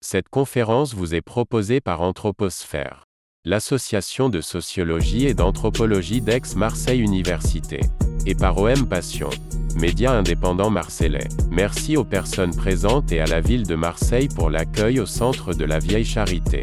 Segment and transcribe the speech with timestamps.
[0.00, 3.02] Cette conférence vous est proposée par Anthroposphère,
[3.44, 7.80] l'association de sociologie et d'anthropologie d'Aix-Marseille Université,
[8.24, 9.28] et par OM Passion,
[9.74, 11.26] média indépendant marseillais.
[11.50, 15.64] Merci aux personnes présentes et à la ville de Marseille pour l'accueil au centre de
[15.64, 16.62] la Vieille Charité.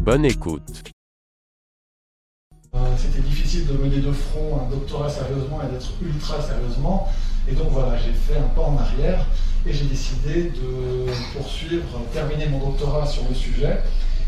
[0.00, 0.82] Bonne écoute.
[2.74, 7.08] Euh, C'était difficile de mener de front un doctorat sérieusement et d'être ultra sérieusement.
[7.50, 9.26] Et donc voilà, j'ai fait un pas en arrière
[9.66, 11.06] et j'ai décidé de
[11.36, 13.80] poursuivre, terminer mon doctorat sur le sujet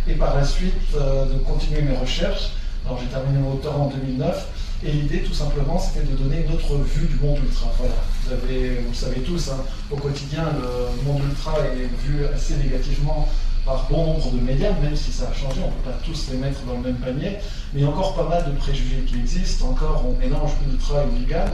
[0.09, 2.51] et par la suite euh, de continuer mes recherches.
[2.85, 4.49] Alors j'ai terminé mon doctorat en 2009
[4.85, 7.71] et l'idée tout simplement c'était de donner une autre vue du monde ultra.
[7.79, 7.95] Voilà,
[8.29, 13.29] vous, le savez tous, hein, au quotidien le monde ultra est vu assez négativement
[13.65, 16.29] par bon nombre de médias, même si ça a changé, on ne peut pas tous
[16.33, 17.39] les mettre dans le même panier,
[17.73, 21.05] mais il y a encore pas mal de préjugés qui existent, encore on mélange ultra
[21.05, 21.47] et hooligan.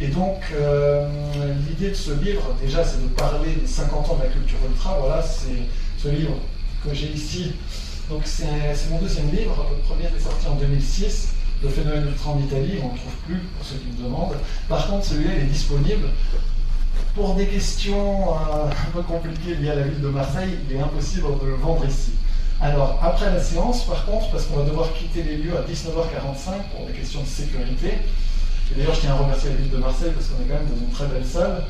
[0.00, 1.06] Et donc euh,
[1.68, 4.98] l'idée de ce livre, déjà, c'est de parler des 50 ans de la culture ultra.
[4.98, 5.62] Voilà, c'est
[5.98, 6.36] ce livre
[6.82, 7.52] que j'ai ici.
[8.08, 8.46] Donc c'est
[8.90, 9.66] mon deuxième livre.
[9.70, 11.34] Le premier est sorti en 2006.
[11.62, 14.36] Le phénomène ultra en Italie, on ne le trouve plus pour ceux qui me demandent.
[14.66, 16.08] Par contre, celui-là, il est disponible.
[17.14, 20.80] Pour des questions euh, un peu compliquées liées à la ville de Marseille, il est
[20.80, 22.12] impossible de le vendre ici.
[22.62, 26.74] Alors, après la séance, par contre, parce qu'on va devoir quitter les lieux à 19h45
[26.74, 27.98] pour des questions de sécurité,
[28.70, 30.68] et d'ailleurs, je tiens à remercier la ville de Marseille parce qu'on est quand même
[30.68, 31.64] dans une très belle salle.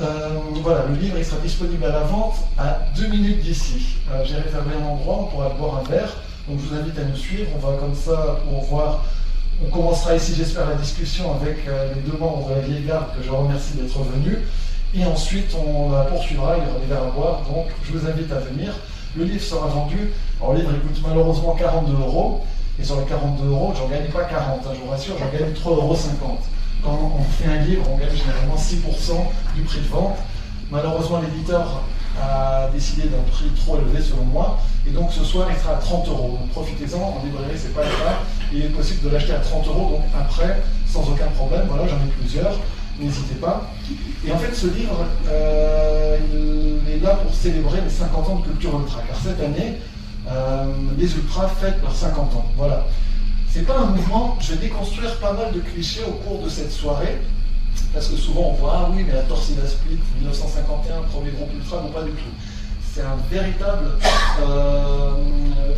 [0.00, 3.96] Euh, voilà, le livre il sera disponible à la vente à deux minutes d'ici.
[4.10, 6.16] Euh, J'ai réservé un endroit, on pourra boire un verre.
[6.48, 7.48] Donc je vous invite à nous suivre.
[7.56, 9.04] On va comme ça pour voir.
[9.64, 13.16] On commencera ici, j'espère, la discussion avec euh, les deux membres de la vieille garde
[13.16, 14.38] que je remercie d'être venus.
[14.94, 17.42] Et ensuite, on la poursuivra, il y aura des verres à boire.
[17.48, 18.74] Donc je vous invite à venir.
[19.16, 20.10] Le livre sera vendu.
[20.40, 22.44] Alors, le livre il coûte malheureusement 42 euros.
[22.80, 25.52] Et sur les 42 euros, j'en gagne pas 40, hein, je vous rassure, j'en gagne
[25.52, 25.96] 3,50 euros.
[26.82, 30.16] Quand on fait un livre, on gagne généralement 6% du prix de vente.
[30.70, 31.82] Malheureusement, l'éditeur
[32.20, 34.58] a décidé d'un prix trop élevé selon moi.
[34.86, 36.38] Et donc ce soir, il sera à 30 euros.
[36.40, 38.18] Donc profitez-en, en librairie, c'est pas le cas.
[38.52, 41.66] Il est possible de l'acheter à 30 euros, donc après, sans aucun problème.
[41.68, 42.58] Voilà, j'en ai plusieurs,
[42.98, 43.70] n'hésitez pas.
[44.26, 46.18] Et en fait, ce livre, euh,
[46.86, 49.02] il est là pour célébrer les 50 ans de culture ultra.
[49.06, 49.78] Car cette année,
[50.98, 52.46] les ultras fêtent leurs 50 ans.
[52.56, 52.86] Voilà.
[53.52, 56.72] C'est pas un mouvement, je vais déconstruire pas mal de clichés au cours de cette
[56.72, 57.18] soirée,
[57.92, 61.82] parce que souvent on voit, ah oui, mais la Torsida Split, 1951, premier groupe ultra,
[61.82, 62.32] non pas du tout.
[62.94, 63.90] C'est un véritable
[64.40, 65.12] euh,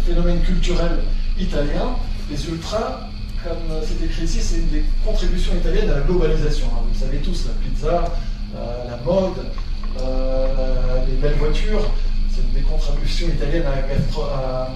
[0.07, 1.01] phénomène culturel
[1.37, 1.97] italien.
[2.31, 3.09] Les ultras,
[3.43, 6.67] comme c'est écrit ici, c'est une des contributions italiennes à la globalisation.
[6.73, 6.83] Hein.
[6.87, 8.05] Vous le savez tous, la pizza,
[8.55, 9.47] euh, la mode,
[10.01, 11.91] euh, les belles voitures,
[12.55, 14.69] des contributions italiennes à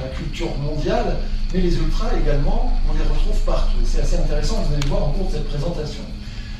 [0.00, 1.16] la, culture mondiale,
[1.52, 3.78] mais les ultras également, on les retrouve partout.
[3.84, 6.02] C'est assez intéressant, vous allez le voir en cours de cette présentation.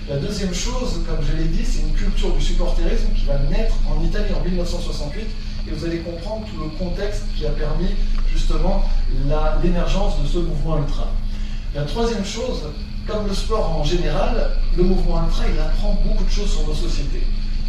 [0.09, 3.75] La deuxième chose, comme je l'ai dit, c'est une culture du supporterisme qui va naître
[3.89, 5.23] en Italie en 1968,
[5.67, 7.95] et vous allez comprendre tout le contexte qui a permis
[8.33, 8.85] justement
[9.63, 11.09] l'émergence de ce mouvement ultra.
[11.75, 12.63] La troisième chose,
[13.07, 16.75] comme le sport en général, le mouvement ultra, il apprend beaucoup de choses sur nos
[16.75, 17.25] sociétés.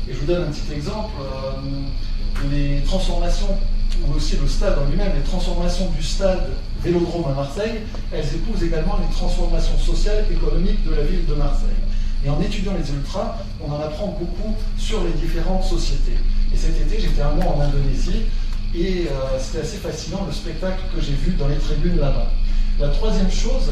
[0.07, 1.13] Et je vous donne un petit exemple.
[1.19, 1.51] Euh,
[2.51, 3.57] les transformations,
[4.05, 6.49] ou aussi le stade en lui-même, les transformations du stade
[6.83, 7.81] Vélodrome à Marseille,
[8.11, 11.69] elles épousent également les transformations sociales et économiques de la ville de Marseille.
[12.25, 16.17] Et en étudiant les ultras, on en apprend beaucoup sur les différentes sociétés.
[16.53, 18.23] Et cet été, j'étais un mois en Indonésie,
[18.75, 22.31] et euh, c'était assez fascinant le spectacle que j'ai vu dans les tribunes là-bas.
[22.79, 23.71] La troisième chose,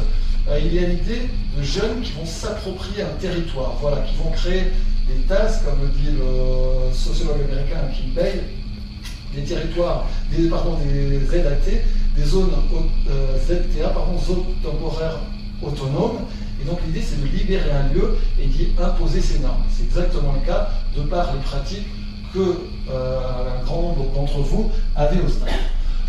[0.50, 4.32] euh, il y a l'idée de jeunes qui vont s'approprier un territoire, voilà, qui vont
[4.32, 4.72] créer
[5.08, 8.44] des TAS, comme le dit le sociologue américain Kim Bay,
[9.34, 11.82] des territoires, des, pardon, des ZAT,
[12.16, 12.52] des zones
[13.10, 15.20] euh, ZTA, pardon, zones temporaires
[15.62, 16.20] autonomes.
[16.62, 19.64] Et donc l'idée c'est de libérer un lieu et d'y imposer ses normes.
[19.72, 21.88] C'est exactement le cas de par les pratiques
[22.34, 22.58] que
[22.90, 23.20] euh,
[23.60, 25.50] un grand nombre d'entre vous avaient au stade.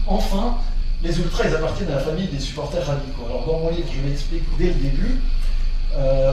[0.07, 0.57] Enfin,
[1.03, 3.25] les ultras, ils appartiennent à la famille des supporters radicaux.
[3.27, 5.21] Alors dans mon livre, je l'explique dès le début.
[5.97, 6.33] Euh,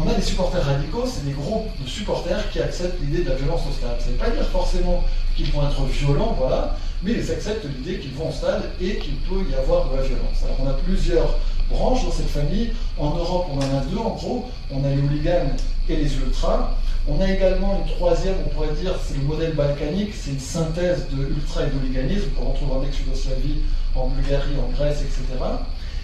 [0.00, 3.36] on a des supporters radicaux, c'est des groupes de supporters qui acceptent l'idée de la
[3.36, 4.00] violence au stade.
[4.00, 5.04] Ça ne veut pas dire forcément
[5.36, 9.16] qu'ils vont être violents, voilà, mais ils acceptent l'idée qu'ils vont au stade et qu'il
[9.16, 10.42] peut y avoir de la violence.
[10.44, 11.38] Alors on a plusieurs
[11.70, 12.72] branches dans cette famille.
[12.98, 14.50] En Europe, on en a deux en gros.
[14.70, 15.50] On a les hooligans
[15.88, 16.74] et les ultras.
[17.06, 21.06] On a également une troisième, on pourrait dire, c'est le modèle balkanique, c'est une synthèse
[21.10, 23.62] de ultra et d'hooliganisme qu'on retrouve en ex-Yougoslavie,
[23.94, 25.22] en Bulgarie, en Grèce, etc.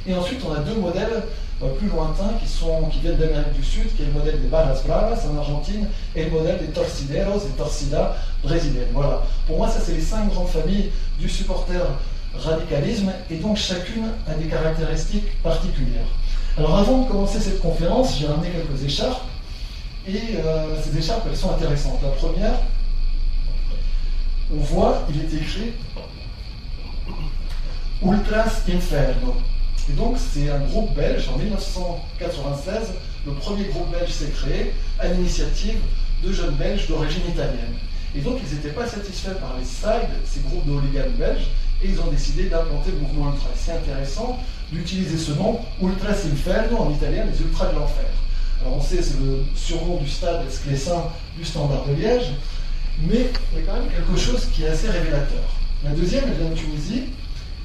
[0.07, 1.25] Et ensuite, on a deux modèles
[1.79, 4.81] plus lointains qui, sont, qui viennent d'Amérique du Sud, qui est le modèle des Barras
[4.87, 8.89] Bravas en Argentine et le modèle des Torcideros et Torcida brésiliennes.
[8.93, 9.23] Voilà.
[9.47, 11.87] Pour moi, ça, c'est les cinq grandes familles du supporter
[12.37, 16.07] radicalisme et donc chacune a des caractéristiques particulières.
[16.57, 19.23] Alors avant de commencer cette conférence, j'ai ramené quelques écharpes
[20.07, 22.01] et euh, ces écharpes elles sont intéressantes.
[22.03, 22.55] La première,
[24.53, 25.73] on voit, il est écrit
[28.03, 29.37] Ultras Inferno.
[29.91, 32.95] Et donc, c'est un groupe belge, en 1996,
[33.27, 35.79] le premier groupe belge s'est créé à l'initiative
[36.23, 37.75] de jeunes belges d'origine italienne.
[38.17, 41.49] Et donc, ils n'étaient pas satisfaits par les SIDE, ces groupes de hooligans belges,
[41.83, 43.51] et ils ont décidé d'implanter le mouvement ultra.
[43.57, 44.39] C'est intéressant
[44.73, 48.07] d'utiliser ce nom, Ultras Inferno, en italien, les ultras de l'enfer.
[48.63, 52.33] Alors, on sait, c'est le surnom du stade Esclessin du Standard de Liège,
[53.03, 55.43] mais il y a quand même quelque chose qui est assez révélateur.
[55.85, 57.03] La deuxième, elle vient de Tunisie,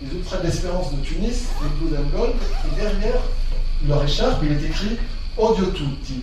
[0.01, 3.22] les ultras d'espérance de Tunis, les Blue and et derrière
[3.88, 4.98] leur écharpe, il est écrit
[5.38, 6.22] Odio tutti.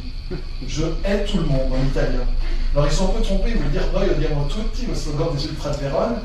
[0.66, 2.20] Je hais tout le monde en italien.
[2.74, 5.44] Alors ils sont un peu trompés, ils veulent dire Noi odiamo tutti, le slogan des
[5.46, 6.16] ultras de Vérone,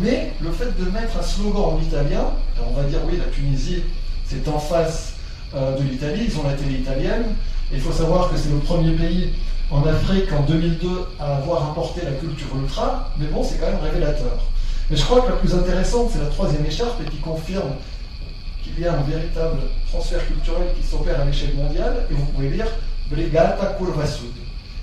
[0.00, 2.24] mais le fait de mettre un slogan en italien,
[2.66, 3.82] on va dire oui, la Tunisie,
[4.26, 5.14] c'est en face
[5.54, 7.36] euh, de l'Italie, ils ont la télé italienne,
[7.72, 9.30] et il faut savoir que c'est le premier pays
[9.70, 10.88] en Afrique en 2002
[11.20, 14.38] à avoir importé la culture ultra, mais bon, c'est quand même révélateur.
[14.90, 17.72] Mais je crois que la plus intéressante, c'est la troisième écharpe et qui confirme
[18.62, 19.58] qu'il y a un véritable
[19.90, 22.66] transfert culturel qui s'opère à l'échelle mondiale, et vous pouvez lire
[23.10, 24.32] Brigata Curva Sud.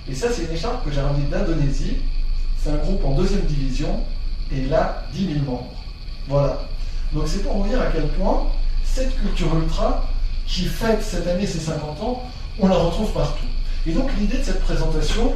[0.08, 1.98] Et ça, c'est une écharpe que j'ai ramenée d'Indonésie.
[2.58, 4.00] C'est un groupe en deuxième division,
[4.52, 5.72] et il a 10 000 membres.
[6.28, 6.62] Voilà.
[7.12, 8.46] Donc c'est pour vous dire à quel point
[8.84, 10.08] cette culture ultra,
[10.46, 12.22] qui fête cette année ses 50 ans,
[12.58, 13.46] on la retrouve partout.
[13.86, 15.32] Et donc l'idée de cette présentation,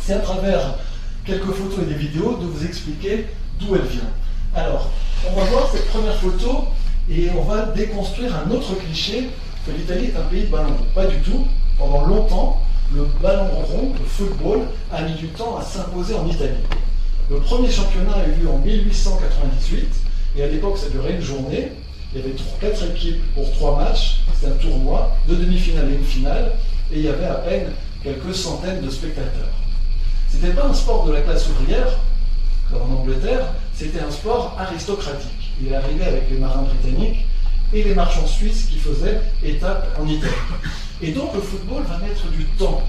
[0.00, 0.76] c'est à travers
[1.24, 3.26] quelques photos et des vidéos de vous expliquer
[3.58, 4.10] d'où elle vient.
[4.54, 4.90] Alors,
[5.28, 6.66] on va voir cette première photo
[7.10, 9.30] et on va déconstruire un autre cliché
[9.66, 10.86] que l'Italie est un pays de ballon rond.
[10.94, 11.46] Pas du tout.
[11.78, 12.62] Pendant longtemps,
[12.94, 14.60] le ballon rond, le football,
[14.92, 16.62] a mis du temps à s'imposer en Italie.
[17.28, 19.88] Le premier championnat a eu lieu en 1898
[20.36, 21.72] et à l'époque ça durait une journée.
[22.14, 26.04] Il y avait quatre équipes pour trois matchs, c'est un tournoi, deux demi-finales et une
[26.04, 26.52] finale,
[26.92, 27.72] et il y avait à peine
[28.02, 29.50] quelques centaines de spectateurs.
[30.30, 31.98] C'était pas un sport de la classe ouvrière,
[32.74, 35.52] en Angleterre, c'était un sport aristocratique.
[35.60, 37.26] Il est arrivé avec les marins britanniques
[37.72, 40.32] et les marchands suisses qui faisaient étape en Italie.
[41.02, 42.80] Et donc le football va mettre du temps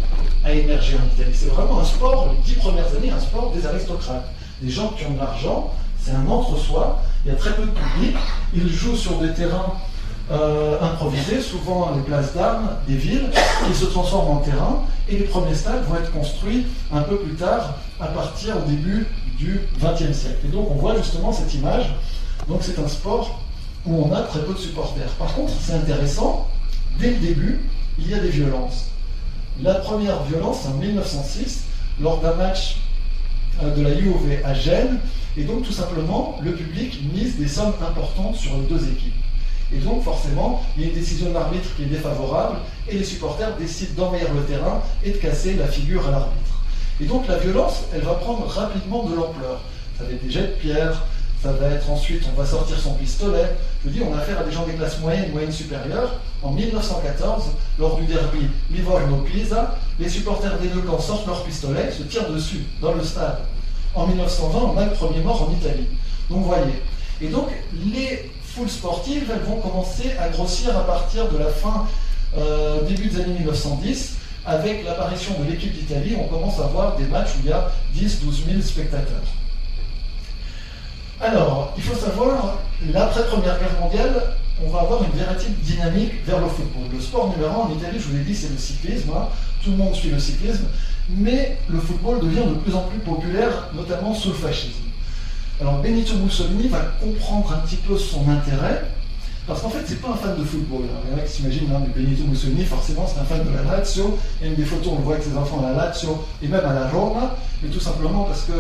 [0.43, 1.33] à émerger en Italie.
[1.33, 4.29] C'est vraiment un sport, les dix premières années, un sport des aristocrates.
[4.61, 7.71] Des gens qui ont de l'argent, c'est un entre-soi, il y a très peu de
[7.71, 8.15] public,
[8.53, 9.73] ils jouent sur des terrains
[10.31, 13.29] euh, improvisés, souvent les places d'armes des villes,
[13.67, 17.35] qui se transforment en terrain, et les premiers stades vont être construits un peu plus
[17.35, 19.05] tard, à partir au début
[19.37, 20.45] du XXe siècle.
[20.45, 21.95] Et donc on voit justement cette image.
[22.47, 23.41] Donc c'est un sport
[23.85, 25.09] où on a très peu de supporters.
[25.19, 26.47] Par contre, c'est intéressant,
[26.99, 27.61] dès le début,
[27.99, 28.89] il y a des violences.
[29.61, 31.63] La première violence, en 1906,
[31.99, 32.77] lors d'un match
[33.63, 34.99] euh, de la UOV à Gênes,
[35.35, 39.13] et donc tout simplement, le public mise des sommes importantes sur les deux équipes.
[39.73, 42.57] Et donc forcément, il y a une décision de l'arbitre qui est défavorable,
[42.89, 46.56] et les supporters décident d'envahir le terrain et de casser la figure à l'arbitre.
[46.99, 49.61] Et donc la violence, elle va prendre rapidement de l'ampleur.
[49.97, 51.03] Ça va être des jets de pierre,
[51.41, 53.55] ça va être ensuite, on va sortir son pistolet.
[53.85, 56.19] Je dis, on a affaire à des gens des classes moyennes, moyennes supérieures.
[56.41, 57.45] En 1914,
[57.79, 62.63] lors du derby Livorno-Pisa, les supporters des deux camps sortent leurs pistolets, se tirent dessus
[62.81, 63.39] dans le stade.
[63.93, 65.87] En 1920, on a le premier mort en Italie.
[66.29, 66.81] Donc vous voyez.
[67.21, 67.49] Et donc
[67.93, 71.85] les foules sportives, elles vont commencer à grossir à partir de la fin,
[72.37, 74.16] euh, début des années 1910
[74.47, 77.69] avec l'apparition de l'équipe d'Italie, on commence à voir des matchs où il y a
[77.95, 79.23] 10-12 000 spectateurs.
[81.19, 82.59] Alors, il faut savoir,
[82.93, 84.23] l'après-première guerre mondiale,
[84.65, 86.83] on va avoir une véritable dynamique vers le football.
[86.93, 89.09] Le sport numéro un en Italie, je vous l'ai dit, c'est le cyclisme.
[89.15, 89.27] Hein.
[89.63, 90.65] Tout le monde suit le cyclisme.
[91.09, 94.83] Mais le football devient de plus en plus populaire, notamment sous le fascisme.
[95.59, 98.83] Alors Benito Mussolini va comprendre un petit peu son intérêt
[99.47, 100.81] parce qu'en fait, c'est pas un fan de football.
[101.05, 103.77] Il y en a qui s'imaginent, hein, Benito Mussolini, forcément, c'est un fan de la
[103.77, 104.19] Lazio.
[104.39, 106.25] Il y a une des photos, on le voit avec ses enfants à la Lazio
[106.43, 108.51] et même à la Roma, mais tout simplement parce que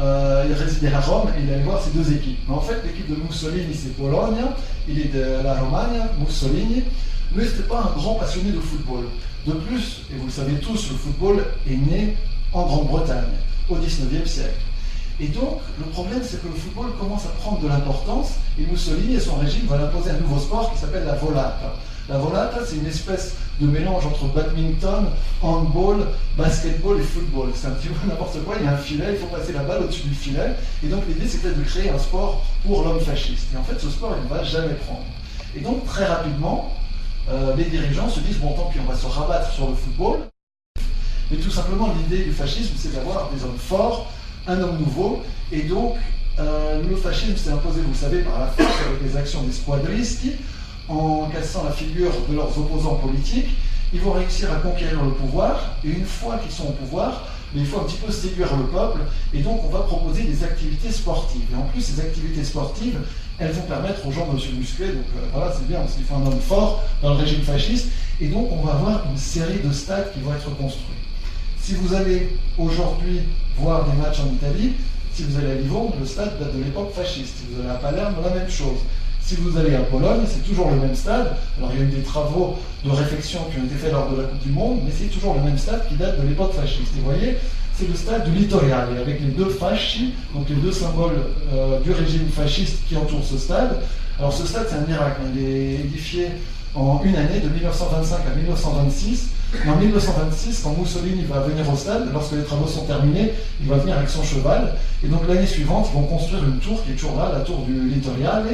[0.00, 2.38] euh, il résidait à Rome et il allait voir ces deux équipes.
[2.48, 4.40] Mais en fait, l'équipe de Mussolini, c'est Pologne,
[4.88, 6.82] il est de la Romagne, Mussolini,
[7.34, 9.04] mais ce n'était pas un grand passionné de football.
[9.46, 12.16] De plus, et vous le savez tous, le football est né
[12.54, 13.36] en Grande-Bretagne,
[13.68, 14.54] au XIXe siècle.
[15.22, 19.14] Et donc, le problème, c'est que le football commence à prendre de l'importance, et Mussolini
[19.14, 21.76] et son régime vont imposer un nouveau sport qui s'appelle la volata.
[22.08, 25.06] La volata, c'est une espèce de mélange entre badminton,
[25.40, 27.50] handball, basketball et football.
[27.54, 29.62] C'est un petit peu n'importe quoi, il y a un filet, il faut passer la
[29.62, 30.56] balle au-dessus du filet.
[30.82, 33.46] Et donc l'idée, c'était de créer un sport pour l'homme fasciste.
[33.54, 35.04] Et en fait, ce sport, il ne va jamais prendre.
[35.54, 36.72] Et donc, très rapidement,
[37.30, 40.18] euh, les dirigeants se disent, bon, tant pis, on va se rabattre sur le football.
[41.30, 44.10] Mais tout simplement, l'idée du fascisme, c'est d'avoir des hommes forts,
[44.46, 45.94] un homme nouveau, et donc
[46.38, 50.32] euh, le fascisme s'est imposé, vous savez, par la force avec les actions des squadristi,
[50.88, 53.50] en cassant la figure de leurs opposants politiques,
[53.92, 57.60] ils vont réussir à conquérir le pouvoir, et une fois qu'ils sont au pouvoir, mais
[57.60, 59.00] il faut un petit peu séduire le peuple,
[59.34, 61.42] et donc on va proposer des activités sportives.
[61.52, 62.98] Et en plus, ces activités sportives,
[63.38, 66.04] elles vont permettre aux gens de se muscler, donc euh, voilà, c'est bien, parce qu'il
[66.04, 67.88] faut un homme fort dans le régime fasciste,
[68.20, 70.96] et donc on va avoir une série de stades qui vont être construits.
[71.60, 73.20] Si vous allez aujourd'hui
[73.58, 74.72] voir des matchs en Italie,
[75.12, 77.36] si vous allez à Livourne, le stade date de l'époque fasciste.
[77.38, 78.78] Si vous allez à Palerme, la même chose.
[79.20, 81.36] Si vous allez à Pologne, c'est toujours le même stade.
[81.58, 84.20] Alors il y a eu des travaux de réflexion qui ont été faits lors de
[84.20, 86.92] la Coupe du Monde, mais c'est toujours le même stade qui date de l'époque fasciste.
[86.96, 87.36] Et vous voyez,
[87.74, 91.92] c'est le stade du littoral, avec les deux fasci, donc les deux symboles euh, du
[91.92, 93.80] régime fasciste qui entourent ce stade.
[94.18, 95.20] Alors ce stade, c'est un miracle.
[95.34, 96.28] Il est édifié
[96.74, 99.28] en une année, de 1925 à 1926.
[99.68, 103.76] En 1926, quand Mussolini va venir au stade, lorsque les travaux sont terminés, il va
[103.76, 104.74] venir avec son cheval.
[105.04, 107.58] Et donc l'année suivante, ils vont construire une tour qui est toujours là, la tour
[107.66, 108.46] du Littoriale.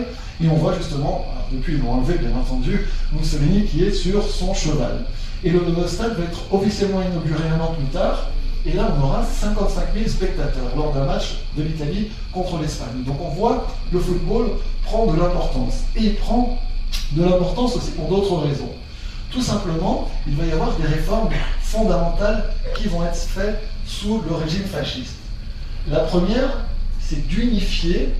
[0.43, 4.52] Et on voit justement, depuis ils l'ont enlevé bien entendu, Mussolini qui est sur son
[4.52, 5.05] cheval.
[5.45, 8.26] Et le, stade va être officiellement inauguré un an plus tard.
[8.67, 13.05] Et là, on aura 55 000 spectateurs lors d'un match de l'Italie contre l'Espagne.
[13.07, 14.50] Donc on voit le football
[14.85, 15.85] prend de l'importance.
[15.97, 16.59] Et il prend
[17.12, 18.71] de l'importance aussi pour d'autres raisons.
[19.30, 21.28] Tout simplement, il va y avoir des réformes
[21.62, 22.44] fondamentales
[22.76, 25.16] qui vont être faites sous le régime fasciste.
[25.90, 26.64] La première,
[27.00, 28.14] c'est d'unifier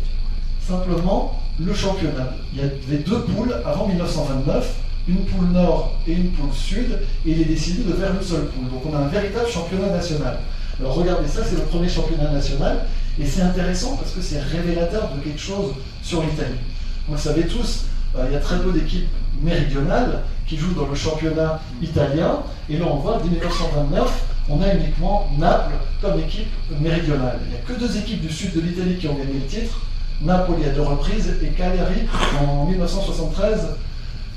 [0.67, 2.31] simplement le championnat.
[2.53, 4.75] Il y avait deux poules avant 1929,
[5.09, 8.47] une poule nord et une poule sud, et il est décidé de faire une seule
[8.47, 8.69] poule.
[8.71, 10.39] Donc on a un véritable championnat national.
[10.79, 12.85] Alors regardez ça, c'est le premier championnat national,
[13.19, 15.73] et c'est intéressant parce que c'est révélateur de quelque chose
[16.03, 16.59] sur l'Italie.
[17.07, 17.87] Vous le savez tous,
[18.17, 19.09] euh, il y a très peu d'équipes
[19.43, 22.41] méridionales qui jouent dans le championnat italien.
[22.71, 27.39] Et là, on voit, dès 1929, on a uniquement Naples comme équipe méridionale.
[27.45, 29.81] Il n'y a que deux équipes du sud de l'Italie qui ont gagné le titre.
[30.21, 32.01] Napoli à deux reprises et Cagliari
[32.41, 33.69] en 1973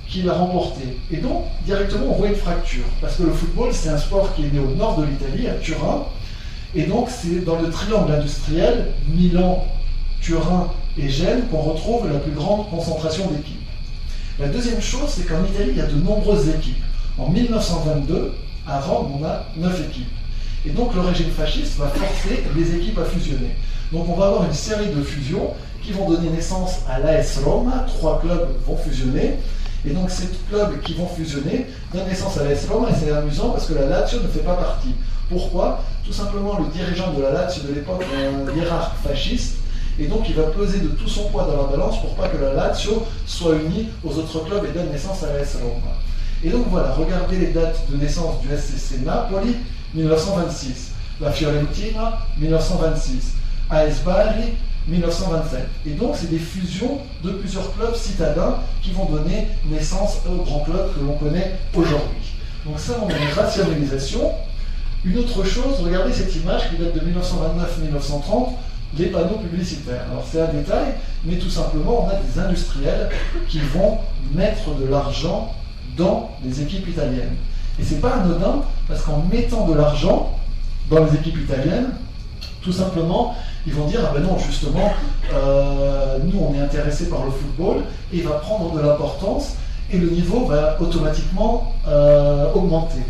[0.07, 0.99] qui l'a remporté.
[1.09, 2.83] Et donc, directement, on voit une fracture.
[2.99, 5.53] Parce que le football, c'est un sport qui est né au nord de l'Italie, à
[5.53, 6.05] Turin.
[6.75, 9.65] Et donc, c'est dans le triangle industriel, Milan,
[10.21, 10.67] Turin
[10.97, 13.60] et Gênes, qu'on retrouve la plus grande concentration d'équipes.
[14.41, 16.81] La deuxième chose, c'est qu'en Italie, il y a de nombreuses équipes.
[17.19, 18.33] En 1922,
[18.67, 20.09] à Rome, on a neuf équipes.
[20.65, 23.55] Et donc le régime fasciste va forcer les équipes à fusionner.
[23.91, 25.51] Donc on va avoir une série de fusions
[25.83, 27.85] qui vont donner naissance à l'AS Roma.
[27.87, 29.35] Trois clubs vont fusionner.
[29.85, 32.89] Et donc ces clubs qui vont fusionner donnent naissance à l'AS Roma.
[32.89, 34.95] Et c'est amusant parce que la Lazio ne fait pas partie.
[35.29, 35.83] Pourquoi?
[36.03, 39.57] Tout simplement, le dirigeant de la Lazio de l'époque un hiérarque fasciste
[40.01, 42.37] et donc il va peser de tout son poids dans la balance pour pas que
[42.37, 45.93] la Lazio soit unie aux autres clubs et donne naissance à la S Roma.
[46.43, 49.55] Et donc voilà, regardez les dates de naissance du SCC Napoli,
[49.93, 50.93] 1926.
[51.21, 53.33] La Fiorentina, 1926.
[53.69, 54.53] AS Bari,
[54.87, 55.59] 1927.
[55.85, 60.61] Et donc, c'est des fusions de plusieurs clubs citadins qui vont donner naissance au grand
[60.61, 62.33] club que l'on connaît aujourd'hui.
[62.65, 64.31] Donc ça, on a une rationalisation.
[65.05, 68.49] Une autre chose, regardez cette image qui date de 1929-1930
[68.97, 70.05] les panneaux publicitaires.
[70.11, 70.93] Alors c'est un détail,
[71.25, 73.09] mais tout simplement, on a des industriels
[73.47, 73.99] qui vont
[74.33, 75.53] mettre de l'argent
[75.97, 77.35] dans les équipes italiennes.
[77.79, 80.37] Et c'est pas anodin, parce qu'en mettant de l'argent
[80.89, 81.91] dans les équipes italiennes,
[82.61, 84.91] tout simplement, ils vont dire, ah ben non, justement,
[85.33, 87.83] euh, nous on est intéressé par le football,
[88.13, 89.55] et il va prendre de l'importance,
[89.91, 93.01] et le niveau va automatiquement euh, augmenter.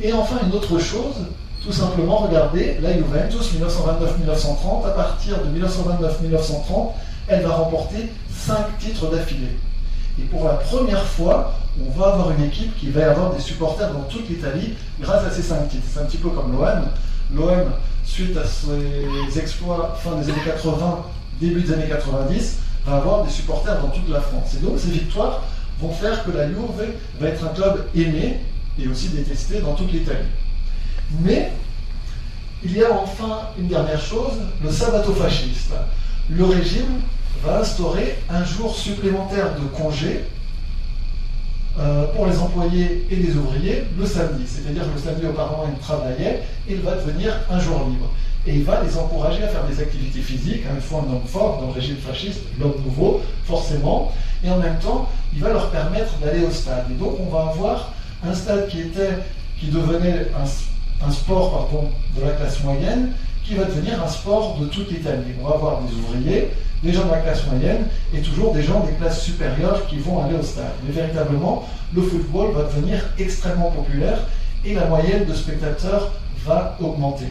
[0.00, 1.14] Et enfin, une autre chose,
[1.64, 6.90] tout simplement, regardez, la Juventus, 1929-1930, à partir de 1929-1930,
[7.28, 9.56] elle va remporter 5 titres d'affilée.
[10.18, 13.92] Et pour la première fois, on va avoir une équipe qui va avoir des supporters
[13.92, 15.84] dans toute l'Italie grâce à ces 5 titres.
[15.90, 16.84] C'est un petit peu comme l'OM.
[17.34, 17.72] L'OM,
[18.04, 20.98] suite à ses exploits fin des années 80,
[21.40, 24.54] début des années 90, va avoir des supporters dans toute la France.
[24.54, 25.42] Et donc ces victoires
[25.80, 26.58] vont faire que la Juve
[27.18, 28.40] va être un club aimé
[28.78, 30.26] et aussi détesté dans toute l'Italie.
[31.22, 31.50] Mais
[32.64, 35.72] il y a enfin une dernière chose, le sabato fasciste.
[36.30, 37.00] Le régime
[37.44, 40.24] va instaurer un jour supplémentaire de congé
[41.78, 44.44] euh, pour les employés et les ouvriers le samedi.
[44.46, 48.10] C'est-à-dire que le samedi auparavant ils travaillaient, il va devenir un jour libre.
[48.46, 51.26] Et il va les encourager à faire des activités physiques, hein, il faut un homme
[51.26, 54.12] fort dans le régime fasciste, l'homme nouveau, forcément,
[54.44, 56.84] et en même temps, il va leur permettre d'aller au stade.
[56.90, 57.92] Et donc on va avoir
[58.22, 59.18] un stade qui était,
[59.58, 60.46] qui devenait un
[61.02, 63.12] un sport pardon, de la classe moyenne
[63.44, 65.32] qui va devenir un sport de toute l'Italie.
[65.42, 66.50] On va avoir des ouvriers,
[66.82, 70.22] des gens de la classe moyenne et toujours des gens des classes supérieures qui vont
[70.22, 70.72] aller au stade.
[70.86, 74.18] Mais véritablement, le football va devenir extrêmement populaire
[74.64, 76.12] et la moyenne de spectateurs
[76.44, 77.28] va augmenter.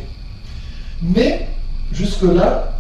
[1.02, 1.50] Mais
[1.92, 2.78] jusque-là,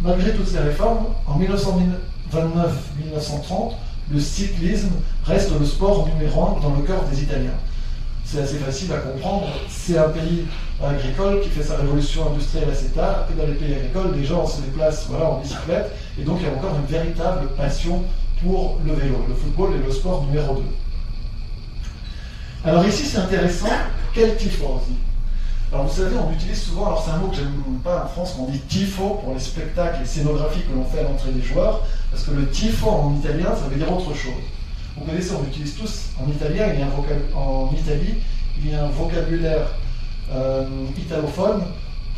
[0.00, 3.74] malgré toutes ces réformes, en 1929-1930,
[4.10, 4.90] le cyclisme
[5.24, 7.56] reste le sport numéro un dans le cœur des Italiens.
[8.24, 9.48] C'est assez facile à comprendre.
[9.68, 10.44] C'est un pays
[10.82, 14.46] agricole qui fait sa révolution industrielle assez tard, et dans les pays agricoles, les gens
[14.46, 18.02] se déplacent voilà, en bicyclette, et donc il y a encore une véritable passion
[18.42, 19.24] pour le vélo.
[19.28, 20.62] Le football est le sport numéro 2.
[22.64, 23.68] Alors ici, c'est intéressant,
[24.14, 24.94] quel tifosi
[25.72, 27.50] alors vous savez, on utilise souvent, alors c'est un mot que j'aime
[27.82, 31.04] pas en France, on dit tifo pour les spectacles, les scénographies que l'on fait à
[31.04, 34.34] l'entrée des joueurs, parce que le tifo en italien, ça veut dire autre chose.
[34.96, 38.14] Vous connaissez, on utilise tous en italien, il y a un en Italie,
[38.58, 39.68] il y a un vocabulaire
[40.30, 40.66] euh,
[40.98, 41.62] italophone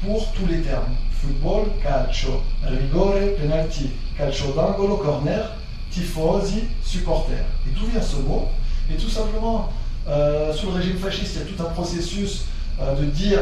[0.05, 0.93] pour tous les termes.
[1.13, 5.53] Football, calcio, rigore, penalty, calcio d'angolo, corner,
[5.91, 7.45] tifosi, supporter.
[7.67, 8.49] Et d'où vient ce mot?
[8.93, 9.71] Et tout simplement,
[10.09, 12.47] euh, sous le régime fasciste, il y a tout un processus
[12.81, 13.41] euh, de dire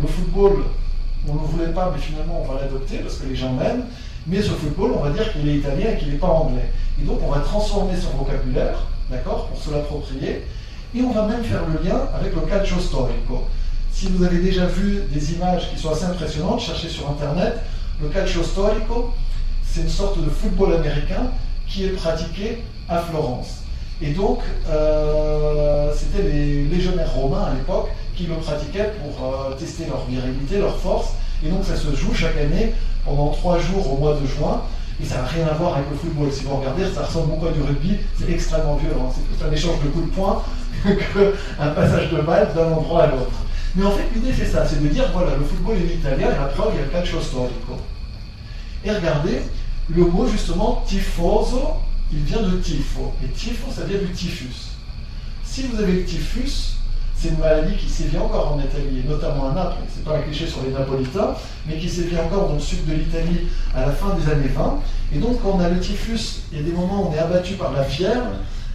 [0.00, 0.64] le football,
[1.26, 3.86] on ne le voulait pas, mais finalement on va l'adopter parce que les gens l'aiment,
[4.26, 6.70] mais ce football, on va dire qu'il est italien et qu'il n'est pas anglais.
[7.00, 10.46] Et donc on va transformer son vocabulaire, d'accord, pour se l'approprier,
[10.94, 13.44] et on va même faire le lien avec le calcio storico.
[13.92, 17.54] Si vous avez déjà vu des images qui sont assez impressionnantes, cherchez sur internet,
[18.00, 19.12] le calcio storico,
[19.64, 21.30] c'est une sorte de football américain
[21.68, 23.62] qui est pratiqué à Florence.
[24.02, 29.86] Et donc, euh, c'était les légionnaires romains à l'époque qui le pratiquaient pour euh, tester
[29.86, 31.14] leur virilité, leur force.
[31.44, 32.72] Et donc ça se joue chaque année
[33.04, 34.62] pendant trois jours au mois de juin.
[35.02, 36.30] Et ça n'a rien à voir avec le football.
[36.30, 37.96] Si vous regardez, ça ressemble beaucoup à du rugby.
[38.18, 39.12] C'est extrêmement violent.
[39.14, 40.42] C'est plus un échange de coups de poing
[40.84, 43.44] qu'un passage de balle d'un endroit à l'autre.
[43.74, 46.54] Mais en fait, l'idée c'est ça, c'est de dire voilà, le football est italien et
[46.54, 47.76] preuve, il y a quatre choses storico.
[48.84, 49.42] Et regardez,
[49.90, 51.60] le mot justement tifoso,
[52.12, 53.12] il vient de tifo.
[53.24, 54.76] Et tifo, ça vient du typhus.
[55.42, 56.76] Si vous avez le typhus,
[57.24, 59.76] c'est une maladie qui sévit encore en Italie, et notamment à Naples.
[59.88, 61.34] C'est pas un cliché sur les Napolitains,
[61.66, 64.80] mais qui sévit encore dans le sud de l'Italie à la fin des années 20.
[65.14, 67.18] Et donc, quand on a le typhus, il y a des moments où on est
[67.18, 68.26] abattu par la fièvre,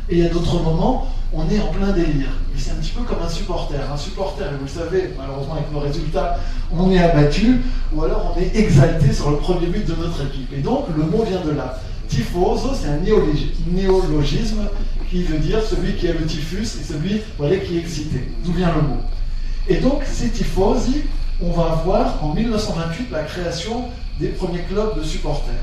[0.10, 2.30] et il y a d'autres moments où on est en plein délire.
[2.56, 3.78] Et c'est un petit peu comme un supporter.
[3.94, 6.40] Un supporter, vous le savez, malheureusement avec nos résultats,
[6.76, 7.62] on est abattu,
[7.94, 10.52] ou alors on est exalté sur le premier but de notre équipe.
[10.58, 11.80] Et donc, le mot vient de là.
[12.08, 14.62] Tifoso, c'est un néologisme
[15.10, 18.28] qui veut dire celui qui a le typhus et celui voilà, qui est excité.
[18.44, 19.02] D'où vient le mot
[19.68, 21.04] Et donc, ces tifosi,
[21.42, 23.86] on va voir en 1928 la création
[24.20, 25.54] des premiers clubs de supporters.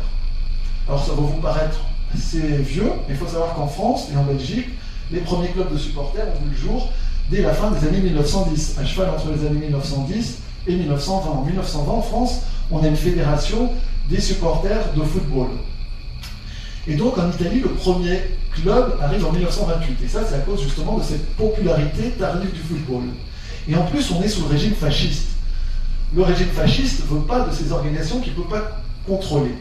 [0.88, 1.80] Alors, ça va vous paraître
[2.14, 4.68] assez vieux, mais il faut savoir qu'en France et en Belgique,
[5.12, 6.92] les premiers clubs de supporters ont vu le jour
[7.30, 11.30] dès la fin des années 1910, à cheval entre les années 1910 et 1920.
[11.30, 13.70] En 1920, en France, on a une fédération
[14.08, 15.48] des supporters de football.
[16.88, 18.20] Et donc en Italie, le premier
[18.60, 19.98] club arrive en 1928.
[20.04, 23.04] Et ça, c'est à cause justement de cette popularité tardive du football.
[23.68, 25.28] Et en plus, on est sous le régime fasciste.
[26.14, 29.54] Le régime fasciste ne veut pas de ces organisations qu'il ne peut pas contrôler.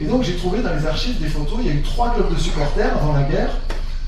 [0.00, 2.32] Et donc j'ai trouvé dans les archives des photos, il y a eu trois clubs
[2.32, 3.50] de supporters avant la guerre,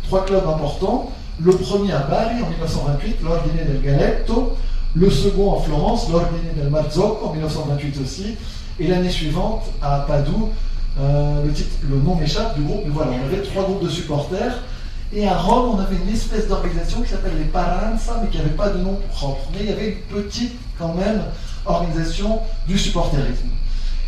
[0.05, 1.13] trois clubs importants.
[1.41, 4.57] Le premier à Bari en 1928, l'Ordine del Galetto.
[4.97, 8.37] Le second en Florence, l'Ordine del Marzocco en 1928 aussi.
[8.79, 10.51] Et l'année suivante à Padoue,
[11.01, 11.45] euh,
[11.89, 14.63] le, nom m'échappe du groupe, mais voilà, on avait trois groupes de supporters.
[15.13, 18.51] Et à Rome, on avait une espèce d'organisation qui s'appelle les Paranza, mais qui n'avait
[18.51, 19.49] pas de nom propre.
[19.53, 21.23] Mais il y avait une petite, quand même,
[21.67, 23.49] organisation du supporterisme.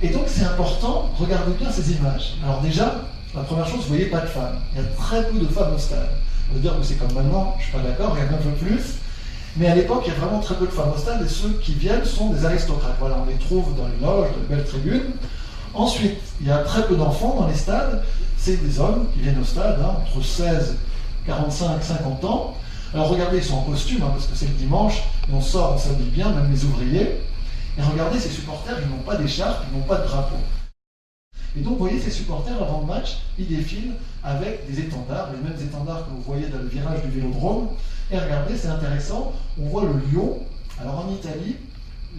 [0.03, 2.35] Et donc, c'est important, regardez bien ces images.
[2.45, 3.03] Alors, déjà,
[3.35, 4.59] la première chose, vous voyez pas de femmes.
[4.75, 6.09] Il y a très peu de femmes au stade.
[6.51, 8.33] On veut dire que c'est comme maintenant, je ne suis pas d'accord, il y en
[8.33, 8.97] a un peu plus.
[9.57, 11.59] Mais à l'époque, il y a vraiment très peu de femmes au stade, et ceux
[11.63, 12.97] qui viennent sont des aristocrates.
[13.01, 15.13] Voilà, on les trouve dans les loges, dans les belles tribunes.
[15.77, 18.03] Ensuite, il y a très peu d'enfants dans les stades.
[18.39, 20.77] C'est des hommes qui viennent au stade, hein, entre 16,
[21.27, 22.55] 45, 50 ans.
[22.95, 25.75] Alors regardez, ils sont en costume, hein, parce que c'est le dimanche, et on sort,
[25.75, 27.21] on s'habille bien, même les ouvriers.
[27.77, 30.37] Et regardez, ces supporters, ils n'ont pas d'écharpe, ils n'ont pas de drapeau.
[31.59, 33.93] Et donc, vous voyez, ces supporters, avant le match, ils défilent
[34.25, 37.69] avec des étendards, les mêmes étendards que vous voyez dans le virage du vélodrome.
[38.11, 40.39] Et regardez, c'est intéressant, on voit le lion.
[40.81, 41.57] Alors en Italie,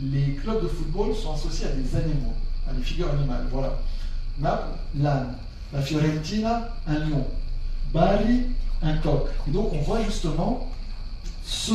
[0.04, 2.34] les clubs de football sont associés à des animaux
[2.76, 3.46] les figures animales.
[3.52, 3.78] Voilà.
[4.40, 5.36] Naples, l'âne.
[5.74, 7.26] La Fiorentina, un lion.
[7.94, 8.48] Bali,
[8.82, 9.28] un coq.
[9.48, 10.70] Et donc on voit justement
[11.44, 11.74] ce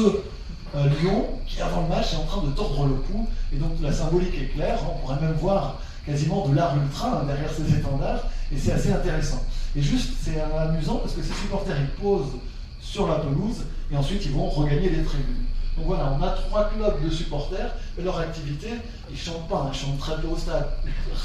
[0.74, 3.26] euh, lion qui, avant le match, est en train de tordre le cou.
[3.52, 4.78] Et donc la symbolique est claire.
[4.90, 8.24] On pourrait même voir quasiment de l'art ultra hein, derrière ces étendards.
[8.50, 9.42] Et c'est assez intéressant.
[9.76, 12.32] Et juste, c'est amusant parce que ces supporters, ils posent
[12.80, 15.44] sur la pelouse et ensuite ils vont regagner les tribunes.
[15.76, 18.68] Donc voilà, on a trois clubs de supporters, et leur activité,
[19.08, 20.68] ils ne chantent pas, ils chantent très peu au stade.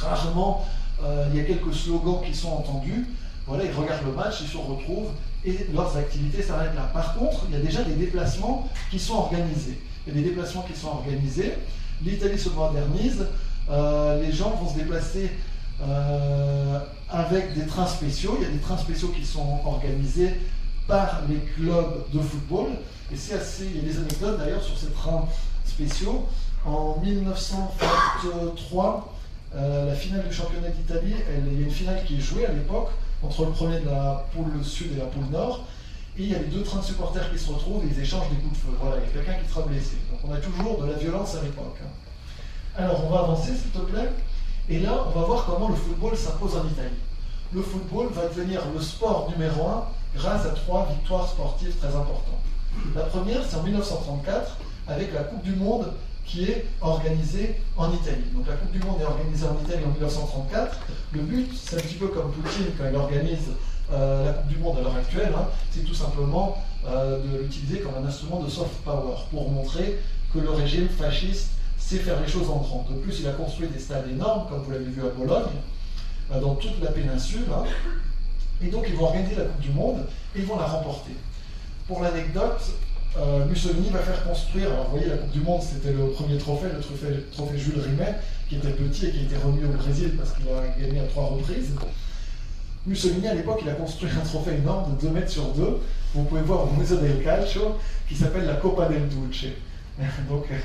[0.02, 0.66] Rarement,
[1.04, 3.08] euh, il y a quelques slogans qui sont entendus.
[3.46, 5.12] Voilà, ils regardent le match, ils se retrouvent,
[5.46, 6.90] et leurs activités s'arrêtent là.
[6.94, 9.80] Par contre, il y a déjà des déplacements qui sont organisés.
[10.06, 11.54] Il y a des déplacements qui sont organisés.
[12.04, 13.26] L'Italie se modernise,
[13.70, 15.32] euh, les gens vont se déplacer
[15.82, 16.80] euh,
[17.10, 18.38] avec des trains spéciaux.
[18.40, 20.40] Il y a des trains spéciaux qui sont organisés
[20.88, 22.72] par les clubs de football.
[23.12, 25.26] Et c'est assez, il y a des anecdotes d'ailleurs sur ces trains
[25.66, 26.26] spéciaux.
[26.66, 29.14] En 1923,
[29.56, 31.14] euh, la finale du championnat d'Italie,
[31.48, 32.90] il y a une finale qui est jouée à l'époque
[33.24, 35.64] entre le premier de la poule sud et la poule nord.
[36.18, 38.30] Et il y a les deux trains de supporters qui se retrouvent et ils échangent
[38.30, 38.70] des coups de feu.
[38.82, 39.98] Voilà, il y a quelqu'un qui sera blessé.
[40.12, 41.78] Donc on a toujours de la violence à l'époque.
[41.84, 41.90] Hein.
[42.76, 44.10] Alors on va avancer s'il te plaît.
[44.70, 46.98] Et là, on va voir comment le football s'impose en Italie.
[47.54, 49.86] Le football va devenir le sport numéro un
[50.18, 52.44] grâce à trois victoires sportives très importantes.
[52.96, 55.94] La première, c'est en 1934 avec la Coupe du Monde
[56.26, 58.26] qui est organisée en Italie.
[58.34, 60.78] Donc la Coupe du Monde est organisée en Italie en 1934.
[61.14, 63.50] Le but, c'est un petit peu comme Poutine quand il organise
[63.92, 67.80] euh, la Coupe du Monde à l'heure actuelle, hein, c'est tout simplement euh, de l'utiliser
[67.80, 70.00] comme un instrument de soft power pour montrer
[70.34, 72.86] que le régime fasciste sait faire les choses en grand.
[72.90, 75.56] De plus, il a construit des stades énormes, comme vous l'avez vu à Bologne,
[76.34, 77.46] euh, dans toute la péninsule.
[77.50, 77.64] Hein.
[78.64, 81.12] Et donc, ils vont organiser la Coupe du Monde et ils vont la remporter.
[81.88, 82.62] Pour l'anecdote,
[83.18, 86.38] euh, Mussolini va faire construire, alors vous voyez, la Coupe du Monde, c'était le premier
[86.38, 88.16] trophée, le trophée, Jules Rimet,
[88.50, 91.04] qui était petit et qui a été remis au Brésil parce qu'il a gagné à
[91.04, 91.72] trois reprises.
[92.86, 95.80] Mussolini, à l'époque, il a construit un trophée énorme de 2 mètres sur 2.
[96.16, 99.48] Vous pouvez voir au Museo del Calcio, qui s'appelle la Coppa del Duce.
[100.30, 100.56] Donc, euh,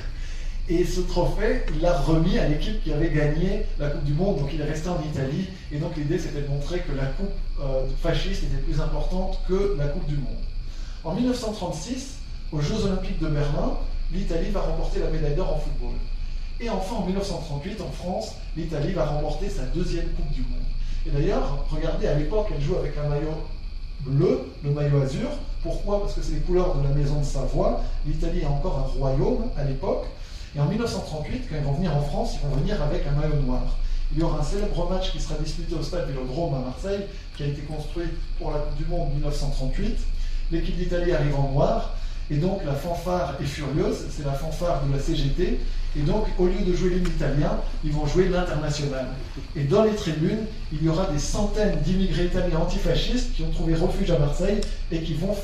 [0.69, 4.39] et ce trophée, il l'a remis à l'équipe qui avait gagné la Coupe du Monde.
[4.39, 5.49] Donc il est resté en Italie.
[5.73, 9.75] Et donc l'idée, c'était de montrer que la Coupe euh, fasciste était plus importante que
[9.77, 10.39] la Coupe du Monde.
[11.05, 12.19] En 1936,
[12.53, 13.73] aux Jeux Olympiques de Berlin,
[14.13, 15.97] l'Italie va remporter la médaille d'or en football.
[16.61, 20.63] Et enfin, en 1938, en France, l'Italie va remporter sa deuxième Coupe du Monde.
[21.07, 23.35] Et d'ailleurs, regardez, à l'époque, elle joue avec un maillot
[24.01, 25.29] bleu, le maillot azur.
[25.65, 26.01] Pourquoi?
[26.01, 27.83] Parce que c'est les couleurs de la maison de Savoie.
[28.07, 30.07] L'Italie est encore un royaume à l'époque.
[30.55, 33.43] Et en 1938, quand ils vont venir en France, ils vont venir avec un maillot
[33.43, 33.79] noir.
[34.15, 37.45] Il y aura un célèbre match qui sera disputé au stade Vélodrome à Marseille, qui
[37.45, 39.97] a été construit pour la Coupe du Monde 1938.
[40.51, 41.95] L'équipe d'Italie arrive en noir,
[42.31, 45.59] et donc la fanfare est furieuse, c'est la fanfare de la CGT.
[45.97, 49.09] Et donc, au lieu de jouer l'hymne italien, ils vont jouer l'international.
[49.57, 53.75] Et dans les tribunes, il y aura des centaines d'immigrés italiens antifascistes qui ont trouvé
[53.75, 54.61] refuge à Marseille
[54.91, 55.35] et qui vont,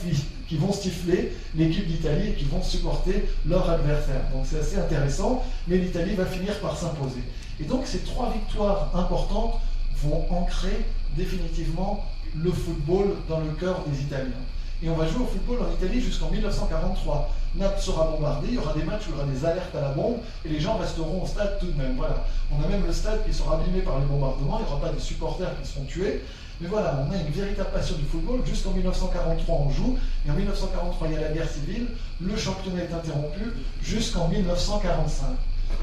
[0.48, 4.22] qui vont stifler l'équipe d'Italie et qui vont supporter leur adversaire.
[4.32, 7.22] Donc c'est assez intéressant, mais l'Italie va finir par s'imposer.
[7.60, 9.60] Et donc ces trois victoires importantes
[10.02, 10.84] vont ancrer
[11.16, 12.04] définitivement
[12.36, 14.44] le football dans le cœur des Italiens.
[14.82, 17.30] Et on va jouer au football en Italie jusqu'en 1943.
[17.56, 19.80] Naples sera bombardé, il y aura des matchs où il y aura des alertes à
[19.80, 21.96] la bombe, et les gens resteront au stade tout de même.
[21.96, 22.24] Voilà.
[22.52, 24.92] On a même le stade qui sera abîmé par les bombardements, il n'y aura pas
[24.92, 26.22] de supporters qui seront tués.
[26.60, 28.40] Mais voilà, on a une véritable passion du football.
[28.44, 31.86] Jusqu'en 1943, on joue, et en 1943, il y a la guerre civile,
[32.20, 33.42] le championnat est interrompu
[33.80, 35.26] jusqu'en 1945.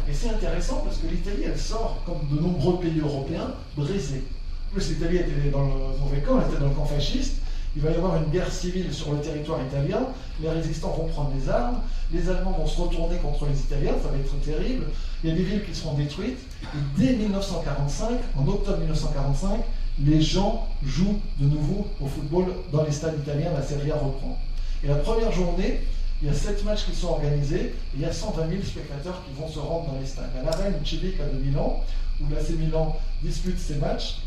[0.09, 4.23] Et c'est intéressant parce que l'Italie, elle sort, comme de nombreux pays européens, brisée.
[4.69, 7.35] En plus, l'Italie était dans le mauvais camp, elle était dans le camp fasciste,
[7.77, 10.07] il va y avoir une guerre civile sur le territoire italien,
[10.41, 11.79] les résistants vont prendre des armes,
[12.11, 14.85] les Allemands vont se retourner contre les Italiens, ça va être terrible,
[15.23, 19.61] il y a des villes qui seront détruites, et dès 1945, en octobre 1945,
[20.03, 24.38] les gens jouent de nouveau au football dans les stades italiens, la Serie A reprend.
[24.84, 25.81] Et la première journée,
[26.21, 29.21] il y a sept matchs qui sont organisés, et il y a 120 000 spectateurs
[29.25, 30.31] qui vont se rendre dans les stades.
[30.39, 31.84] À l'arène Civica de Milan,
[32.21, 34.17] où l'AC Milan dispute ses matchs,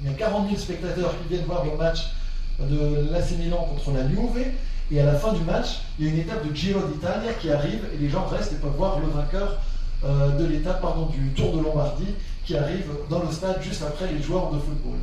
[0.00, 2.10] il y a 40 000 spectateurs qui viennent voir le match
[2.58, 4.46] de l'AC Milan contre la Juve.
[4.92, 7.50] Et à la fin du match, il y a une étape de Giro d'Italia qui
[7.50, 9.60] arrive et les gens restent et peuvent voir le vainqueur
[10.04, 12.14] euh, de l'étape pardon, du Tour de Lombardie
[12.50, 14.98] qui arrive dans le stade juste après les joueurs de football.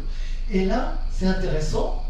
[0.52, 2.04] Et là, c'est intéressant.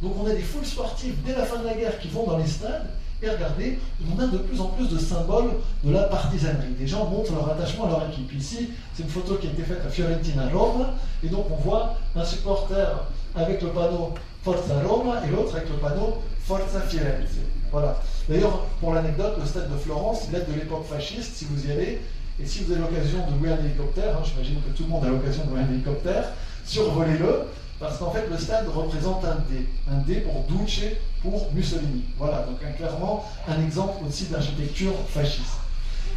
[0.00, 2.38] Donc on a des foules sportives dès la fin de la guerre qui vont dans
[2.38, 2.86] les stades.
[3.20, 5.50] Et regardez, on a de plus en plus de symboles
[5.82, 6.76] de la partisanerie.
[6.78, 8.32] Les gens montrent leur attachement à leur équipe.
[8.34, 10.86] Ici, c'est une photo qui a été faite à Fiorentina Rome.
[11.24, 12.86] Et donc on voit un supporter
[13.34, 17.38] avec le panneau Forza Roma et l'autre avec le panneau Forza Firenze.
[17.72, 18.00] Voilà.
[18.28, 21.72] D'ailleurs, pour l'anecdote, le stade de Florence, il date de l'époque fasciste, si vous y
[21.72, 22.00] allez.
[22.40, 25.04] Et si vous avez l'occasion de louer un hélicoptère, hein, j'imagine que tout le monde
[25.04, 26.32] a l'occasion de louer un hélicoptère,
[26.64, 27.44] survolez-le,
[27.78, 29.66] parce qu'en fait, le stade représente un D.
[29.90, 30.82] Un D pour Duce,
[31.22, 32.04] pour Mussolini.
[32.18, 35.58] Voilà, donc clairement un exemple aussi d'architecture fasciste.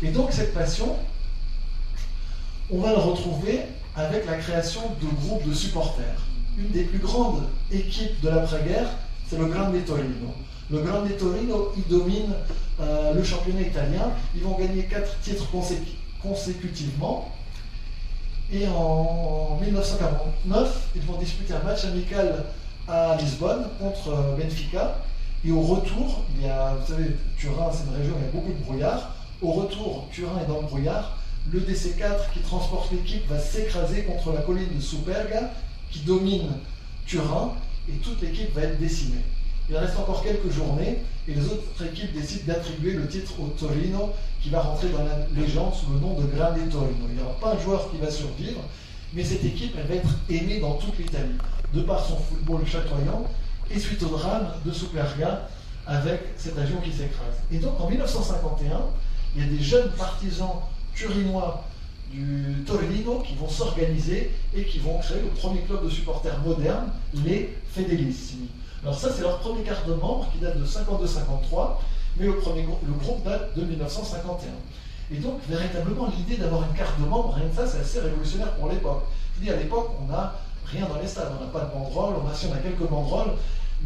[0.02, 0.96] Et donc, cette passion,
[2.72, 3.62] on va le retrouver
[3.96, 6.28] avec la création de groupes de supporters
[6.58, 8.90] une des plus grandes équipes de l'après-guerre,
[9.30, 10.34] c'est le Grande Torino.
[10.70, 12.34] Le Grande Torino, il domine
[12.80, 14.12] euh, le championnat italien.
[14.36, 15.48] Ils vont gagner quatre titres
[16.28, 17.32] consécutivement.
[18.52, 22.46] Et en 1949, ils vont disputer un match amical
[22.88, 25.00] à Lisbonne contre euh, Benfica.
[25.46, 28.54] Et au retour, il vous savez, Turin, c'est une région où il y a beaucoup
[28.54, 29.16] de brouillard.
[29.42, 31.18] Au retour, Turin est dans le brouillard.
[31.52, 35.52] Le DC4 qui transporte l'équipe va s'écraser contre la colline de Superga
[35.92, 36.50] qui domine
[37.06, 37.54] Turin
[37.88, 39.22] et toute l'équipe va être décimée.
[39.70, 44.14] Il reste encore quelques journées et les autres équipes décident d'attribuer le titre au Torino
[44.42, 47.06] qui va rentrer dans la légende sous le nom de Grande Torino.
[47.10, 48.62] Il n'y aura pas un joueur qui va survivre,
[49.14, 51.38] mais cette équipe elle va être aimée dans toute l'Italie,
[51.74, 53.26] de par son football chatoyant
[53.70, 55.48] et suite au drame de Superga
[55.86, 57.36] avec cet avion qui s'écrase.
[57.52, 58.82] Et donc en 1951,
[59.36, 60.62] il y a des jeunes partisans
[60.96, 61.64] turinois
[62.12, 66.90] du Torino qui vont s'organiser et qui vont créer le premier club de supporters moderne,
[67.26, 68.48] les Fedelissimi.
[68.84, 71.78] Alors ça, c'est leur premier quart de membres qui date de 52-53,
[72.20, 74.50] mais le, premier, le groupe date de 1951.
[75.12, 78.54] Et donc, véritablement, l'idée d'avoir une carte de membre, rien que ça, c'est assez révolutionnaire
[78.56, 79.04] pour l'époque.
[79.36, 82.16] Je dis, à l'époque, on n'a rien dans les stades, on n'a pas de banderole,
[82.24, 83.34] on a, si on a quelques banderoles,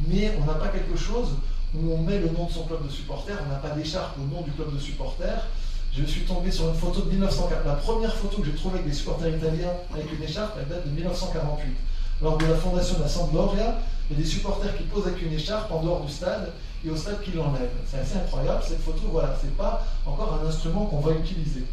[0.07, 1.35] mais on n'a pas quelque chose
[1.75, 4.33] où on met le nom de son club de supporters, on n'a pas d'écharpe au
[4.33, 5.47] nom du club de supporters.
[5.95, 7.65] Je suis tombé sur une photo de 1940.
[7.65, 10.87] La première photo que j'ai trouvée avec des supporters italiens avec une écharpe, elle date
[10.87, 11.75] de 1948.
[12.21, 13.77] Lors de la fondation de la Sampdoria,
[14.09, 16.51] il y a des supporters qui posent avec une écharpe en dehors du stade
[16.85, 17.69] et au stade qui l'enlèvent.
[17.85, 21.63] C'est assez incroyable, cette photo, voilà, c'est pas encore un instrument qu'on va utiliser.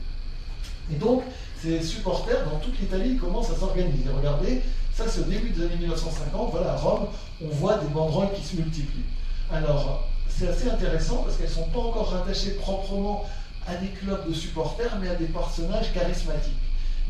[0.93, 1.23] Et donc,
[1.61, 4.09] ces supporters dans toute l'Italie commencent à s'organiser.
[4.17, 4.63] Regardez,
[4.95, 7.07] ça c'est au début des années 1950, voilà, à Rome,
[7.43, 9.05] on voit des banderoles qui se multiplient.
[9.51, 13.25] Alors, c'est assez intéressant parce qu'elles ne sont pas encore rattachées proprement
[13.67, 16.53] à des clubs de supporters, mais à des personnages charismatiques.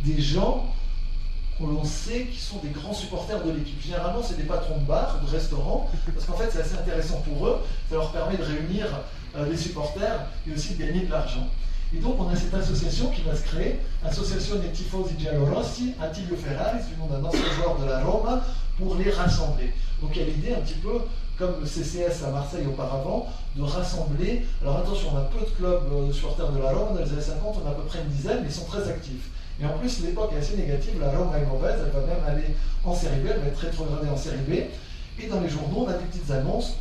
[0.05, 0.73] Des gens
[1.59, 3.81] que l'on sait qui sont des grands supporters de l'équipe.
[3.83, 7.47] Généralement, c'est des patrons de bars, de restaurants, parce qu'en fait, c'est assez intéressant pour
[7.47, 7.59] eux.
[7.91, 8.87] Ça leur permet de réunir
[9.37, 11.49] euh, les supporters et aussi de gagner de l'argent.
[11.95, 16.37] Et donc, on a cette association qui va se créer, Association des Tifosi Giallorossi, Attilio
[16.37, 18.45] Ferraris, du nom d'un ancien joueur de la Roma,
[18.77, 19.73] pour les rassembler.
[20.01, 21.01] Donc, il y a l'idée un petit peu
[21.39, 24.45] comme le CCS à Marseille auparavant, de rassembler.
[24.61, 27.23] Alors attention, on a peu de clubs euh, supporters de la Rome, dans les années
[27.23, 29.31] 50, on a à peu près une dizaine, mais ils sont très actifs.
[29.61, 32.55] Et en plus, l'époque est assez négative, la Rome est mauvaise, elle va même aller
[32.85, 34.53] en série B, elle va être rétrogradée en série B.
[35.21, 36.75] Et dans les journaux, on a des petites annonces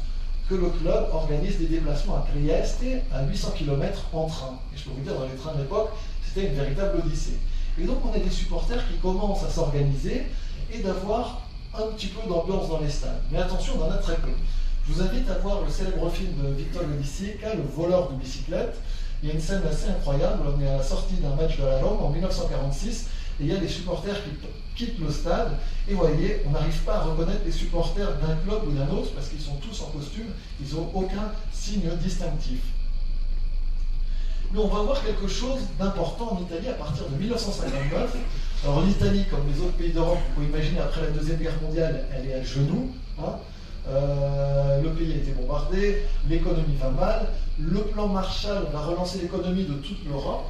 [0.47, 4.59] que le club organise des déplacements à Trieste à 800 km en train.
[4.73, 5.89] Et je peux vous dire, dans les trains de l'époque,
[6.23, 7.39] c'était une véritable odyssée.
[7.79, 10.23] Et donc, on a des supporters qui commencent à s'organiser
[10.71, 11.41] et d'avoir
[11.73, 13.21] un petit peu d'ambiance dans les stades.
[13.31, 14.31] Mais attention, on en a très peu.
[14.87, 18.75] Je vous invite à voir le célèbre film de Victor Lodicica, Le voleur de bicyclette?
[19.21, 20.43] Il y a une scène assez incroyable.
[20.55, 23.07] On est à la sortie d'un match de la Rome en 1946
[23.39, 25.53] et il y a des supporters qui quittent le stade.
[25.87, 29.29] Et voyez, on n'arrive pas à reconnaître les supporters d'un club ou d'un autre parce
[29.29, 30.27] qu'ils sont tous en costume,
[30.61, 32.59] ils n'ont aucun signe distinctif.
[34.53, 38.15] Mais on va voir quelque chose d'important en Italie à partir de 1959.
[38.63, 42.05] Alors l'Italie, comme les autres pays d'Europe, vous pouvez imaginer, après la Deuxième Guerre mondiale,
[42.15, 42.91] elle est à genoux.
[43.19, 43.33] Hein.
[43.89, 49.63] Euh, le pays a été bombardé, l'économie va mal, le plan Marshall va relancer l'économie
[49.63, 50.49] de toute l'Europe,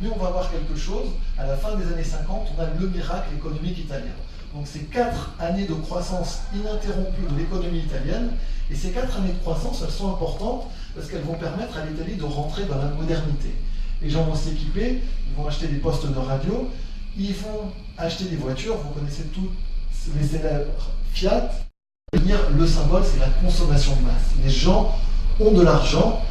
[0.00, 2.88] mais on va voir quelque chose, à la fin des années 50, on a le
[2.88, 4.12] miracle économique italien.
[4.54, 8.30] Donc c'est quatre années de croissance ininterrompue de l'économie italienne,
[8.70, 12.16] et ces quatre années de croissance, elles sont importantes parce qu'elles vont permettre à l'Italie
[12.16, 13.54] de rentrer dans la modernité.
[14.00, 16.70] Les gens vont s'équiper, ils vont acheter des postes de radio,
[17.16, 19.50] ils vont acheter des voitures, vous connaissez tous
[20.16, 21.67] les célèbres Fiat.
[22.12, 24.32] Le symbole, c'est la consommation de masse.
[24.42, 24.98] Les gens
[25.38, 26.22] ont de l'argent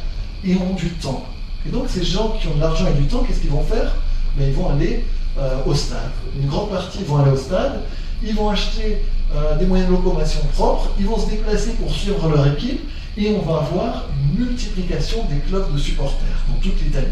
[0.44, 1.24] et ont du temps.
[1.66, 3.94] Et donc ces gens qui ont de l'argent et du temps, qu'est-ce qu'ils vont faire?
[4.36, 5.04] Ben, Ils vont aller
[5.38, 6.10] euh, au stade.
[6.36, 7.82] Une grande partie vont aller au stade,
[8.22, 12.28] ils vont acheter euh, des moyens de locomotion propres, ils vont se déplacer pour suivre
[12.28, 12.80] leur équipe,
[13.16, 17.06] et on va avoir une multiplication des clubs de supporters dans toute l'Italie.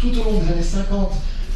[0.00, 1.12] Tout au long des années 50,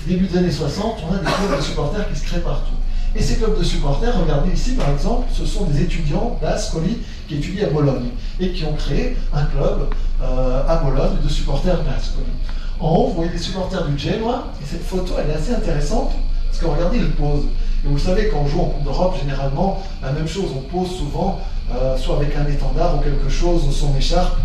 [0.06, 2.79] début des années 60, on a des clubs de supporters qui se créent partout.
[3.16, 7.36] Et ces clubs de supporters, regardez ici par exemple, ce sont des étudiants d'Ascoli qui
[7.36, 9.88] étudient à Bologne et qui ont créé un club
[10.22, 12.26] euh, à Bologne de supporters d'Ascoli.
[12.78, 16.12] En haut, vous voyez les supporters du Genoa, et cette photo elle est assez intéressante
[16.46, 17.46] parce que regardez, ils posent.
[17.84, 20.90] Et vous savez, quand on joue en Coupe d'Europe, généralement, la même chose, on pose
[20.96, 21.40] souvent,
[21.72, 24.36] euh, soit avec un étendard ou quelque chose, son écharpe,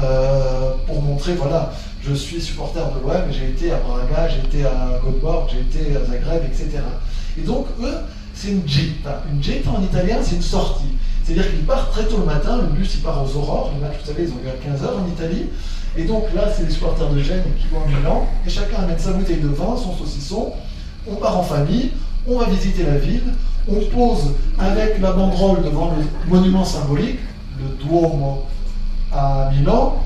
[0.00, 4.66] euh, pour montrer, voilà, je suis supporter de l'OM, j'ai été à Braga, j'ai été
[4.66, 6.80] à Göteborg, j'ai été à Zagreb, etc.
[7.38, 7.98] Et donc, eux,
[8.34, 9.22] c'est une gita.
[9.32, 10.96] Une gita en italien, c'est une sortie.
[11.24, 13.98] C'est-à-dire qu'ils partent très tôt le matin, le bus il part aux aurores, le match,
[14.00, 15.46] vous savez, ils ont eu à 15h en Italie.
[15.96, 18.98] Et donc là, c'est les supporters de Gênes qui vont à Milan, et chacun amène
[18.98, 20.52] sa bouteille de vin, son saucisson,
[21.06, 21.90] on part en famille,
[22.26, 23.34] on va visiter la ville,
[23.68, 27.18] on pose avec la banderole devant le monument symbolique,
[27.60, 28.44] le Duomo
[29.12, 30.02] à Milan,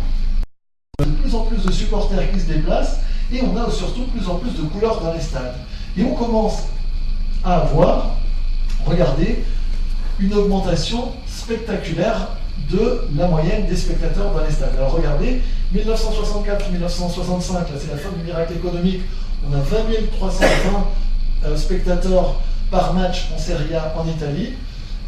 [0.99, 2.99] de plus en plus de supporters qui se déplacent,
[3.33, 5.55] et on a surtout de plus en plus de couleurs dans les stades.
[5.97, 6.65] Et on commence
[7.47, 8.17] à avoir,
[8.85, 9.45] regardez,
[10.19, 12.29] une augmentation spectaculaire
[12.71, 14.75] de la moyenne des spectateurs dans les stades.
[14.77, 15.41] Alors regardez,
[15.75, 19.03] 1964-1965, là c'est la fin du miracle économique,
[19.49, 19.77] on a 20
[20.19, 20.87] 320
[21.45, 24.55] euh, spectateurs par match en Serie A en Italie.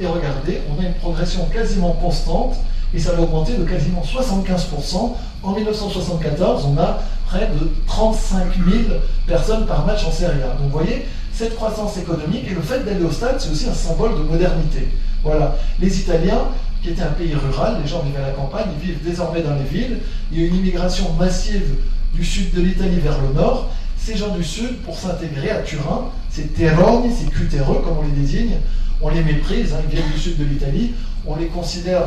[0.00, 2.56] Et regardez, on a une progression quasiment constante.
[2.94, 5.14] Et ça va augmenter de quasiment 75%.
[5.42, 8.94] En 1974, on a près de 35 000
[9.26, 10.54] personnes par match en Serie A.
[10.54, 11.06] Donc vous voyez,
[11.38, 14.88] cette croissance économique et le fait d'aller au stade, c'est aussi un symbole de modernité.
[15.22, 15.56] Voilà.
[15.78, 16.48] Les Italiens,
[16.82, 19.54] qui étaient un pays rural, les gens vivaient à la campagne, ils vivent désormais dans
[19.54, 19.98] les villes.
[20.32, 21.76] Il y a une immigration massive
[22.12, 23.70] du sud de l'Italie vers le nord.
[23.96, 28.20] Ces gens du sud, pour s'intégrer à Turin, c'est terroni, c'est cutéreux comme on les
[28.20, 28.56] désigne,
[29.00, 32.02] on les méprise, hein, ils viennent du sud de l'Italie, on les considère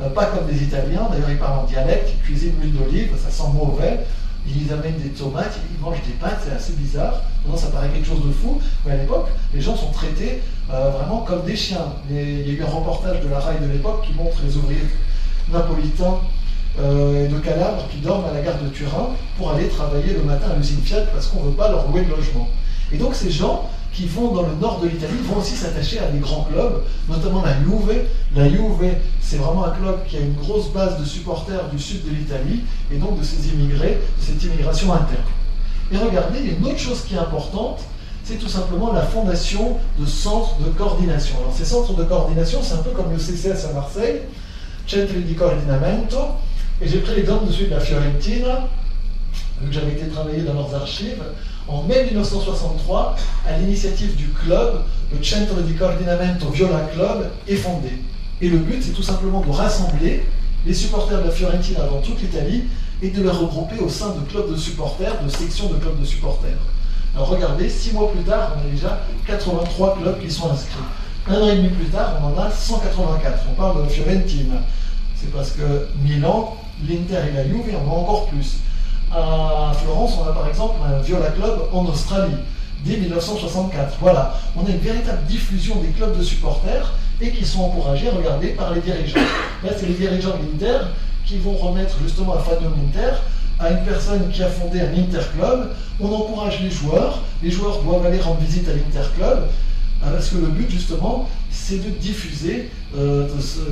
[0.00, 3.30] euh, pas comme des Italiens, d'ailleurs ils parlent en dialecte, ils cuisinent l'huile d'olive, ça
[3.30, 4.00] sent mauvais,
[4.48, 7.22] ils amènent des tomates, ils mangent des pâtes, c'est assez bizarre.
[7.44, 10.90] Maintenant, ça paraît quelque chose de fou, mais à l'époque, les gens sont traités euh,
[10.90, 11.92] vraiment comme des chiens.
[12.10, 14.86] il y a eu un reportage de la RAI de l'époque qui montre les ouvriers
[15.52, 16.18] napolitains
[16.80, 20.22] euh, et de Calabre qui dorment à la gare de Turin pour aller travailler le
[20.22, 22.48] matin à l'usine Fiat parce qu'on ne veut pas leur louer de logement.
[22.92, 26.08] Et donc ces gens qui vont dans le nord de l'Italie vont aussi s'attacher à
[26.08, 28.04] des grands clubs, notamment la Juve.
[28.34, 32.04] La Juve, c'est vraiment un club qui a une grosse base de supporters du sud
[32.04, 32.60] de l'Italie
[32.92, 35.24] et donc de ces immigrés, de cette immigration interne.
[35.90, 37.80] Et regardez, il y a une autre chose qui est importante,
[38.22, 41.36] c'est tout simplement la fondation de centres de coordination.
[41.38, 44.22] Alors ces centres de coordination, c'est un peu comme le CCS à Marseille,
[44.86, 46.18] Centri di Coordinamento,
[46.82, 48.68] et j'ai pris l'exemple de de la Fiorentina,
[49.60, 51.22] vu que j'avais été travailler dans leurs archives.
[51.68, 53.16] En mai 1963,
[53.48, 57.90] à l'initiative du club, le Centro di Coordinamento Viola Club est fondé.
[58.40, 60.24] Et le but, c'est tout simplement de rassembler
[60.64, 62.64] les supporters de la Fiorentina dans toute l'Italie
[63.02, 66.04] et de les regrouper au sein de clubs de supporters, de sections de clubs de
[66.04, 66.58] supporters.
[67.16, 70.76] Alors regardez, six mois plus tard, on a déjà 83 clubs qui sont inscrits.
[71.28, 73.38] Un an et demi plus tard, on en a 184.
[73.50, 74.62] On parle de Fiorentina.
[75.16, 76.56] C'est parce que Milan,
[76.88, 78.58] l'Inter et la Juve en ont encore plus.
[79.12, 82.34] À Florence, on a par exemple un Viola Club en Australie,
[82.84, 83.98] dès 1964.
[84.00, 88.48] Voilà, on a une véritable diffusion des clubs de supporters et qui sont encouragés, regardez,
[88.48, 89.20] par les dirigeants.
[89.64, 90.86] Là, c'est les dirigeants de l'Inter
[91.24, 93.16] qui vont remettre justement à Fabio Inter
[93.58, 95.70] à une personne qui a fondé un Interclub.
[96.00, 99.44] On encourage les joueurs, les joueurs doivent aller rendre visite à l'Interclub,
[100.04, 103.26] euh, parce que le but justement, c'est de diffuser euh,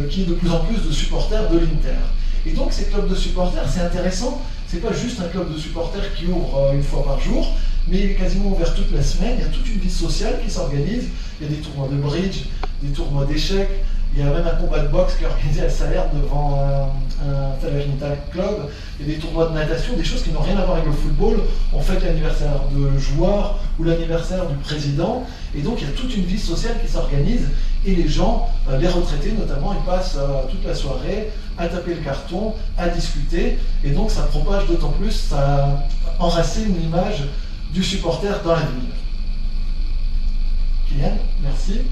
[0.08, 2.00] qu'il y ait de plus en plus de supporters de l'Inter.
[2.46, 4.40] Et donc ces clubs de supporters, c'est intéressant,
[4.74, 7.46] c'est pas juste un club de supporters qui ouvre euh, une fois par jour,
[7.86, 11.04] mais quasiment ouvert toute la semaine, il y a toute une vie sociale qui s'organise,
[11.40, 12.46] il y a des tournois de bridge,
[12.82, 13.70] des tournois d'échecs,
[14.16, 16.88] il y a même un combat de boxe qui est organisé à Salaire devant un,
[17.24, 18.68] un Club.
[18.98, 20.86] Il y a des tournois de natation, des choses qui n'ont rien à voir avec
[20.86, 21.40] le football.
[21.72, 25.24] On fête l'anniversaire de joueurs ou l'anniversaire du président.
[25.56, 27.48] Et donc il y a toute une vie sociale qui s'organise.
[27.86, 31.94] Et les gens, euh, les retraités notamment, ils passent euh, toute la soirée à taper
[31.94, 33.58] le carton, à discuter.
[33.84, 35.86] Et donc ça propage d'autant plus, ça
[36.18, 37.24] enracine l'image
[37.72, 38.90] du supporter dans la ville.
[40.88, 41.82] Kylian, merci.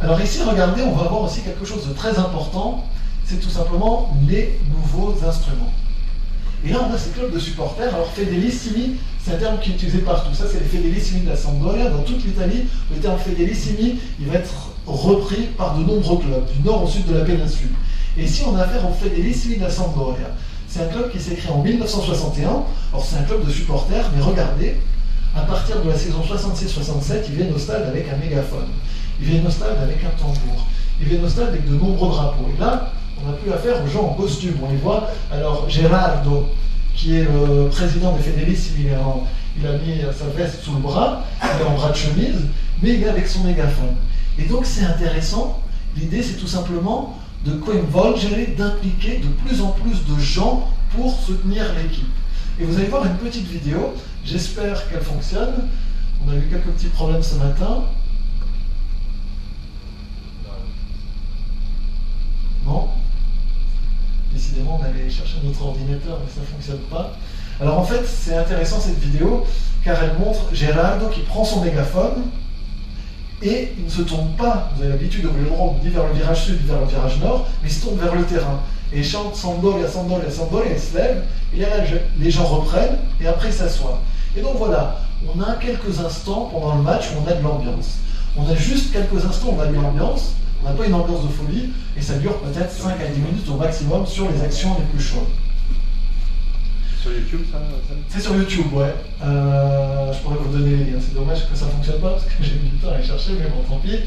[0.00, 2.84] Alors ici, regardez, on va voir aussi quelque chose de très important,
[3.24, 5.72] c'est tout simplement les nouveaux instruments.
[6.64, 7.94] Et là, on a ces clubs de supporters.
[7.94, 10.32] Alors, fedelissimi, c'est un terme qui est utilisé partout.
[10.34, 11.90] Ça, c'est les fedelissimi de la.
[11.90, 16.62] Dans toute l'Italie, le terme fedelissimi, il va être repris par de nombreux clubs, du
[16.62, 17.70] nord au sud de la péninsule.
[18.16, 19.68] Et ici, on a affaire au fedelissimi de la.
[20.68, 22.48] C'est un club qui s'est créé en 1961.
[22.92, 24.76] Alors, c'est un club de supporters, mais regardez,
[25.34, 28.68] à partir de la saison 66-67, ils viennent au stade avec un mégaphone.
[29.20, 30.66] Ils viennent au stade avec un tambour.
[31.00, 32.48] Ils viennent au stade avec de nombreux drapeaux.
[32.56, 32.92] Et là,
[33.24, 34.54] on a plus affaire aux gens en costume.
[34.62, 35.10] On les voit.
[35.32, 36.46] Alors, Gerardo,
[36.96, 41.24] qui est le président de Fédélis, il, il, a mis sa veste sous le bras,
[41.42, 42.46] il est en bras de chemise,
[42.82, 43.94] mais il est avec son mégaphone.
[44.38, 45.62] Et donc, c'est intéressant.
[45.96, 51.64] L'idée, c'est tout simplement de coinvolgere, d'impliquer de plus en plus de gens pour soutenir
[51.80, 52.08] l'équipe.
[52.58, 53.94] Et vous allez voir une petite vidéo.
[54.24, 55.68] J'espère qu'elle fonctionne.
[56.26, 57.84] On a eu quelques petits problèmes ce matin.
[62.64, 62.88] Non
[64.36, 67.16] Décidément, on allait chercher notre ordinateur, mais ça ne fonctionne pas.
[67.58, 69.46] Alors en fait, c'est intéressant cette vidéo,
[69.82, 72.24] car elle montre Gerardo qui prend son mégaphone,
[73.42, 76.12] et il ne se tourne pas, vous avez l'habitude de le droit, ni vers le
[76.12, 78.60] virage sud, ni vers le virage nord, mais il se tourne vers le terrain.
[78.92, 81.68] Et chante Sandoria, Sandoria, et il se lève, et là,
[82.18, 84.02] les gens reprennent, et après s'assoient.
[84.36, 85.00] Et donc voilà,
[85.34, 88.00] on a quelques instants pendant le match où on a de l'ambiance.
[88.36, 90.34] On a juste quelques instants où on a de l'ambiance,
[90.66, 93.48] on n'a pas une ambiance de folie, et ça dure peut-être 5 à 10 minutes
[93.48, 95.28] au maximum sur les actions les plus chaudes.
[97.00, 97.58] Sur YouTube, ça,
[98.08, 98.92] C'est sur YouTube, ouais.
[99.22, 100.98] Euh, je pourrais vous donner les liens.
[101.00, 103.04] C'est dommage que ça ne fonctionne pas parce que j'ai mis du temps à les
[103.04, 104.00] chercher, mais bon, tant pis.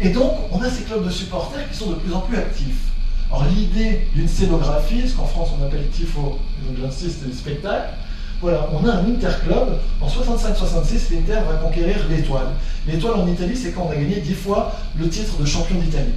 [0.00, 2.84] Et donc, on a ces clubs de supporters qui sont de plus en plus actifs.
[3.30, 7.94] Alors, l'idée d'une scénographie, ce qu'en France on appelle tifo, donc j'insiste, c'est des spectacles,
[8.40, 9.78] voilà, on a un interclub.
[10.00, 12.48] En 65-66, l'Inter va conquérir l'étoile.
[12.86, 16.12] L'étoile en Italie, c'est quand on a gagné 10 fois le titre de champion d'Italie.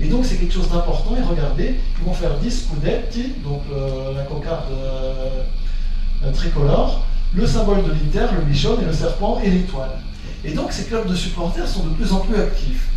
[0.00, 1.16] Et donc c'est quelque chose d'important.
[1.16, 7.04] Et regardez, ils vont faire 10 scudetti, donc euh, la cocarde euh, tricolore,
[7.34, 9.98] le symbole de l'Inter, le bichon et le serpent et l'étoile.
[10.44, 12.88] Et donc ces clubs de supporters sont de plus en plus actifs.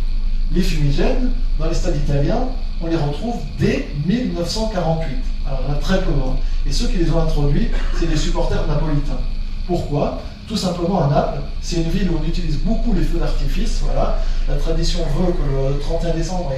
[0.52, 2.48] Les fumigènes, dans les stades italiens,
[2.82, 5.16] on les retrouve dès 1948.
[5.46, 6.10] Alors très peu.
[6.10, 6.36] Hein.
[6.66, 7.68] Et ceux qui les ont introduits,
[7.98, 9.20] c'est des supporters napolitains.
[9.66, 10.20] Pourquoi?
[10.46, 13.80] Tout simplement à Naples, c'est une ville où on utilise beaucoup les feux d'artifice.
[13.82, 14.18] Voilà.
[14.48, 16.52] La tradition veut que le 31 décembre,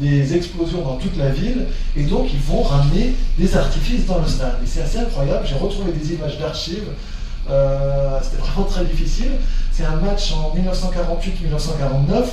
[0.00, 1.66] il y ait des explosions dans toute la ville.
[1.96, 4.58] Et donc, ils vont ramener des artifices dans le stade.
[4.62, 5.46] Et c'est assez incroyable.
[5.46, 6.88] J'ai retrouvé des images d'archives.
[7.48, 9.32] Euh, c'était vraiment très difficile.
[9.70, 12.24] C'est un match en 1948-1949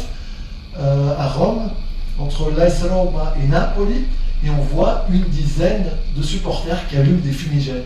[0.77, 1.69] euh, à Rome
[2.19, 4.05] entre l'AS Roma et Napoli.
[4.43, 7.83] Et on voit une dizaine de supporters qui allument des fumigènes.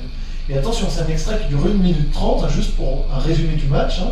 [0.49, 3.55] Et attention, c'est un extrait qui dure 1 minute 30, hein, juste pour un résumé
[3.55, 3.99] du match.
[4.01, 4.11] Hein.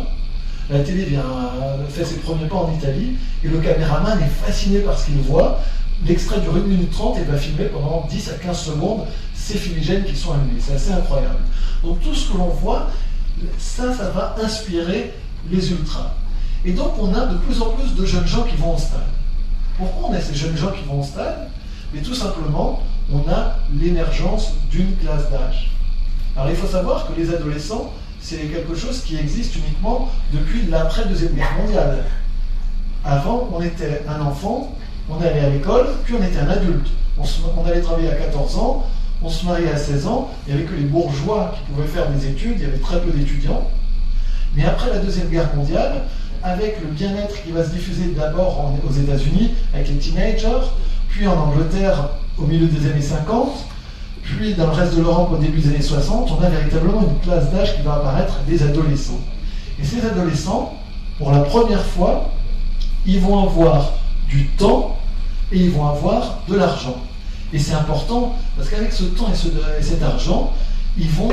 [0.70, 4.78] La télé vient, euh, fait ses premiers pas en Italie, et le caméraman est fasciné
[4.80, 5.60] par ce qu'il voit.
[6.06, 9.04] L'extrait dure 1 minute 30 et va filmer pendant 10 à 15 secondes
[9.34, 10.58] ces fumigènes qui sont allumés.
[10.58, 11.38] C'est assez incroyable.
[11.84, 12.88] Donc tout ce que l'on voit,
[13.58, 15.12] ça, ça va inspirer
[15.50, 16.14] les ultras.
[16.64, 19.00] Et donc on a de plus en plus de jeunes gens qui vont au stade.
[19.78, 21.48] Pourquoi on a ces jeunes gens qui vont au stade?
[21.92, 22.82] Mais tout simplement,
[23.12, 25.72] on a l'émergence d'une classe d'âge.
[26.36, 31.34] Alors il faut savoir que les adolescents, c'est quelque chose qui existe uniquement depuis l'après-deuxième
[31.34, 32.04] guerre mondiale.
[33.04, 34.74] Avant, on était un enfant,
[35.10, 36.88] on allait à l'école, puis on était un adulte.
[37.18, 38.86] On, allait travailler à 14 ans,
[39.22, 42.08] on se mariait à 16 ans, il n'y avait que les bourgeois qui pouvaient faire
[42.10, 43.68] des études, il y avait très peu d'étudiants.
[44.54, 46.02] Mais après la Deuxième Guerre mondiale,
[46.42, 50.66] avec le bien-être qui va se diffuser d'abord aux États-Unis, avec les teenagers,
[51.08, 53.66] puis en Angleterre au milieu des années 50,
[54.22, 57.18] puis dans le reste de l'Europe au début des années 60, on a véritablement une
[57.20, 59.20] classe d'âge qui va apparaître des adolescents.
[59.80, 60.78] Et ces adolescents,
[61.18, 62.30] pour la première fois,
[63.06, 63.92] ils vont avoir
[64.28, 64.96] du temps
[65.50, 66.96] et ils vont avoir de l'argent.
[67.52, 70.52] Et c'est important parce qu'avec ce temps et, cet argent,
[70.96, 71.30] ils vont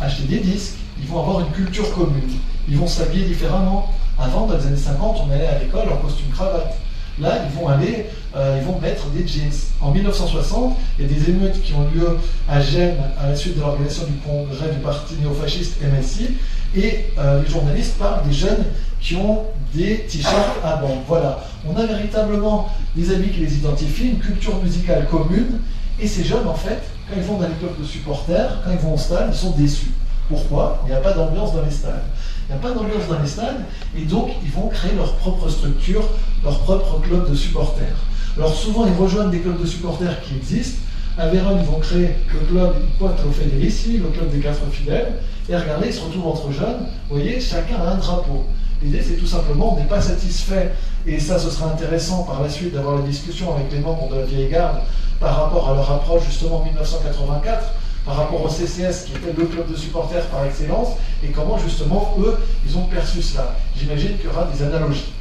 [0.00, 2.30] acheter des disques, ils vont avoir une culture commune,
[2.68, 3.92] ils vont s'habiller différemment.
[4.18, 6.76] Avant, dans les années 50, on allait à l'école en costume cravate.
[7.18, 9.50] Là, ils vont aller, euh, ils vont mettre des jeans.
[9.80, 13.56] En 1960, il y a des émeutes qui ont lieu à Gênes à la suite
[13.56, 16.36] de l'organisation du congrès du parti néofasciste MSI,
[16.74, 18.64] et euh, les journalistes parlent des jeunes
[19.00, 19.44] qui ont
[19.74, 21.00] des t-shirts à bandes.
[21.08, 25.60] Voilà, on a véritablement des habits qui les identifient, une culture musicale commune,
[25.98, 28.78] et ces jeunes, en fait, quand ils vont dans les clubs de supporters, quand ils
[28.78, 29.92] vont au stade, ils sont déçus.
[30.28, 30.82] Pourquoi?
[30.84, 32.02] Il n'y a pas d'ambiance dans les stades.
[32.48, 33.64] Il n'y a pas d'ambiance dans les stades,
[33.96, 36.04] et donc ils vont créer leur propre structure,
[36.44, 37.96] leur propre club de supporters.
[38.36, 40.78] Alors souvent, ils rejoignent des clubs de supporters qui existent.
[41.18, 45.14] À Vérone, ils vont créer le club Quattro Federici, le club des quatre fidèles.
[45.48, 46.86] Et regardez, ils se retrouvent entre jeunes.
[47.08, 48.44] Vous voyez, chacun a un drapeau.
[48.82, 50.72] L'idée, c'est tout simplement, on n'est pas satisfait,
[51.06, 54.16] et ça, ce sera intéressant par la suite d'avoir la discussion avec les membres de
[54.16, 54.80] la vieille garde
[55.18, 57.72] par rapport à leur approche justement en 1984
[58.06, 60.90] par rapport au CCS, qui était le club de supporters par excellence,
[61.24, 63.56] et comment justement eux, ils ont perçu cela.
[63.76, 65.12] J'imagine qu'il y aura des analogies.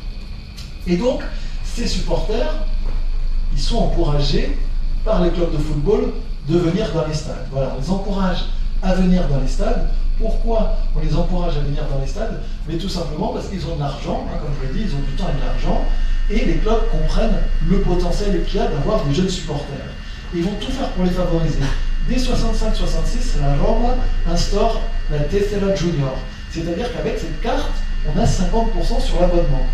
[0.86, 1.22] Et donc,
[1.64, 2.54] ces supporters,
[3.54, 4.56] ils sont encouragés
[5.04, 6.14] par les clubs de football
[6.48, 7.48] de venir dans les stades.
[7.52, 8.46] Voilà, on les encourage
[8.84, 9.90] à venir dans les stades.
[10.20, 12.40] Pourquoi on les encourage à venir dans les stades?
[12.68, 15.02] Mais tout simplement parce qu'ils ont de l'argent, hein, comme je l'ai dit, ils ont
[15.02, 15.82] du temps et de l'argent,
[16.30, 19.90] et les clubs comprennent le potentiel qu'il y a d'avoir des jeunes supporters.
[20.36, 21.60] Ils vont tout faire pour les favoriser.
[22.08, 23.96] Dès 65-66, la Roma
[24.32, 24.80] instaure
[25.12, 26.16] la Tessera Junior.
[26.52, 27.72] C'est-à-dire qu'avec cette carte,
[28.08, 29.66] on a 50% sur l'abonnement.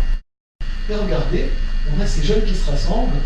[0.88, 1.50] Et regardez,
[1.94, 3.18] on a ces jeunes qui se rassemblent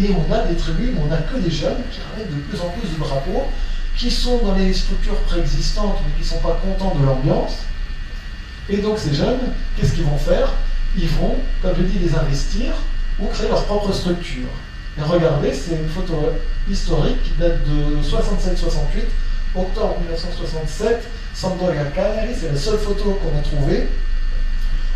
[0.00, 2.68] et on a des tribunes, on n'a que des jeunes qui ramènent de plus en
[2.68, 3.48] plus de drapeaux,
[3.96, 7.58] qui sont dans les structures préexistantes mais qui ne sont pas contents de l'ambiance.
[8.68, 9.40] Et donc ces jeunes,
[9.76, 10.52] qu'est-ce qu'ils vont faire?
[10.96, 12.74] Ils vont, comme je dis, les investir
[13.18, 14.48] ou créer leur propre structure.
[14.98, 16.32] Et regardez, c'est une photo
[16.70, 19.04] historique qui date de 67-68,
[19.54, 21.02] octobre 1967,
[21.34, 23.88] Sampdoria Cagliari, c'est la seule photo qu'on a trouvée.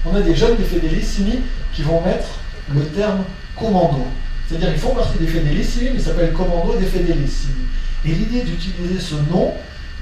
[0.05, 1.40] On a des jeunes des Fedelissimi
[1.72, 2.28] qui vont mettre
[2.74, 3.24] le terme
[3.57, 4.07] commando.
[4.47, 7.64] C'est-à-dire ils font partie des Fedelissimi, mais ils s'appellent commando des Fedelissimi.
[8.05, 9.55] Et l'idée d'utiliser ce nom,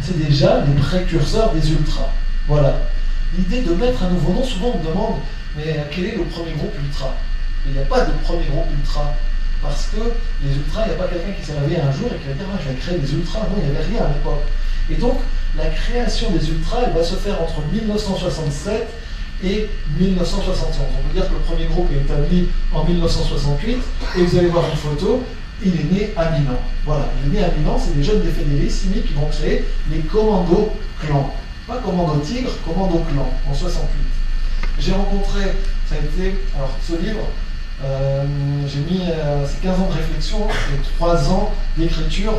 [0.02, 2.12] c'est déjà les précurseurs des ultras.
[2.48, 2.80] Voilà.
[3.38, 5.20] L'idée de mettre un nouveau nom, souvent on me demande,
[5.56, 7.14] mais quel est le premier groupe ultra?
[7.66, 9.14] Il n'y a pas de premier groupe ultra.
[9.64, 10.12] Parce que
[10.44, 12.34] les ultras, il n'y a pas quelqu'un qui s'est réveillé un jour et qui va
[12.34, 13.40] dire ah, je vais créer des ultras.
[13.48, 14.44] Non, il n'y avait rien à l'époque.
[14.90, 15.18] Et donc,
[15.56, 18.86] la création des ultras, elle va se faire entre 1967
[19.42, 20.86] et 1971.
[20.98, 23.78] On peut dire que le premier groupe est établi en 1968,
[24.18, 25.22] et vous allez voir une photo,
[25.64, 26.60] il est né à Milan.
[26.84, 30.00] Voilà, il est né à Milan, c'est des jeunes des fédérissimi qui vont créer les
[30.00, 31.34] commandos clans.
[31.66, 33.88] Pas commando tigre, commando clan, en 68.
[34.78, 35.40] J'ai rencontré,
[35.88, 37.20] ça a été, alors ce livre,
[37.84, 38.24] Euh,
[38.66, 39.02] j'ai mis
[39.46, 42.32] ces 15 ans de réflexion et 3 ans d'écriture,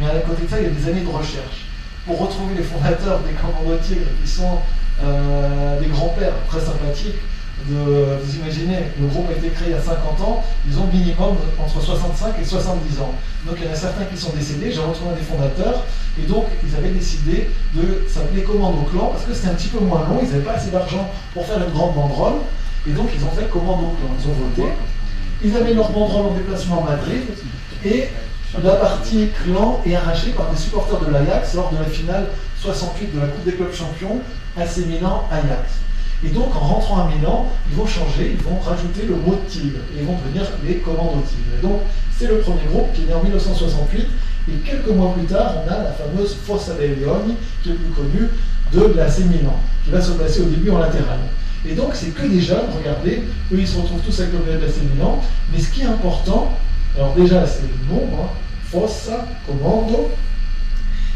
[0.00, 1.66] mais à côté de ça, il y a des années de recherche.
[2.06, 4.58] Pour retrouver les fondateurs des Commandos Tigres, qui sont
[5.00, 7.18] des grands-pères très sympathiques,
[7.66, 11.36] vous imaginez, le groupe a été créé il y a 50 ans, ils ont minimum
[11.58, 13.14] entre 65 et 70 ans.
[13.46, 15.84] Donc il y en a certains qui sont décédés, j'ai retrouvé des fondateurs,
[16.20, 19.78] et donc ils avaient décidé de s'appeler Commando Clan, parce que c'était un petit peu
[19.80, 22.40] moins long, ils n'avaient pas assez d'argent pour faire une grande banderole,
[22.88, 24.68] et donc ils ont fait Commando Clan, ils ont voté.
[25.44, 27.22] Ils avaient leur banderole en déplacement à Madrid,
[27.84, 28.04] et
[28.62, 32.26] la partie clan est arrachée par des supporters de l'Ajax lors de la finale
[32.60, 34.20] 68 de la Coupe des clubs champions,
[34.56, 35.80] AC Milan-Ajax.
[36.24, 39.98] Et donc, en rentrant à Milan, ils vont changer, ils vont rajouter le mot et
[39.98, 41.58] ils vont devenir les commandos tigres.
[41.58, 41.80] Et donc,
[42.16, 44.06] c'est le premier groupe qui est né en 1968,
[44.48, 47.90] et quelques mois plus tard, on a la fameuse Fossa dei Leoni, qui est plus
[47.90, 48.28] connue,
[48.72, 51.18] de l'AC Milan, qui va se placer au début en latéral.
[51.68, 54.64] Et donc, c'est que des jeunes, regardez, eux, ils se retrouvent tous avec le de
[54.64, 55.20] l'AC Milan,
[55.52, 56.58] mais ce qui est important,
[56.96, 58.28] alors déjà, c'est le nom, hein,
[58.70, 60.10] Fossa, Commando,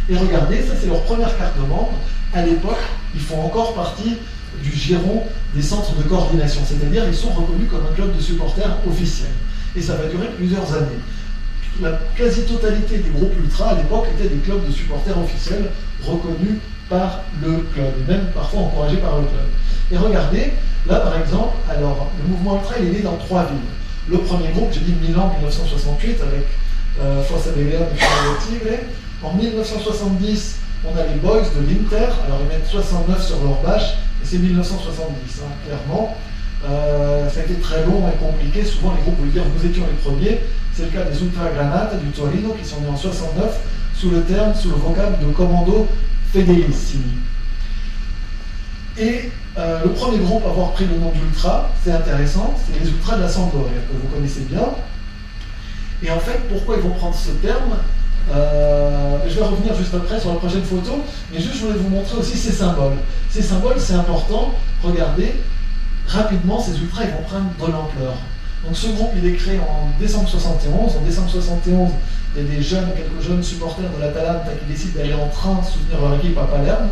[0.08, 1.94] et regardez, ça c'est leur première carte de membre.
[2.32, 2.78] À l'époque,
[3.14, 4.16] ils font encore partie
[4.62, 5.24] du giron
[5.54, 9.30] des centres de coordination, c'est-à-dire ils sont reconnus comme un club de supporters officiel.
[9.74, 11.00] Et ça va durer plusieurs années.
[11.82, 15.70] La quasi-totalité des groupes ultra à l'époque étaient des clubs de supporters officiels
[16.02, 19.46] reconnus par le club, même parfois encouragés par le club.
[19.92, 20.52] Et regardez,
[20.86, 23.58] là par exemple, alors le mouvement ultra il est né dans trois villes.
[24.08, 26.46] Le premier groupe, j'ai dit Milan 1968 avec
[27.00, 27.86] euh, Forza de Leon
[28.64, 29.24] et.
[29.24, 33.94] En 1970, on a les Boys de l'Inter, alors ils mettent 69 sur leur bâche,
[34.22, 36.16] c'est 1970, hein, clairement.
[36.68, 38.64] Euh, ça a été très long et compliqué.
[38.64, 40.40] Souvent, les groupes veulent dire nous étions les premiers.
[40.72, 43.60] C'est le cas des Ultra Granata du Torino qui sont nés en 69
[43.94, 45.86] sous le terme, sous le vocable de Commando
[46.32, 47.14] Fedelissimi.
[48.98, 52.88] Et euh, le premier groupe à avoir pris le nom d'Ultra, c'est intéressant, c'est les
[52.90, 54.68] Ultras de la Sampdoria, que vous connaissez bien.
[56.02, 57.76] Et en fait, pourquoi ils vont prendre ce terme
[58.34, 60.98] euh, je vais revenir juste après sur la prochaine photo,
[61.32, 62.96] mais juste je voulais vous montrer aussi ces symboles.
[63.30, 64.52] Ces symboles, c'est important.
[64.82, 65.32] Regardez,
[66.08, 68.14] rapidement, ces ultras, ils vont prendre de l'ampleur.
[68.64, 70.96] Donc ce groupe, il est créé en décembre 71.
[70.96, 71.90] En décembre 71,
[72.34, 75.62] il y a des jeunes, quelques jeunes supporters de l'Atalanta qui décident d'aller en train
[75.62, 76.88] soutenir leur équipe à Palerme.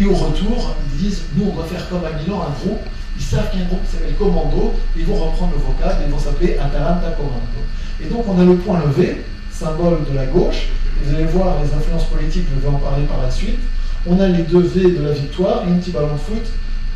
[0.00, 2.80] Et au retour, ils disent, nous, on doit faire comme à Milan un groupe.
[3.18, 4.74] Ils savent qu'il y a un groupe qui s'appelle Commando.
[4.96, 7.60] Ils vont reprendre le vocable et ils vont s'appeler Atalanta Commando.
[8.02, 10.68] Et donc, on a le point levé symbole de la gauche.
[11.04, 13.58] Vous allez voir les influences politiques, je vais en parler par la suite.
[14.06, 16.46] On a les deux V de la victoire et un petit ballon de foot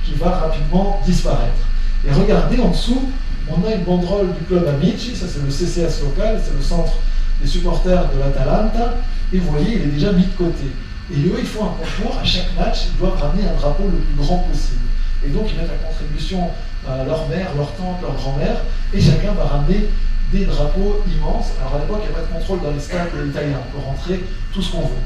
[0.05, 1.61] qui va rapidement disparaître.
[2.07, 3.11] Et regardez en dessous,
[3.49, 6.95] on a une banderole du club Amici, ça c'est le CCS local, c'est le centre
[7.41, 8.95] des supporters de l'Atalanta,
[9.33, 10.65] et vous voyez, il est déjà mis de côté.
[11.13, 13.99] Et eux, ils font un concours, à chaque match, ils doivent ramener un drapeau le
[13.99, 14.81] plus grand possible.
[15.25, 16.51] Et donc, ils mettent à contribution
[16.87, 18.57] leur mère, leur tante, leur grand-mère,
[18.93, 19.89] et chacun va ramener
[20.33, 21.53] des drapeaux immenses.
[21.61, 23.85] Alors à l'époque, il n'y a pas de contrôle dans les stades italiens, on peut
[23.85, 25.05] rentrer tout ce qu'on veut.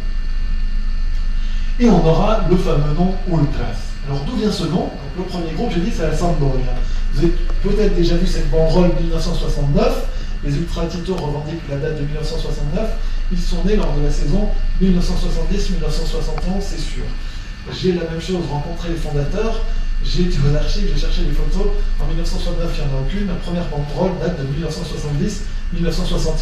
[1.80, 3.94] Et on aura le fameux nom Ultras.
[4.08, 4.90] Alors d'où vient ce nom?
[5.16, 6.74] Le premier groupe, j'ai dit, c'est la Sampdoria.
[7.12, 7.32] Vous avez
[7.62, 10.06] peut-être déjà vu cette banderole 1969.
[10.44, 12.90] Les Ultra Tito revendiquent la date de 1969.
[13.30, 14.48] Ils sont nés lors de la saison
[14.82, 17.04] 1970-1971, c'est sûr.
[17.72, 19.64] J'ai la même chose, rencontré les fondateurs.
[20.04, 21.72] J'ai été aux archives, j'ai cherché les photos.
[22.00, 23.26] En 1969, il n'y en a aucune.
[23.26, 24.44] La première banderole date de
[25.76, 26.38] 1970-1971.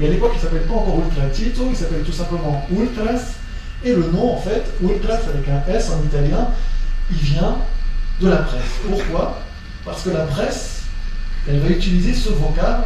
[0.00, 3.34] Et à l'époque, il ne s'appelle pas encore Ultra Tito, il s'appelle tout simplement Ultras.
[3.84, 6.48] Et le nom, en fait, Ultras avec un S en italien,
[7.10, 7.58] il vient
[8.20, 8.80] de la presse.
[8.88, 9.40] Pourquoi?
[9.84, 10.82] Parce que la presse,
[11.48, 12.84] elle va utiliser ce vocable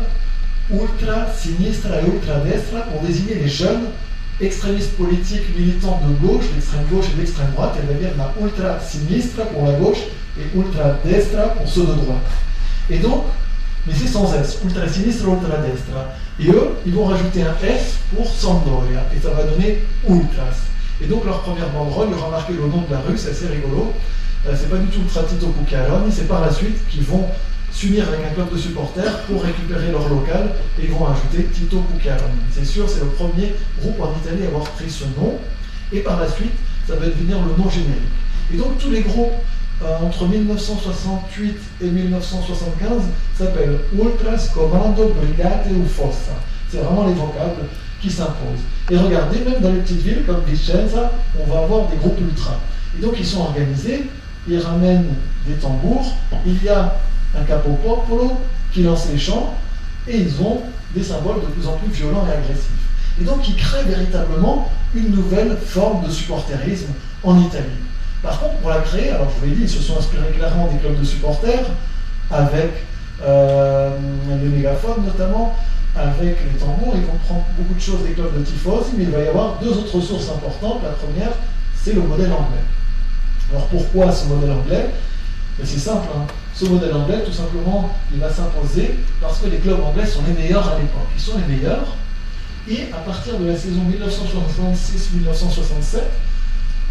[0.70, 3.86] ultra sinistra et ultra destra pour désigner les jeunes
[4.40, 8.78] extrémiste politique militant de gauche, l'extrême gauche et l'extrême droite, elle va dire la ultra
[8.80, 9.98] sinistra pour la gauche
[10.38, 12.30] et ultra destra pour ceux de droite.
[12.88, 13.24] Et donc,
[13.86, 16.14] mais c'est sans S, ultra sinistra, ultra destra.
[16.38, 20.68] Et eux, ils vont rajouter un S pour Sampdoria, et ça va donner ultras.
[21.00, 23.30] Et donc leur première banderole, il y aura marqué le nom de la rue, c'est
[23.30, 23.92] assez rigolo.
[24.46, 27.26] Euh, c'est pas du tout Ultra Tito Pucciaroni, c'est par la suite qu'ils vont
[27.72, 30.50] s'unir avec un club de supporters pour récupérer leur local
[30.80, 32.40] et ils vont ajouter Tito Pucciaroni.
[32.50, 35.38] C'est sûr, c'est le premier groupe en Italie à avoir pris ce nom
[35.92, 36.52] et par la suite,
[36.86, 38.02] ça va devenir le nom générique.
[38.52, 39.32] Et donc tous les groupes
[39.82, 43.02] euh, entre 1968 et 1975
[43.36, 46.32] s'appellent Ultras Comando Brigate ou Fossa.
[46.68, 47.66] C'est vraiment les vocables
[48.00, 48.64] qui s'imposent.
[48.90, 52.58] Et regardez, même dans les petites villes comme Vicenza, on va avoir des groupes ultra.
[52.98, 54.06] Et donc ils sont organisés,
[54.48, 55.14] ils ramènent
[55.46, 56.12] des tambours,
[56.44, 56.96] il y a
[57.36, 58.32] un capo popolo
[58.72, 59.54] qui lance les chants,
[60.06, 60.62] et ils ont
[60.94, 62.70] des symboles de plus en plus violents et agressifs.
[63.20, 67.64] Et donc ils créent véritablement une nouvelle forme de supporterisme en Italie.
[68.22, 70.66] Par contre, pour la créer, alors je vous l'ai dit, ils se sont inspirés clairement
[70.66, 71.66] des clubs de supporters,
[72.30, 72.70] avec
[73.22, 73.90] euh,
[74.28, 75.54] les mégaphones notamment,
[75.96, 76.94] avec les tambours.
[76.94, 79.58] Ils vont prendre beaucoup de choses des clubs de tifosi, mais il va y avoir
[79.60, 80.80] deux autres sources importantes.
[80.82, 81.32] La première,
[81.76, 82.64] c'est le modèle anglais.
[83.50, 84.90] Alors pourquoi ce modèle anglais?
[85.58, 86.06] Ben, C'est simple.
[86.14, 86.26] Hein.
[86.58, 90.32] Ce modèle anglais, tout simplement, il va s'imposer parce que les clubs anglais sont les
[90.32, 91.06] meilleurs à l'époque.
[91.14, 91.94] Ils sont les meilleurs.
[92.68, 96.00] Et à partir de la saison 1966-1967,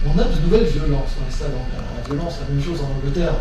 [0.05, 1.83] on a de nouvelles violences dans les stades anglais.
[1.97, 3.33] La violence, la même chose en Angleterre.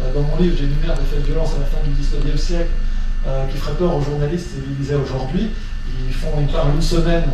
[0.00, 2.70] Euh, dans mon livre, j'énumère des faits de violence à la fin du 19e siècle
[3.26, 5.50] euh, qui ferait peur aux journalistes civilisés aujourd'hui.
[6.06, 7.24] Ils font, ils parlent une semaine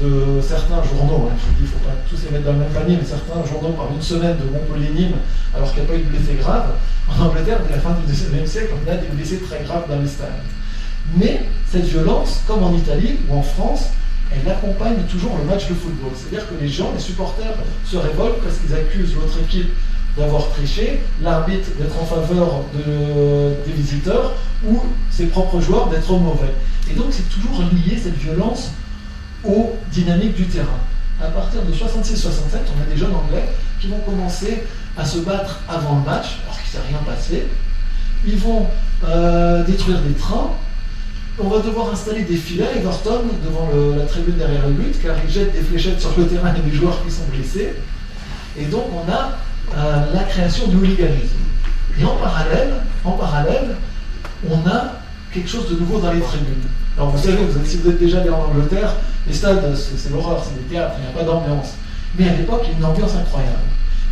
[0.00, 2.58] de certains journaux, hein, je dis, il ne faut pas tous les mettre dans le
[2.58, 5.16] même panier, mais certains journaux parlent une semaine de Montpellier-Nîmes
[5.52, 6.70] alors qu'il n'y a pas eu de blessés graves.
[7.08, 10.00] En Angleterre, dès la fin du XIXe siècle, on a des blessés très graves dans
[10.00, 10.28] les stades.
[11.16, 13.86] Mais cette violence, comme en Italie ou en France,
[14.30, 16.10] elle accompagne toujours le match de football.
[16.14, 17.54] C'est-à-dire que les gens, les supporters,
[17.84, 19.70] se révoltent parce qu'ils accusent l'autre équipe
[20.16, 24.34] d'avoir triché, l'arbitre d'être en faveur des visiteurs
[24.66, 24.80] ou
[25.10, 26.52] ses propres joueurs d'être mauvais.
[26.90, 28.72] Et donc c'est toujours lié cette violence
[29.44, 30.80] aux dynamiques du terrain.
[31.22, 31.78] À partir de 66-67,
[32.76, 33.44] on a des jeunes anglais
[33.80, 34.64] qui vont commencer
[34.98, 37.46] à se battre avant le match, alors qu'il ne s'est rien passé.
[38.26, 38.66] Ils vont
[39.06, 40.50] euh, détruire des trains.
[41.38, 45.32] On va devoir installer des filets Everton devant la tribune derrière le but, car ils
[45.32, 47.74] jettent des fléchettes sur le terrain et des joueurs qui sont blessés.
[48.58, 49.38] Et donc on a
[50.12, 51.36] la création du hooliganisme.
[52.00, 52.74] Et en parallèle,
[53.04, 53.76] en parallèle,
[54.50, 54.94] on a
[55.32, 56.66] quelque chose de nouveau dans les tribunes.
[56.96, 58.94] Alors vous savez, si vous êtes déjà allé en Angleterre,
[59.28, 61.74] les stades, c'est l'horreur, c'est des théâtres, il n'y a pas d'ambiance.
[62.18, 63.58] Mais à l'époque, il y a une ambiance incroyable.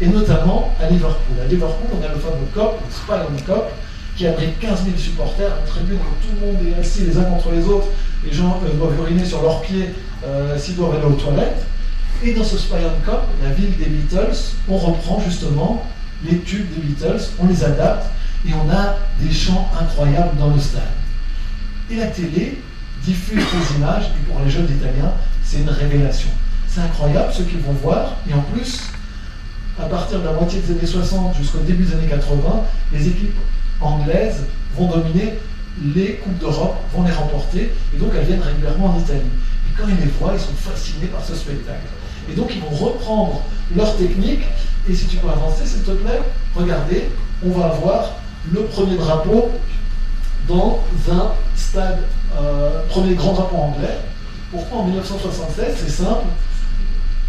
[0.00, 1.36] Et notamment à Liverpool.
[1.42, 3.70] À Liverpool, on a le fameux COP, le Spion Cop,
[4.16, 7.24] qui abrite 15 000 supporters, une tribune où tout le monde est assis les uns
[7.24, 7.88] contre les autres,
[8.24, 9.90] les gens euh, doivent uriner sur leurs pieds
[10.24, 11.64] euh, s'ils doivent aller aux toilettes.
[12.22, 14.36] Et dans ce Spion Cup, la ville des Beatles,
[14.68, 15.86] on reprend justement
[16.24, 18.06] les tubes des Beatles, on les adapte
[18.46, 20.82] et on a des chants incroyables dans le stade.
[21.90, 22.58] Et la télé
[23.02, 26.28] diffuse ces images, et pour les jeunes Italiens, c'est une révélation.
[26.66, 28.80] C'est incroyable ce qu'ils vont voir, et en plus,
[29.80, 33.36] à partir de la moitié des années 60 jusqu'au début des années 80, les équipes
[33.80, 34.44] anglaises
[34.76, 35.34] vont dominer
[35.94, 39.20] les Coupes d'Europe, vont les remporter, et donc elles viennent régulièrement en Italie.
[39.20, 41.86] Et quand ils les voient, ils sont fascinés par ce spectacle.
[42.30, 43.42] Et donc ils vont reprendre
[43.74, 44.42] leur technique.
[44.88, 46.22] Et si tu peux avancer, s'il te plaît,
[46.54, 47.10] regardez,
[47.44, 48.12] on va avoir
[48.52, 49.50] le premier drapeau
[50.48, 51.98] dans un stade,
[52.40, 53.98] euh, premier grand drapeau anglais.
[54.50, 56.26] Pourquoi en 1976 C'est simple.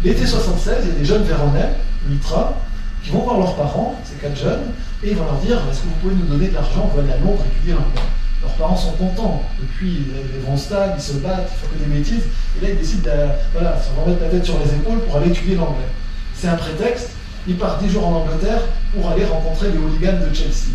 [0.04, 1.74] L'été 76, il y a des jeunes Véronais,
[2.06, 2.54] Mitra,
[3.02, 4.72] qui vont voir leurs parents, ces quatre jeunes,
[5.02, 7.12] et ils vont leur dire Est-ce que vous pouvez nous donner de l'argent va aller
[7.12, 8.02] à Londres étudier l'anglais
[8.42, 9.42] leurs parents sont contents.
[9.60, 9.98] Depuis,
[10.34, 12.24] ils vont stade, ils se battent, ils font que des bêtises.
[12.56, 15.30] Et là, ils décident de voilà, se remettre la tête sur les épaules pour aller
[15.30, 15.88] étudier l'anglais.
[16.34, 17.10] C'est un prétexte.
[17.46, 18.60] Ils partent 10 jours en Angleterre
[18.94, 20.70] pour aller rencontrer les hooligans de Chelsea.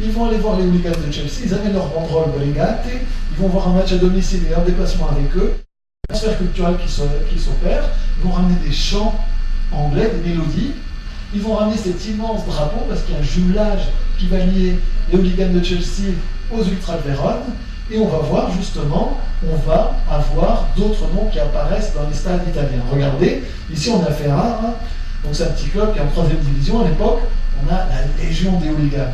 [0.00, 3.48] Ils vont aller voir les hooligans de Chelsea, ils amènent leur banderole Brigate, ils vont
[3.48, 5.54] voir un match à domicile et un déplacement avec eux.
[6.08, 7.84] Transfert culturel qui s'opère,
[8.18, 9.14] ils vont ramener des chants
[9.72, 10.72] anglais, des mélodies.
[11.34, 13.88] Ils vont ramener cet immense drapeau parce qu'il y a un jumelage
[14.18, 14.78] qui va lier
[15.12, 16.14] les hooligans de Chelsea
[16.50, 17.52] aux Ultra Vérone,
[17.90, 22.42] et on va voir justement, on va avoir d'autres noms qui apparaissent dans les stades
[22.48, 22.82] italiens.
[22.90, 23.42] Regardez,
[23.72, 24.76] ici on a Ferrara,
[25.22, 27.20] donc c'est un petit club qui est en troisième division à l'époque,
[27.62, 29.12] on a la Légion des hooligans,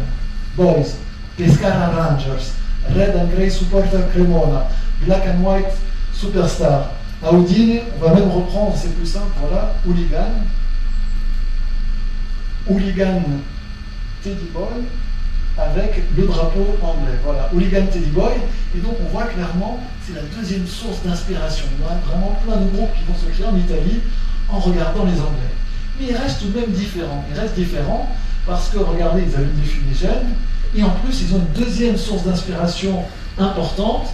[0.57, 0.97] Boys,
[1.37, 2.53] Pescara Rangers,
[2.95, 4.69] Red and Grey Supporter Cremona,
[5.05, 5.73] Black and White
[6.13, 6.91] Superstar.
[7.23, 10.31] À Udine, on va même reprendre, c'est plus simple, voilà, Hooligan,
[12.69, 13.23] Hooligan
[14.23, 14.85] Teddy Boy,
[15.57, 17.19] avec le drapeau anglais.
[17.25, 18.33] Voilà, Hooligan Teddy Boy.
[18.75, 21.67] Et donc on voit clairement, c'est la deuxième source d'inspiration.
[21.79, 24.01] Il y a vraiment plein de groupes qui vont se créer en Italie
[24.49, 25.55] en regardant les Anglais.
[25.99, 27.25] Mais ils restent tout de même différents.
[27.31, 28.11] Ils restent différents
[28.47, 30.35] parce que, regardez, ils allument des fumigènes.
[30.75, 33.05] Et en plus, ils ont une deuxième source d'inspiration
[33.39, 34.09] importante.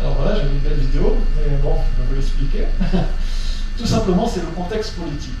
[0.00, 2.64] Alors voilà, j'ai une belle vidéo, mais bon, je vais vous l'expliquer.
[3.78, 5.32] tout simplement, c'est le contexte politique.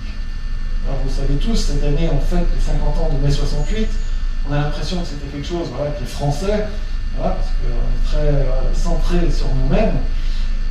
[0.86, 3.88] Alors vous savez tous, cette année, on fête les 50 ans de mai 68
[4.48, 6.66] on a l'impression que c'était quelque chose qui est français,
[7.18, 9.96] parce qu'on est très centré sur nous-mêmes.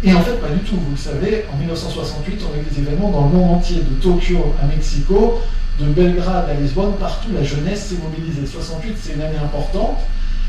[0.04, 0.76] Et en fait, pas du tout.
[0.76, 4.02] Vous le savez, en 1968, on a eu des événements dans le monde entier, de
[4.02, 5.42] Tokyo à Mexico,
[5.80, 8.46] de Belgrade à Lisbonne, partout la jeunesse s'est mobilisée.
[8.46, 10.00] 68, c'est une année importante.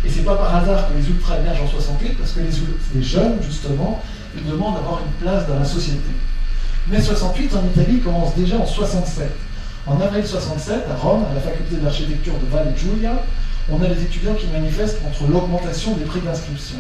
[0.05, 3.37] Et c'est pas par hasard que les ultras émergent en 68, parce que les, jeunes,
[3.43, 4.03] justement,
[4.37, 5.99] ils demandent d'avoir une place dans la société.
[6.89, 9.31] Mais 68 en Italie commence déjà en 67.
[9.87, 13.23] En avril 67, à Rome, à la faculté d'architecture de Valle Giulia,
[13.71, 16.77] on a les étudiants qui manifestent contre l'augmentation des prix d'inscription.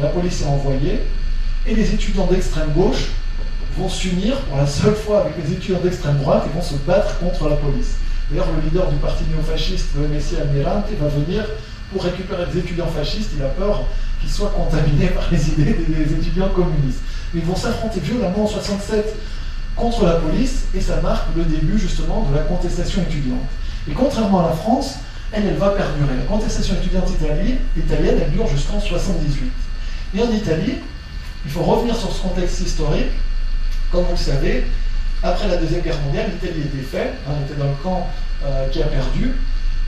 [0.00, 1.00] La police est envoyée
[1.66, 3.10] et les étudiants d'extrême gauche
[3.78, 7.18] vont s'unir pour la seule fois avec les étudiants d'extrême droite et vont se battre
[7.18, 7.96] contre la police.
[8.30, 11.44] D'ailleurs, le leader du parti néofasciste, le MSI Almirante, va venir
[11.94, 13.84] pour récupérer des étudiants fascistes, il a peur
[14.20, 17.00] qu'ils soient contaminés par les idées des étudiants communistes.
[17.32, 19.14] Ils vont s'affronter violemment en 67
[19.76, 23.46] contre la police et ça marque le début justement de la contestation étudiante.
[23.88, 24.96] Et contrairement à la France,
[25.32, 26.16] elle, elle va perdurer.
[26.16, 29.52] La contestation étudiante italienne, elle dure jusqu'en 78.
[30.16, 30.78] Et en Italie,
[31.44, 33.12] il faut revenir sur ce contexte historique.
[33.92, 34.64] Comme vous le savez,
[35.22, 38.08] après la Deuxième Guerre mondiale, l'Italie est défaite, hein, elle était dans le camp
[38.44, 39.34] euh, qui a perdu,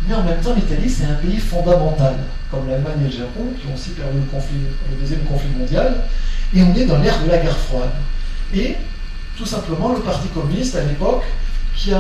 [0.07, 2.15] mais en même temps, l'Italie, c'est un pays fondamental,
[2.51, 4.59] comme l'Allemagne et le Japon, qui ont aussi perdu le, conflit,
[4.91, 6.05] le Deuxième conflit mondial,
[6.55, 7.91] et on est dans l'ère de la guerre froide.
[8.55, 8.77] Et
[9.37, 11.25] tout simplement, le Parti communiste, à l'époque,
[11.75, 11.91] qui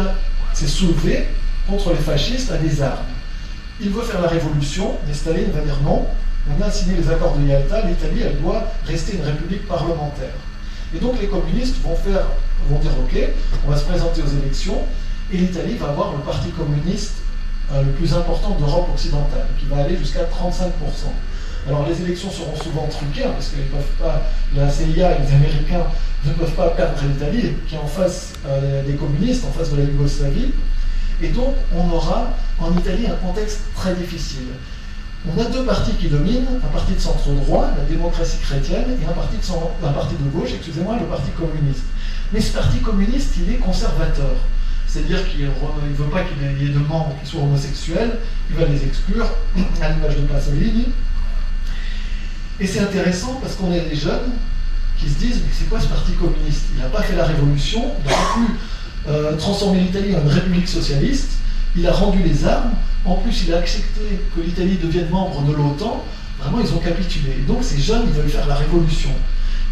[0.54, 1.26] s'est soulevé
[1.68, 3.04] contre les fascistes à des armes.
[3.80, 6.06] Il veut faire la révolution, mais Staline va dire non,
[6.48, 10.32] on a signé les accords de Yalta, l'Italie, elle doit rester une république parlementaire.
[10.94, 12.26] Et donc les communistes vont, faire,
[12.70, 13.18] vont dire ok,
[13.66, 14.82] on va se présenter aux élections,
[15.32, 17.16] et l'Italie va avoir le parti communiste
[17.72, 20.70] euh, le plus important d'Europe occidentale, qui va aller jusqu'à 35%.
[21.68, 24.22] Alors les élections seront souvent truquées, hein, parce que peuvent pas,
[24.54, 25.86] la CIA et les Américains
[26.24, 29.78] ne peuvent pas perdre l'Italie, qui est en face euh, des communistes, en face de
[29.78, 30.52] la Yougoslavie.
[31.20, 34.46] Et donc on aura en Italie un contexte très difficile.
[35.26, 39.04] On a deux partis qui dominent, un parti de centre droit, la démocratie chrétienne, et
[39.04, 41.84] un parti de, un parti de gauche, excusez-moi, le parti communiste.
[42.32, 44.36] Mais ce parti communiste, il est conservateur.
[44.96, 48.18] C'est-à-dire qu'il ne veut pas qu'il y ait de membres qui soient homosexuels,
[48.48, 49.26] il va les exclure,
[49.82, 50.86] à l'image de Pasolini.
[52.58, 54.32] Et c'est intéressant parce qu'on a des jeunes
[54.98, 56.68] qui se disent, mais c'est quoi ce parti communiste?
[56.74, 60.28] Il n'a pas fait la révolution, il n'a pas pu euh, transformer l'Italie en une
[60.28, 61.32] république socialiste,
[61.76, 62.72] il a rendu les armes,
[63.04, 64.00] en plus il a accepté
[64.34, 66.06] que l'Italie devienne membre de l'OTAN,
[66.40, 67.44] vraiment ils ont capitulé.
[67.46, 69.10] donc ces jeunes, ils veulent faire la révolution.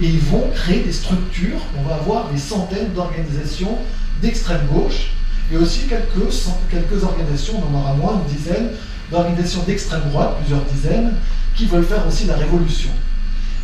[0.03, 3.79] Et ils vont créer des structures, on va avoir des centaines d'organisations
[4.25, 5.11] d'extrême gauche,
[5.53, 6.33] et aussi quelques,
[6.71, 8.71] quelques organisations, on en aura moins, une dizaine,
[9.11, 11.13] d'organisations d'extrême droite, plusieurs dizaines,
[11.55, 12.91] qui veulent faire aussi la révolution.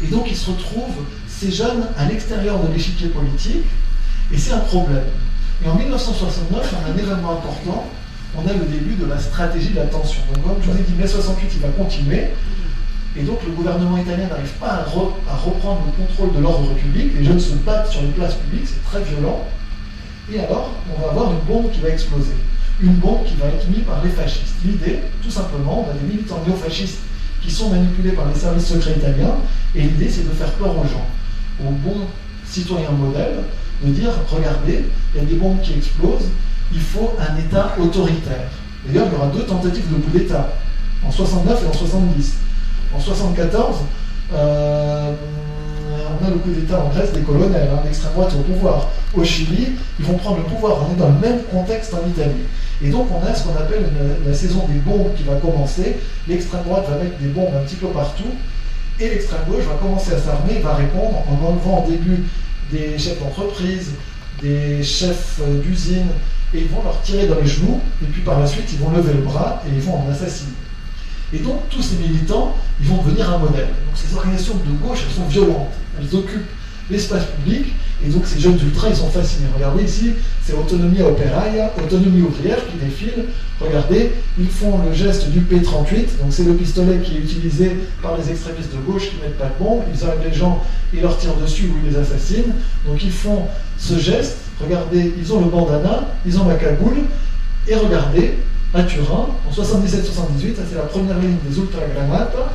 [0.05, 3.65] Et donc ils se retrouvent, ces jeunes, à l'extérieur de l'échiquier politique,
[4.33, 5.05] et c'est un problème.
[5.65, 7.87] Et en 1969, on a un événement important,
[8.37, 10.21] on a le début de la stratégie de la tension.
[10.35, 12.25] Donc comme je vous ai dit, mai 68, il va continuer,
[13.17, 17.13] et donc le gouvernement italien n'arrive pas à, à, reprendre le contrôle de l'ordre public,
[17.19, 19.49] les jeunes se battent sur les places publiques, c'est très violent,
[20.33, 22.35] et alors on va avoir une bombe qui va exploser.
[22.81, 24.57] Une bombe qui va être mise par les fascistes.
[24.65, 26.99] L'idée, tout simplement, on a des militants néofascistes
[27.43, 29.35] qui sont manipulés par les services secrets italiens,
[29.75, 31.07] et l'idée c'est de faire peur aux gens,
[31.63, 32.07] aux bons
[32.47, 33.41] citoyens modèles,
[33.83, 36.29] de dire, regardez, il y a des bombes qui explosent,
[36.73, 38.49] il faut un État autoritaire.
[38.87, 40.53] D'ailleurs, il y aura deux tentatives de coup d'État,
[41.07, 42.35] en 69 et en 70.
[42.95, 43.77] En 74,
[44.33, 45.13] euh,
[46.09, 48.89] on a le coup d'État en Grèce des colonels, l'extrême droite au pouvoir.
[49.15, 50.79] Au Chili, ils vont prendre le pouvoir.
[50.89, 52.45] On est dans le même contexte en Italie.
[52.83, 53.85] Et donc on a ce qu'on appelle
[54.27, 55.97] la saison des bombes qui va commencer.
[56.29, 58.33] L'extrême droite va mettre des bombes un petit peu partout.
[58.99, 62.25] Et l'extrême gauche va commencer à s'armer, va répondre en enlevant au début
[62.71, 63.93] des chefs d'entreprise,
[64.43, 66.07] des chefs euh, d'usine,
[66.53, 68.91] et ils vont leur tirer dans les genoux, et puis par la suite, ils vont
[68.91, 70.53] lever le bras et ils vont en assassiner.
[71.33, 73.69] Et donc, tous ces militants, ils vont devenir un modèle.
[73.87, 75.71] Donc, ces organisations de gauche, elles sont violentes.
[76.01, 76.49] Elles occupent
[76.91, 77.67] l'espace public,
[78.05, 79.47] et donc ces jeunes ultras, ils sont fascinés.
[79.55, 83.27] Regardez ici, c'est Autonomie Operaia, Autonomie ouvrière qui défile.
[83.61, 88.17] Regardez, ils font le geste du P38, donc c'est le pistolet qui est utilisé par
[88.17, 89.83] les extrémistes de gauche qui mettent pas de bombe.
[89.95, 92.55] Ils arrêtent les gens, ils leur tirent dessus ou ils les assassinent.
[92.87, 93.43] Donc ils font
[93.79, 94.39] ce geste.
[94.61, 96.99] Regardez, ils ont le bandana, ils ont la cagoule,
[97.69, 98.35] et regardez,
[98.75, 102.53] à Turin, en 77-78, ça c'est la première ligne des Ultra Granata,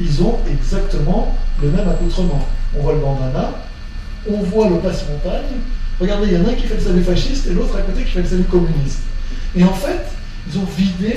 [0.00, 2.46] ils ont exactement le même accoutrement.
[2.76, 3.50] On voit le bandana,
[4.28, 5.60] on voit le passe-montagne.
[6.00, 8.02] Regardez, il y en a un qui fait le salut fasciste et l'autre à côté
[8.02, 9.00] qui fait le salut communiste.
[9.56, 10.06] Et en fait,
[10.48, 11.14] ils ont vidé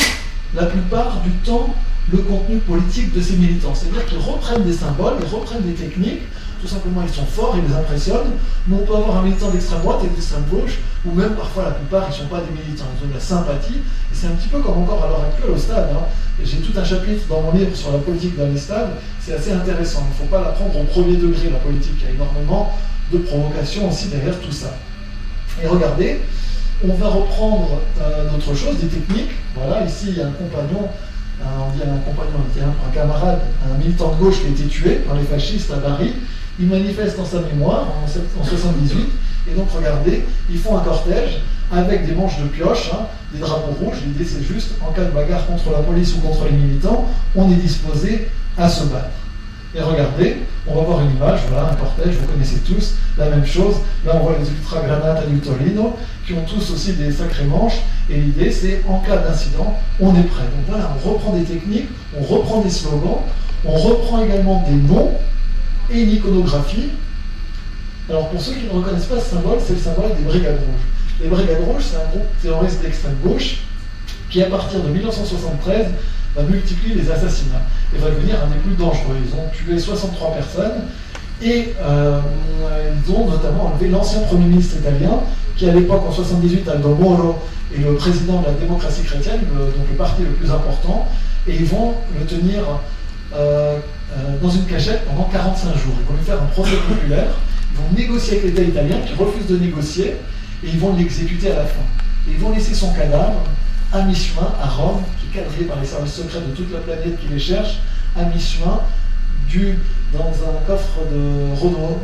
[0.56, 1.74] la plupart du temps
[2.12, 3.74] le contenu politique de ces militants.
[3.76, 6.22] C'est-à-dire qu'ils reprennent des symboles, ils reprennent des techniques,
[6.62, 8.34] tout simplement ils sont forts, ils les impressionnent,
[8.68, 11.72] mais on peut avoir un militant d'extrême droite et d'extrême gauche, ou même parfois la
[11.72, 14.32] plupart ils ne sont pas des militants, ils ont de la sympathie, et c'est un
[14.32, 15.90] petit peu comme encore à l'heure actuelle au stade.
[15.94, 16.06] Hein.
[16.44, 19.52] J'ai tout un chapitre dans mon livre sur la politique dans les stades, c'est assez
[19.52, 22.14] intéressant, il ne faut pas la prendre au premier degré la politique, il y a
[22.14, 22.74] énormément
[23.12, 24.76] de provocation aussi derrière tout ça.
[25.64, 26.20] Et regardez,
[26.84, 29.32] on va reprendre euh, d'autres choses, des techniques.
[29.56, 30.88] Voilà, ici il y a un compagnon,
[31.42, 33.40] on dit un compagnon, un, camarade,
[33.70, 36.14] un militant de gauche qui a été tué par les fascistes à Paris.
[36.60, 39.10] Il manifeste en sa mémoire en, 1978,
[39.50, 41.42] et donc regardez, ils font un cortège
[41.72, 43.98] avec des manches de pioche, hein, des drapeaux rouges.
[44.06, 47.06] L'idée c'est juste, en cas de bagarre contre la police ou contre les militants,
[47.36, 49.12] on est disposé à se battre.
[49.76, 53.46] Et regardez, on va voir une image, voilà, un cortège, vous connaissez tous, la même
[53.46, 53.76] chose.
[54.06, 55.96] Là, on voit les Ultra Granata du Torino,
[56.26, 57.82] qui ont tous aussi des sacrés manches.
[58.10, 60.44] Et l'idée, c'est en cas d'incident, on est prêt.
[60.44, 61.90] Donc voilà, on reprend des techniques,
[62.20, 63.20] on reprend des slogans,
[63.66, 65.12] on reprend également des noms
[65.92, 66.90] et une iconographie.
[68.10, 71.22] Alors pour ceux qui ne reconnaissent pas ce symbole, c'est le symbole des Brigades Rouges.
[71.22, 73.58] Les Brigades Rouges, c'est un groupe terroriste d'extrême gauche
[74.30, 75.88] qui, à partir de 1973,
[76.36, 77.64] va multiplier les assassinats
[77.96, 79.18] et va devenir un des plus dangereux.
[79.26, 80.84] Ils ont tué 63 personnes
[81.42, 82.20] et euh,
[83.06, 85.22] ils ont notamment enlevé l'ancien Premier ministre italien,
[85.56, 87.40] qui à l'époque, en 78, Aldo Moro,
[87.76, 91.08] est le président de la démocratie chrétienne, donc le parti le plus important,
[91.48, 92.62] et ils vont le tenir
[93.36, 93.78] euh,
[94.16, 95.94] euh, dans une cachette pendant 45 jours.
[96.00, 97.28] Ils vont lui faire un procès populaire,
[97.72, 100.16] ils vont négocier avec l'État italien qui refuse de négocier,
[100.64, 101.82] et ils vont l'exécuter à la fin.
[102.28, 103.44] Et ils vont laisser son cadavre
[103.94, 107.20] à mi-chemin à Rome, qui est quadrillé par les services secrets de toute la planète
[107.20, 107.80] qui les cherchent,
[108.16, 108.82] à mi-chemin,
[110.14, 112.02] dans un coffre de Renault,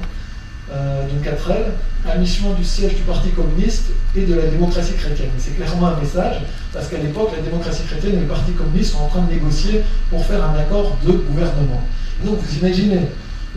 [0.71, 1.73] euh, d'une 4L,
[2.09, 5.29] à mi-chemin du siège du Parti communiste et de la démocratie chrétienne.
[5.37, 6.37] c'est clairement un message,
[6.71, 9.81] parce qu'à l'époque, la démocratie chrétienne et le Parti communiste sont en train de négocier
[10.09, 11.81] pour faire un accord de gouvernement.
[12.23, 13.01] donc vous imaginez,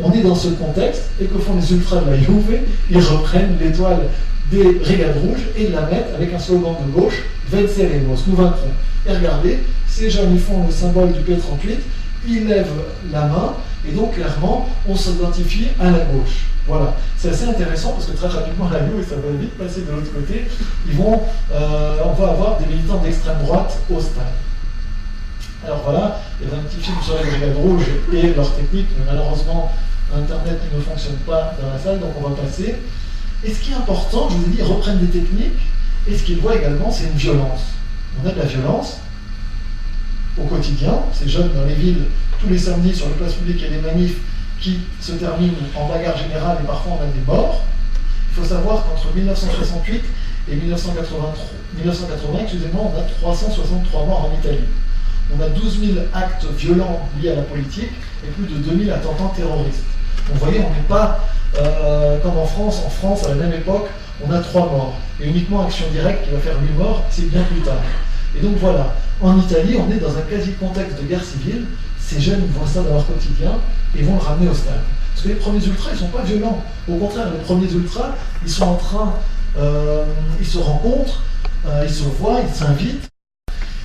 [0.02, 3.56] on est dans ce contexte, et que font les ultras de la Juve Ils reprennent
[3.60, 4.08] l'étoile
[4.50, 8.72] des brigades rouges et la mettent avec un slogan de gauche, Venceremos, nous vaincrons.
[9.06, 11.78] Et regardez, ces jeunes ils font le symbole du P38,
[12.28, 12.66] ils lèvent
[13.12, 13.54] la main,
[13.88, 16.46] et donc clairement, on s'identifie à la gauche.
[16.66, 19.92] Voilà, c'est assez intéressant parce que très rapidement, la et ça va vite passer de
[19.92, 20.46] l'autre côté,
[20.88, 21.22] ils vont,
[21.52, 24.24] euh, on va avoir des militants d'extrême droite au stade.
[25.64, 28.88] Alors voilà, il y a un petit film sur les brigades rouges et leur technique,
[28.98, 29.72] mais malheureusement,
[30.14, 32.76] Internet ne fonctionne pas dans la salle, donc on va passer.
[33.44, 35.58] Et ce qui est important, je vous ai dit, ils reprennent des techniques,
[36.08, 37.62] et ce qu'ils voient également, c'est une violence.
[38.22, 38.98] On a de la violence
[40.38, 42.04] au quotidien, ces jeunes dans les villes,
[42.40, 44.18] tous les samedis sur les places publiques, il y a des manifs
[44.60, 47.62] qui se terminent en bagarre générale et parfois on a des morts.
[48.30, 50.02] Il faut savoir qu'entre 1968
[50.50, 51.34] et 1980,
[51.76, 54.64] 1980 excusez-moi, on a 363 morts en Italie.
[55.36, 57.90] On a 12 000 actes violents liés à la politique
[58.24, 59.84] et plus de 2000 attentats terroristes.
[60.32, 61.24] vous voyez, on n'est pas
[61.58, 62.82] euh, comme en France.
[62.86, 63.88] En France, à la même époque,
[64.24, 64.94] on a 3 morts.
[65.20, 67.80] Et uniquement Action Directe qui va faire 8 morts, c'est bien plus tard.
[68.36, 71.64] Et donc voilà, en Italie, on est dans un quasi-contexte de guerre civile.
[72.06, 73.52] Ces jeunes voient ça dans leur quotidien
[73.96, 74.80] et vont le ramener au stade.
[75.12, 76.62] Parce que les premiers ultras, ils ne sont pas violents.
[76.88, 79.14] Au contraire, les premiers ultras, ils sont en train,
[79.58, 80.04] euh,
[80.38, 81.22] ils se rencontrent,
[81.66, 83.08] euh, ils se voient, ils s'invitent.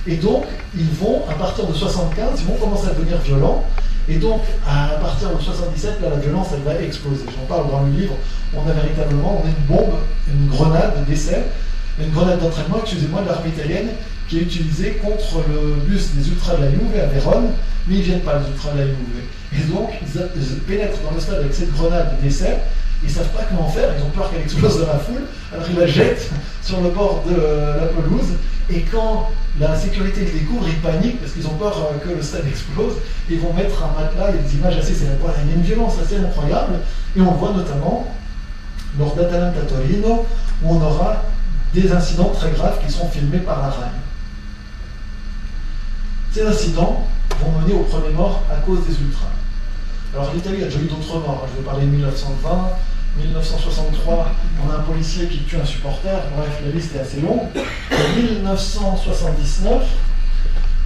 [0.06, 0.44] Et donc,
[0.76, 3.64] ils vont, à partir de 75, ils vont commencer à devenir violents.
[4.08, 7.24] Et donc, à partir de 77, là, la violence, elle va exploser.
[7.26, 8.14] J'en parle dans le livre.
[8.54, 9.94] On a véritablement, on a une bombe,
[10.28, 11.44] une grenade d'essai,
[12.00, 13.88] une grenade d'entraînement, excusez-moi, de l'armée italienne,
[14.32, 17.50] qui est utilisée contre le bus des ultras de la Juve à Vérone,
[17.86, 18.96] mais ils ne viennent pas, les ultras de la Juve.
[19.52, 22.56] Et donc, ils, pénètrent dans le stade avec cette grenade d'essai,
[23.02, 25.66] ils ne savent pas comment faire, ils ont peur qu'elle explose dans la foule, alors
[25.68, 26.30] ils la jettent
[26.62, 28.38] sur le bord de la pelouse,
[28.70, 29.28] et quand
[29.60, 32.94] la sécurité les découvre, ils paniquent parce qu'ils ont peur euh, que le stade explose.
[33.28, 35.28] Ils vont mettre un matelas, il y a des images assez célèbres.
[35.44, 36.76] Il y a une violence assez incroyable.
[37.14, 38.06] Et on voit notamment
[38.98, 40.24] lors d'Atalanta Torino
[40.62, 41.24] où on aura
[41.74, 43.90] des incidents très graves qui sont filmés par la RAI.
[46.32, 47.06] Ces incidents
[47.40, 49.28] vont mener au premier mort à cause des ultras.
[50.14, 51.46] Alors l'Italie a déjà eu d'autres morts.
[51.52, 52.70] Je vais parler de 1920,
[53.18, 54.28] 1963,
[54.64, 56.22] on a un policier qui tue un supporter.
[56.34, 57.48] Bref, la liste est assez longue.
[57.90, 59.82] En 1979,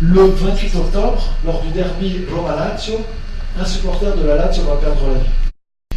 [0.00, 2.96] le 28 octobre, lors du derby Roma-Lazio,
[3.56, 5.30] un supporter de la Lazio va perdre la vie.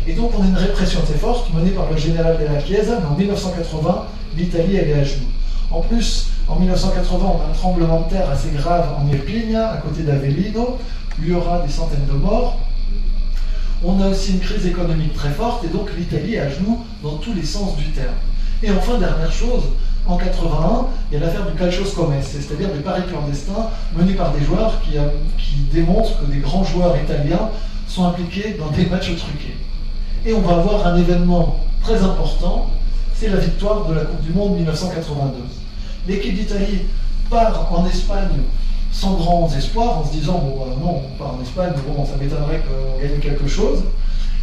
[0.05, 2.99] Et donc on a une répression assez forte menée par le général de la Chiesa,
[2.99, 4.05] mais en 1980,
[4.37, 5.25] l'Italie est à genoux.
[5.71, 9.77] En plus, en 1980, on a un tremblement de terre assez grave en Irpinia, à
[9.77, 10.79] côté d'Avellino,
[11.21, 12.59] il y aura des centaines de morts.
[13.83, 17.17] On a aussi une crise économique très forte et donc l'Italie est à genoux dans
[17.17, 18.15] tous les sens du terme.
[18.61, 19.63] Et enfin, dernière chose,
[20.05, 24.33] en 81, il y a l'affaire du calcio scommesse, c'est-à-dire des paris clandestins menés par
[24.33, 27.49] des joueurs euh, qui, démontrent que des grands joueurs italiens
[27.87, 29.55] sont impliqués dans des matchs truqués.
[30.25, 32.69] Et on va avoir un événement très important,
[33.13, 35.58] c'est la victoire de la Coupe du Monde 1982.
[36.09, 36.79] L'équipe d'Italie
[37.29, 38.41] part en Espagne
[38.91, 42.61] sans grands espoirs, en se disant, bon, non, on part en Espagne, bon, ça m'étonnerait
[42.61, 43.83] qu'on gagne quelque chose.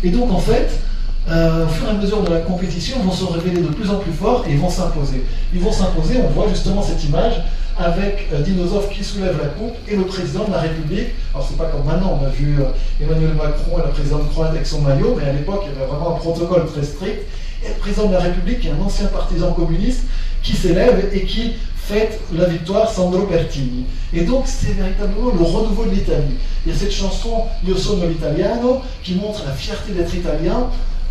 [0.04, 0.80] Et donc, en fait,
[1.28, 3.90] euh, au fur et à mesure de la compétition, ils vont se révéler de plus
[3.90, 5.24] en plus forts et ils vont s'imposer.
[5.52, 7.42] Ils vont s'imposer, on voit justement cette image
[7.76, 11.08] avec euh, Dinosov qui soulève la coupe et le président de la République.
[11.34, 14.50] Alors c'est pas comme maintenant, on a vu euh, Emmanuel Macron et la présidente croate
[14.50, 17.22] avec son maillot, mais à l'époque il y avait vraiment un protocole très strict.
[17.64, 20.04] Et le président de la République, qui est un ancien partisan communiste,
[20.46, 23.84] qui s'élève et qui fête la victoire Sandro Pertini.
[24.12, 26.36] Et donc c'est véritablement le renouveau de l'Italie.
[26.64, 30.68] Il y a cette chanson Io sono l'italiano qui montre la fierté d'être italien.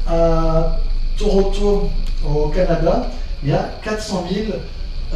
[0.07, 0.79] À
[1.17, 1.89] Toronto,
[2.25, 3.09] au Canada,
[3.43, 4.45] il y a 400 000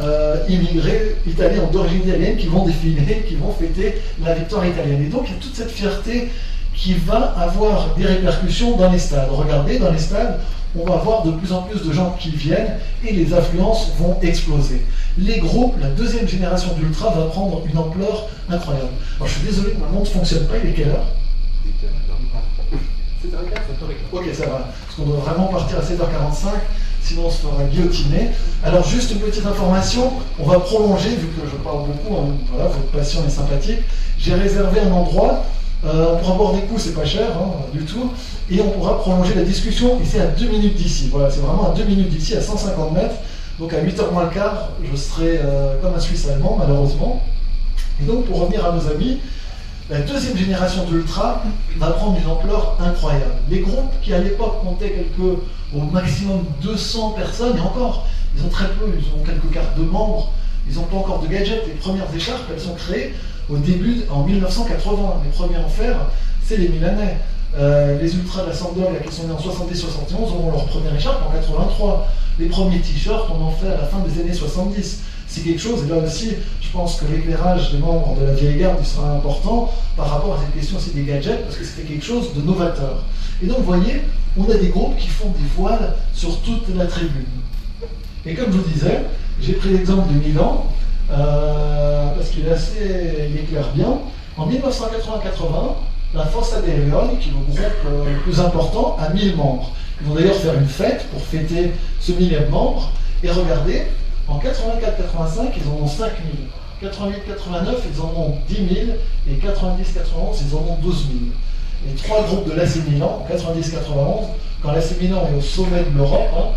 [0.00, 5.02] euh, immigrés italiens d'origine italienne qui vont défiler, qui vont fêter la victoire italienne.
[5.02, 6.30] Et donc il y a toute cette fierté
[6.74, 9.28] qui va avoir des répercussions dans les stades.
[9.30, 10.40] Regardez, dans les stades,
[10.78, 14.18] on va voir de plus en plus de gens qui viennent et les affluences vont
[14.22, 14.84] exploser.
[15.18, 18.88] Les groupes, la deuxième génération d'Ultra va prendre une ampleur incroyable.
[19.16, 21.06] Alors je suis désolé que ma montre ne fonctionne pas, il est quelle heure?
[24.12, 24.68] Ok, ça va.
[24.86, 26.48] Parce qu'on doit vraiment partir à 7h45,
[27.02, 28.30] sinon on se fera guillotiner.
[28.64, 32.68] Alors juste une petite information, on va prolonger, vu que je parle beaucoup, hein, voilà,
[32.68, 33.80] votre passion est sympathique.
[34.18, 35.44] J'ai réservé un endroit
[35.84, 38.10] euh, on pourra boire des coups, c'est pas cher hein, du tout.
[38.50, 41.08] Et on pourra prolonger la discussion, et c'est à 2 minutes d'ici.
[41.10, 43.14] Voilà, c'est vraiment à 2 minutes d'ici, à 150 mètres.
[43.58, 47.22] Donc à 8h moins le quart, je serai euh, comme un Suisse allemand, malheureusement.
[48.00, 49.18] Et donc pour revenir à nos amis,
[49.90, 51.42] la deuxième génération d'Ultra
[51.78, 53.34] va prendre une ampleur incroyable.
[53.50, 55.38] Les groupes qui à l'époque comptaient quelques,
[55.74, 58.06] au maximum 200 personnes, et encore,
[58.36, 60.32] ils ont très peu, ils ont quelques cartes de membres,
[60.68, 61.66] ils n'ont pas encore de gadgets.
[61.66, 63.14] Les premières écharpes, elles sont créées
[63.50, 65.22] au début, en 1980.
[65.24, 66.06] Les premiers en faire,
[66.44, 67.18] c'est les Milanais.
[67.58, 71.20] Euh, les Ultras de la Sampdoria qui sont nés en 70-71 auront leur première écharpe
[71.28, 72.08] en 83.
[72.38, 75.02] Les premiers t-shirts, on en fait à la fin des années 70.
[75.26, 76.30] C'est quelque chose, et là aussi,
[76.60, 80.38] je pense que l'éclairage des membres de la vieille garde sera important par rapport à
[80.40, 83.04] cette question aussi des gadgets, parce que c'était quelque chose de novateur.
[83.42, 84.02] Et donc, vous voyez,
[84.36, 87.26] on a des groupes qui font des voiles sur toute la tribune.
[88.26, 89.02] Et comme je vous disais,
[89.40, 90.66] j'ai pris l'exemple de Milan,
[91.10, 93.98] parce qu'il est assez, il éclaire bien.
[94.36, 95.74] En 1980-80,
[96.14, 99.70] la dei Leoni, qui est le groupe euh, le plus important, a 1000 membres.
[100.00, 102.90] Ils vont d'ailleurs faire une fête pour fêter ce millième membre.
[103.22, 103.82] Et regardez,
[104.26, 106.10] en 84-85, ils en ont 5000.
[106.82, 108.68] 88-89, ils en ont 10 000.
[109.28, 111.18] Et 90-91, ils en ont 12 000.
[111.86, 114.24] Les trois groupes de l'AC Milan, 90-91,
[114.62, 116.48] quand l'AC est au sommet de l'Europe, hein,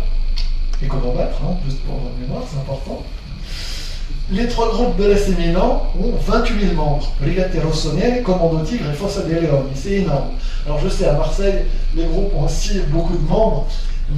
[0.82, 3.02] et comment battre, hein, juste pour votre mémoire, c'est important,
[4.30, 7.12] les trois groupes de l'AC Milan ont 28 000 membres.
[7.20, 9.70] Brigate Rossoneri, Commando Tigre et Fossa dei Leoni.
[9.74, 10.30] C'est énorme.
[10.66, 11.64] Alors je sais, à Marseille,
[11.94, 13.66] les groupes ont aussi beaucoup de membres.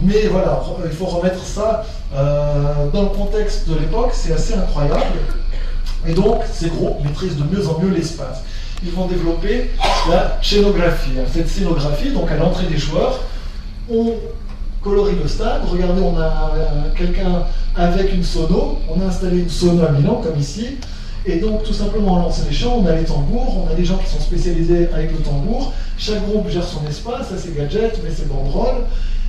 [0.02, 1.84] Mais voilà, il faut remettre ça
[2.14, 5.02] euh, dans le contexte de l'époque, c'est assez incroyable.
[6.07, 8.42] Et donc, ces groupes maîtrisent de mieux en mieux l'espace.
[8.84, 9.70] Ils vont développer
[10.09, 11.12] la scénographie.
[11.32, 13.20] Cette scénographie, donc à l'entrée des joueurs,
[13.90, 14.14] on
[14.87, 15.62] colorie le stade.
[15.70, 16.53] Regardez, on a
[16.97, 17.43] quelqu'un
[17.74, 18.78] avec une sono.
[18.89, 20.78] On a installé une sono à Milan, comme ici.
[21.26, 23.84] Et donc, tout simplement, on lance les chants, on a les tambours, on a des
[23.84, 25.72] gens qui sont spécialisés avec le tambour.
[25.99, 28.84] Chaque groupe gère son espace, ça c'est gadgets, mais c'est banderoles.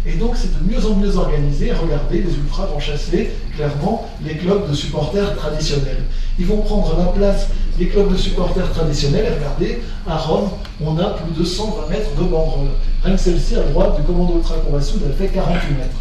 [0.08, 1.74] Et donc, c'est de mieux en mieux organisé.
[1.74, 6.04] Regardez, les ultras vont chasser clairement les clubs de supporters traditionnels.
[6.40, 7.48] Ils vont prendre la place
[7.78, 9.34] des clubs de supporters traditionnels.
[9.38, 10.50] Regardez, à Rome,
[10.82, 12.70] on a plus de 120 mètres de banderoles.
[13.04, 15.98] Rien que celle-ci à droite du commando ultra elle fait 48 mètres.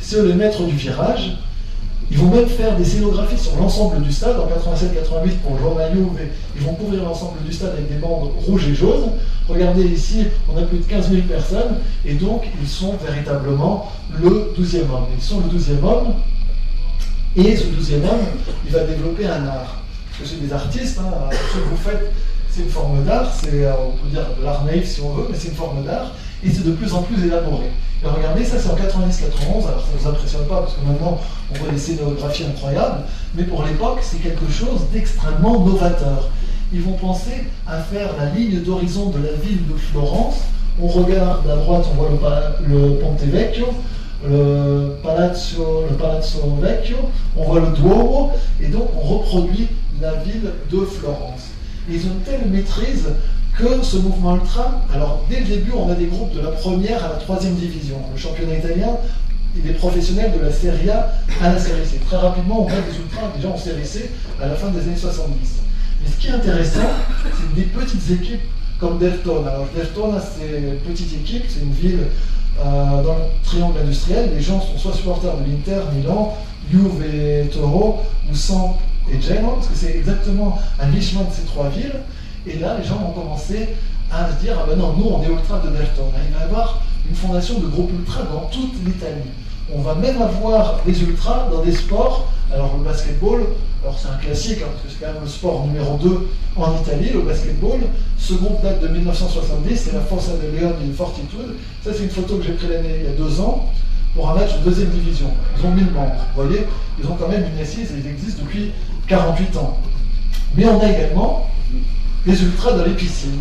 [0.00, 1.38] C'est le maître du virage.
[2.10, 4.36] Ils vont même faire des scénographies sur l'ensemble du stade.
[4.38, 6.12] En 87-88, pour le maillot,
[6.56, 9.12] ils vont couvrir l'ensemble du stade avec des bandes rouges et jaunes.
[9.48, 13.90] Regardez ici, on a plus de 15 000 personnes, et donc ils sont véritablement
[14.22, 15.06] le 12e homme.
[15.16, 16.14] Ils sont le 12e homme,
[17.36, 18.26] et ce 12e homme,
[18.66, 19.82] il va développer un art.
[20.10, 22.12] Parce que c'est des artistes, hein, ce que vous faites,
[22.48, 25.36] c'est une forme d'art, c'est, euh, on peut dire l'art naïf si on veut, mais
[25.36, 26.12] c'est une forme d'art,
[26.44, 27.66] et c'est de plus en plus élaboré.
[28.02, 31.18] Et regardez, ça c'est en 90-91, alors ça ne vous impressionne pas parce que maintenant
[31.50, 33.02] on voit des scénographies incroyables,
[33.34, 36.28] mais pour l'époque c'est quelque chose d'extrêmement novateur.
[36.72, 40.36] Ils vont penser à faire la ligne d'horizon de la ville de Florence.
[40.82, 43.66] On regarde à droite, on voit le, le Ponte Vecchio,
[44.28, 46.96] le Palazzo, le Palazzo Vecchio,
[47.36, 49.68] on voit le Duomo, et donc on reproduit
[50.00, 51.50] la ville de Florence.
[51.88, 53.08] ils ont une telle maîtrise
[53.58, 57.04] que ce mouvement ultra, alors dès le début, on a des groupes de la première
[57.04, 57.96] à la troisième division.
[58.12, 58.96] Le championnat italien,
[59.56, 62.00] il est professionnel de la Serie A à la Serie C.
[62.04, 64.10] Très rapidement, on voit des ultras déjà en Serie C
[64.42, 65.34] à la fin des années 70.
[66.02, 66.80] Mais ce qui est intéressant,
[67.22, 68.42] c'est des petites équipes
[68.80, 69.50] comme Deltona.
[69.50, 72.06] Alors Deltona, c'est une petite équipe, c'est une ville
[72.58, 74.30] euh, dans le triangle industriel.
[74.34, 76.36] Les gens sont soit supporters de l'Inter, Milan,
[76.70, 78.78] Juve et Toro, ou Samp
[79.12, 82.00] et Genoa, parce que c'est exactement à mi-chemin de ces trois villes.
[82.46, 83.68] Et là, les gens vont commencer
[84.10, 86.10] à se dire, ah ben non, nous on est ultra de Delton.
[86.28, 89.30] Il va y avoir une fondation de groupes ultra dans toute l'Italie.
[89.74, 92.28] On va même avoir des ultras dans des sports.
[92.52, 93.46] Alors le basketball,
[93.82, 96.76] alors c'est un classique, hein, parce que c'est quand même le sport numéro 2 en
[96.82, 97.80] Italie, le basketball.
[98.18, 101.56] Ce groupe date de 1970, c'est la Forza de Leone et Fortitude.
[101.82, 103.70] Ça c'est une photo que j'ai prise l'année il y a deux ans.
[104.14, 105.26] pour un match de deuxième division.
[105.58, 106.14] Ils ont 1000 membres.
[106.36, 106.66] Vous voyez,
[107.00, 108.70] ils ont quand même une assise et ils existent depuis
[109.08, 109.78] 48 ans.
[110.56, 111.50] Mais on a également
[112.26, 113.40] des ultras dans les piscines.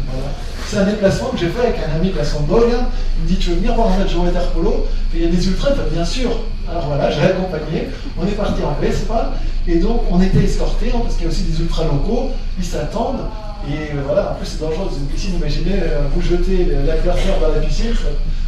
[0.68, 2.90] C'est un déplacement que j'ai fait avec un ami de la Sampdoria.
[3.18, 5.30] Il me dit Tu veux venir voir un match de water polo Il y a
[5.30, 6.32] des ultras, bien sûr.
[6.70, 7.90] Alors voilà, j'ai accompagné.
[8.20, 9.34] On est parti en Vespa.
[9.68, 12.32] Et donc, on était escortés, hein, parce qu'il y a aussi des ultras locaux.
[12.58, 13.22] Ils s'attendent.
[13.70, 15.36] Et voilà, en plus, c'est dangereux dans une piscine.
[15.36, 17.94] Imaginez, euh, vous jetez l'adversaire dans la piscine.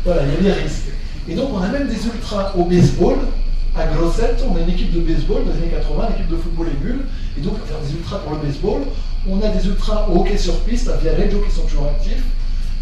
[0.04, 0.90] voilà, il y a des risques.
[1.30, 3.18] Et donc, on a même des ultras au baseball.
[3.78, 6.38] À Grosseto, on a une équipe de baseball dans les années 80, une équipe de
[6.38, 7.40] football et.
[7.40, 8.82] Et donc, faire des ultras pour le baseball.
[9.28, 12.24] On a des ultras au hockey sur piste, à Viareggio, qui sont toujours actifs.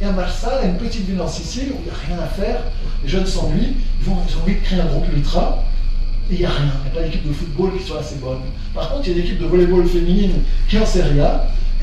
[0.02, 2.64] Et à Marsala, une petite ville en Sicile où il n'y a rien à faire.
[3.04, 3.78] Les jeunes s'ennuient.
[4.02, 5.64] Ils, ont envie de créer un groupe ultra.
[6.30, 6.74] Et il n'y a rien.
[6.86, 8.40] Il n'y a pas d'équipe de football qui soit assez bonne.
[8.74, 11.22] Par contre, il y a une équipe de volleyball féminine qui en Serie.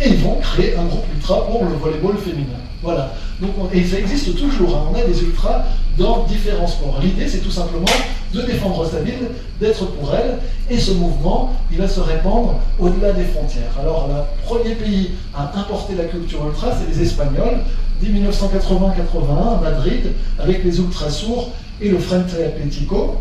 [0.01, 2.59] Et ils vont créer un groupe ultra pour le volleyball féminin.
[2.83, 3.13] Voilà.
[3.41, 4.77] Donc et ça existe toujours.
[4.77, 4.93] Hein.
[4.93, 5.65] On a des ultras
[5.99, 6.99] dans différents sports.
[7.03, 7.87] L'idée, c'est tout simplement
[8.33, 9.29] de défendre sa ville,
[9.61, 10.39] d'être pour elle.
[10.71, 13.73] Et ce mouvement, il va se répandre au-delà des frontières.
[13.79, 17.59] Alors, le premier pays à importer la culture ultra, c'est les Espagnols.
[18.01, 21.51] Dès 1980-81, à Madrid, avec les ultras sourds
[21.83, 23.17] et le Frente Atlético.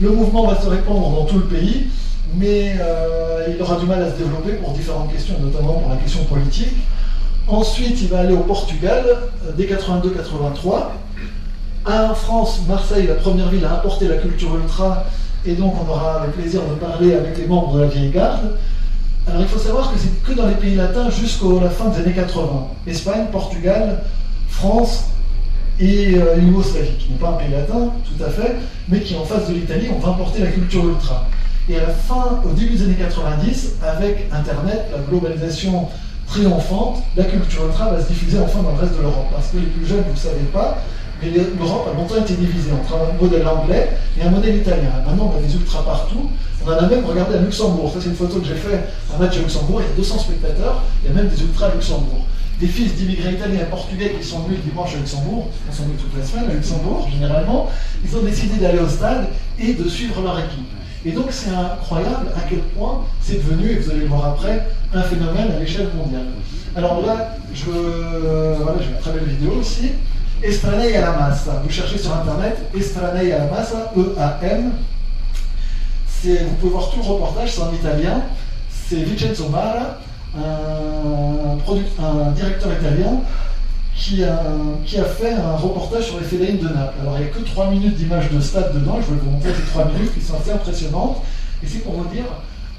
[0.00, 1.86] Le mouvement va se répandre dans tout le pays
[2.36, 5.96] mais euh, il aura du mal à se développer pour différentes questions, notamment pour la
[5.96, 6.74] question politique.
[7.46, 10.88] Ensuite, il va aller au Portugal euh, dès 82-83.
[11.86, 15.04] En France, Marseille, la première ville à importer la culture ultra,
[15.44, 18.56] et donc on aura le plaisir de parler avec les membres de la vieille garde.
[19.26, 21.98] Alors il faut savoir que c'est que dans les pays latins jusqu'à la fin des
[21.98, 22.68] années 80.
[22.86, 24.02] Espagne, Portugal,
[24.48, 25.04] France
[25.80, 26.36] et euh,
[26.98, 28.56] qui n'est pas un pays latin, tout à fait,
[28.88, 31.26] mais qui en face de l'Italie, on va importer la culture ultra.
[31.68, 35.88] Et à la fin, au début des années 90, avec Internet, la globalisation
[36.26, 39.28] triomphante, la culture ultra va se diffuser enfin dans le reste de l'Europe.
[39.32, 40.78] Parce que les plus jeunes, vous ne le savez pas,
[41.22, 44.90] mais l'Europe a longtemps été divisée entre un modèle anglais et un modèle italien.
[45.06, 46.28] Maintenant, on a des ultras partout.
[46.66, 47.90] On en a même regardé à Luxembourg.
[47.94, 49.80] Ça, c'est une photo que j'ai faite un match à Luxembourg.
[49.80, 50.82] Il y a 200 spectateurs.
[51.02, 52.26] Il y a même des ultras à Luxembourg.
[52.60, 55.82] Des fils d'immigrés italiens et portugais qui sont venus le dimanche à Luxembourg, on s'en
[55.98, 57.68] toute la semaine à Luxembourg, généralement,
[58.04, 59.26] ils ont décidé d'aller au stade
[59.58, 60.70] et de suivre leur équipe.
[61.06, 64.66] Et donc c'est incroyable à quel point c'est devenu, et vous allez le voir après,
[64.92, 66.28] un phénomène à l'échelle mondiale.
[66.74, 69.92] Alors là, je, voilà, j'ai une très belle vidéo aussi.
[70.42, 71.62] Estranei à la massa.
[71.62, 74.72] Vous cherchez sur internet Estranei à la massa, E-A-M.
[76.24, 78.22] Vous pouvez voir tout le reportage, c'est en italien.
[78.70, 79.98] C'est Vincenzo Mara,
[80.36, 81.58] un,
[82.02, 83.20] un directeur italien,
[83.96, 86.94] qui a, fait un reportage sur les fédérines de Naples.
[87.00, 89.50] Alors il n'y a que 3 minutes d'image de stade dedans, je vais vous montrer
[89.54, 91.22] ces 3 minutes qui sont assez impressionnantes.
[91.62, 92.24] Et c'est pour vous dire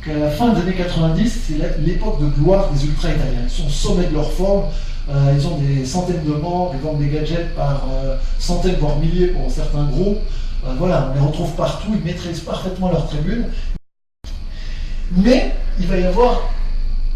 [0.04, 3.44] qu'à la fin des années 90, c'est l'époque de gloire des ultra-italiens.
[3.46, 4.66] Ils sont au sommet de leur forme,
[5.10, 8.98] euh, ils ont des centaines de membres, ils vendent des gadgets par euh, centaines, voire
[8.98, 10.20] milliers pour certains groupes.
[10.66, 13.46] Euh, voilà, on les retrouve partout, ils maîtrisent parfaitement leur tribune.
[15.16, 16.50] Mais il va y avoir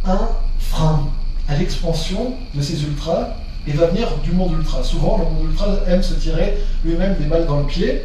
[0.06, 0.30] un
[0.60, 1.08] frein
[1.48, 3.36] à l'expansion de ces ultras
[3.68, 4.84] et va venir du monde ultra.
[4.84, 8.02] Souvent, le monde ultra aime se tirer lui-même des balles dans le pied,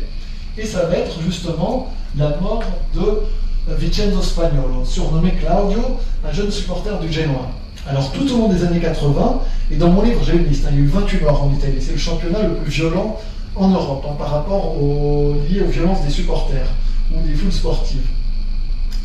[0.57, 2.63] et ça va être justement la mort
[2.95, 3.23] de
[3.69, 7.49] Vincenzo Spagnolo, surnommé Claudio, un jeune supporter du Genoa.
[7.87, 9.41] Alors tout au long des années 80,
[9.71, 11.53] et dans mon livre j'ai une liste, hein, il y a eu 28 morts en
[11.53, 13.19] Italie, c'est le championnat le plus violent
[13.57, 16.67] en Europe hein, par rapport aux, liés aux violences des supporters
[17.13, 18.07] ou des foules sportives.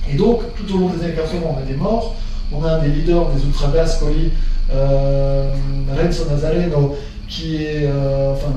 [0.10, 2.16] Et donc tout au long des années 80 on a des morts,
[2.54, 4.30] on a un des leaders des Ultras Coli, euh,
[4.72, 6.95] Renzo Nazareno,
[7.28, 8.53] qui est, euh, enfin,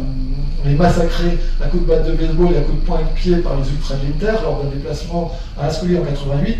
[0.66, 3.18] est massacré à coups de batte de baseball et à coups de poing et de
[3.18, 6.58] pied par les ultras de l'Inter lors d'un déplacement à Ascoli en 88.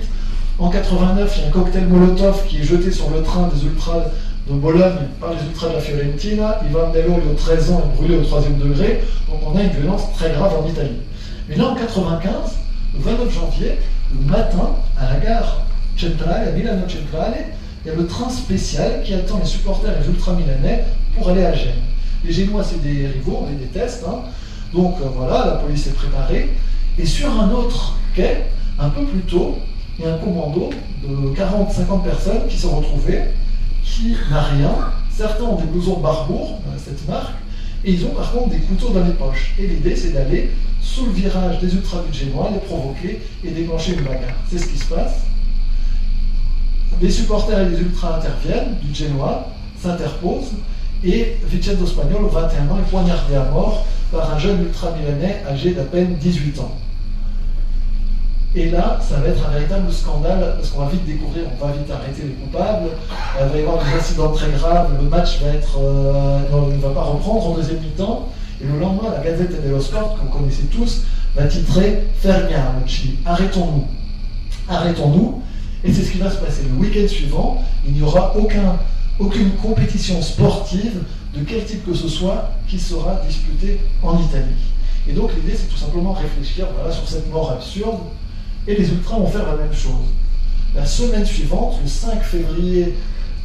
[0.59, 3.65] En 89, il y a un cocktail Molotov qui est jeté sur le train des
[3.65, 4.05] ultras
[4.49, 6.61] de Bologne par les ultras de la Fiorentina.
[6.69, 9.03] Ivan Dello, il a 13 ans, est brûlé au troisième degré.
[9.29, 10.99] Donc on a une violence très grave en Italie.
[11.49, 12.33] Mais là, en 95,
[12.95, 13.79] le 29 janvier,
[14.13, 15.63] le matin, à la gare
[15.97, 17.35] centrale, à Milano Centrale,
[17.85, 20.85] il y a le train spécial qui attend les supporters et les ultra-milanais
[21.17, 21.83] pour aller à Gênes.
[22.25, 24.05] Les Génois, c'est des rivaux, on les déteste.
[24.09, 24.21] Hein.
[24.73, 26.51] Donc euh, voilà, la police est préparée.
[26.99, 28.45] Et sur un autre quai,
[28.79, 29.59] un peu plus tôt,
[29.99, 30.71] il y a un commando
[31.03, 33.23] de 40-50 personnes qui sont retrouvées,
[33.83, 34.71] qui n'a rien.
[35.11, 37.35] Certains ont des blousons Barbour, euh, cette marque,
[37.85, 39.55] et ils ont par contre des couteaux dans les poches.
[39.59, 44.03] Et l'idée, c'est d'aller sous le virage des ultra génois, les provoquer et déclencher une
[44.03, 44.37] bagarre.
[44.49, 45.32] C'est ce qui se passe.
[47.01, 49.49] Les supporters et les ultras interviennent, du Genoa,
[49.81, 50.53] s'interposent,
[51.05, 55.83] et Vincenzo Spagnolo, 21 ans, est poignardé à mort par un jeune ultra-milanais âgé d'à
[55.83, 56.73] peine 18 ans.
[58.55, 61.73] Et là, ça va être un véritable scandale, parce qu'on va vite découvrir, on va
[61.73, 62.91] vite arrêter les coupables,
[63.41, 66.39] il va y avoir des incidents très graves, le match va être, euh,
[66.71, 68.29] ne va pas reprendre en deuxième mi-temps,
[68.61, 71.01] Et le lendemain, la Gazette dello Sport, que vous connaissez tous,
[71.35, 73.87] va titrer Fermiamoci, arrêtons-nous.
[74.69, 75.43] Arrêtons-nous.
[75.85, 76.63] Et c'est ce qui va se passer.
[76.63, 78.79] Le week-end suivant, il n'y aura aucun,
[79.19, 81.03] aucune compétition sportive
[81.35, 84.73] de quel type que ce soit qui sera disputée en Italie.
[85.09, 87.99] Et donc l'idée, c'est tout simplement réfléchir voilà, sur cette mort absurde.
[88.69, 90.07] Et les ultras vont faire la même chose.
[90.75, 92.95] La semaine suivante, le 5 février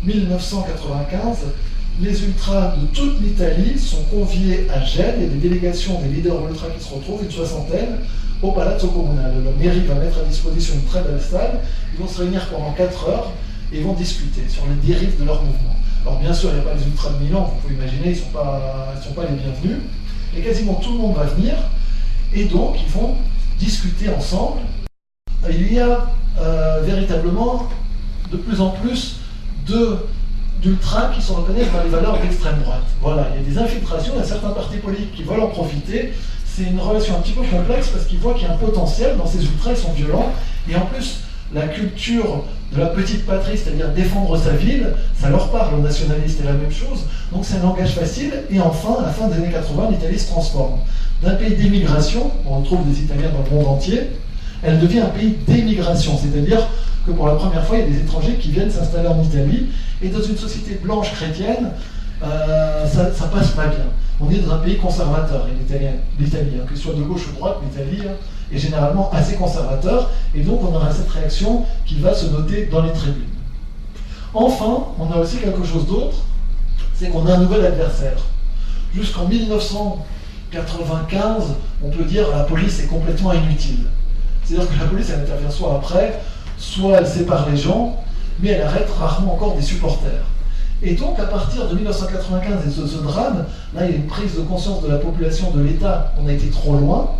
[0.04, 1.38] 1995,
[2.00, 5.16] les ultras de toute l'Italie sont conviés à Gênes.
[5.18, 7.98] Il y a des délégations des leaders ultras qui se retrouvent, une soixantaine,
[8.42, 9.34] au Palazzo Comunale.
[9.44, 11.62] La mairie va mettre à disposition une très belle salle.
[11.94, 13.32] Ils vont se réunir pendant 4 heures
[13.74, 15.76] et vont discuter sur les dérives de leur mouvement.
[16.06, 18.12] Alors bien sûr, il n'y a pas les ultras de Milan, vous pouvez imaginer, ils
[18.12, 19.82] ne sont, pas, les bienvenus.
[20.38, 21.56] Et quasiment tout le monde va venir.
[22.34, 23.16] Et donc, ils vont
[23.60, 24.62] discuter ensemble.
[25.50, 26.08] Il y a
[26.40, 27.68] euh, véritablement
[28.32, 29.18] de plus en plus
[30.62, 32.84] d'ultras qui sont reconnus par les valeurs d'extrême droite.
[33.02, 35.48] Voilà, il y a des infiltrations, il y a certains partis politiques qui veulent en
[35.48, 36.14] profiter.
[36.46, 39.18] C'est une relation un petit peu complexe parce qu'ils voient qu'il y a un potentiel
[39.18, 40.32] dans ces ultras, ils sont violents.
[40.70, 41.20] Et en plus,
[41.54, 42.44] la culture
[42.74, 46.54] de la petite patrie, c'est-à-dire défendre sa ville, ça leur parle aux nationalistes, et la
[46.54, 47.06] même chose.
[47.32, 48.34] Donc c'est un langage facile.
[48.50, 50.80] Et enfin, à la fin des années 80, l'Italie se transforme.
[51.24, 54.02] D'un pays d'émigration, on retrouve des Italiens dans le monde entier,
[54.64, 56.68] elle devient un pays d'émigration, c'est-à-dire
[57.08, 59.68] que pour la première fois, il y a des étrangers qui viennent s'installer en Italie.
[60.02, 61.72] Et dans une société blanche chrétienne,
[62.22, 63.86] euh, ça, passe pas bien.
[64.20, 67.38] On est dans un pays conservateur, l'Italie, hein, que ce soit de gauche ou de
[67.38, 68.12] droite, l'Italie hein,
[68.52, 72.82] est généralement assez conservateur, et donc on aura cette réaction qui va se noter dans
[72.82, 73.30] les tribunes.
[74.34, 76.18] Enfin, on a aussi quelque chose d'autre,
[76.96, 78.18] c'est qu'on a un nouvel adversaire.
[78.96, 81.44] Jusqu'en 1995,
[81.84, 83.86] on peut dire la police est complètement inutile.
[84.44, 86.20] C'est-à-dire que la police, elle intervient soit après,
[86.58, 88.04] soit elle sépare les gens,
[88.40, 90.26] mais elle arrête rarement encore des supporters.
[90.84, 94.06] Et donc, à partir de 1995 et de ce, drame, là, il y a une
[94.06, 97.12] prise de conscience de la population, de l'État, on a été trop loin,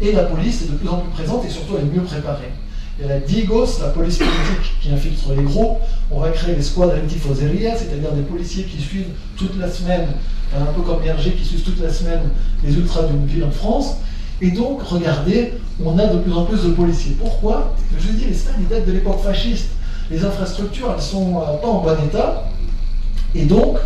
[0.00, 2.52] et la police est de plus en plus présente et surtout elle est mieux préparée.
[2.98, 5.78] Il y a la DIGOS, la police politique, qui infiltre les groupes.
[6.10, 10.06] On va créer les squads antifoseria, c'est-à-dire des policiers qui suivent toute la semaine,
[10.56, 12.22] un peu comme RG, qui suivent toute la semaine
[12.62, 13.96] les ultras d'une ville en France.
[14.40, 17.16] Et donc, regardez, on a de plus en plus de policiers.
[17.18, 17.74] Pourquoi?
[17.98, 19.70] Je dis, les stades, ils datent de l'époque fasciste.
[20.10, 22.44] Les infrastructures, elles ne sont euh, pas en bon état.
[23.34, 23.78] Et donc,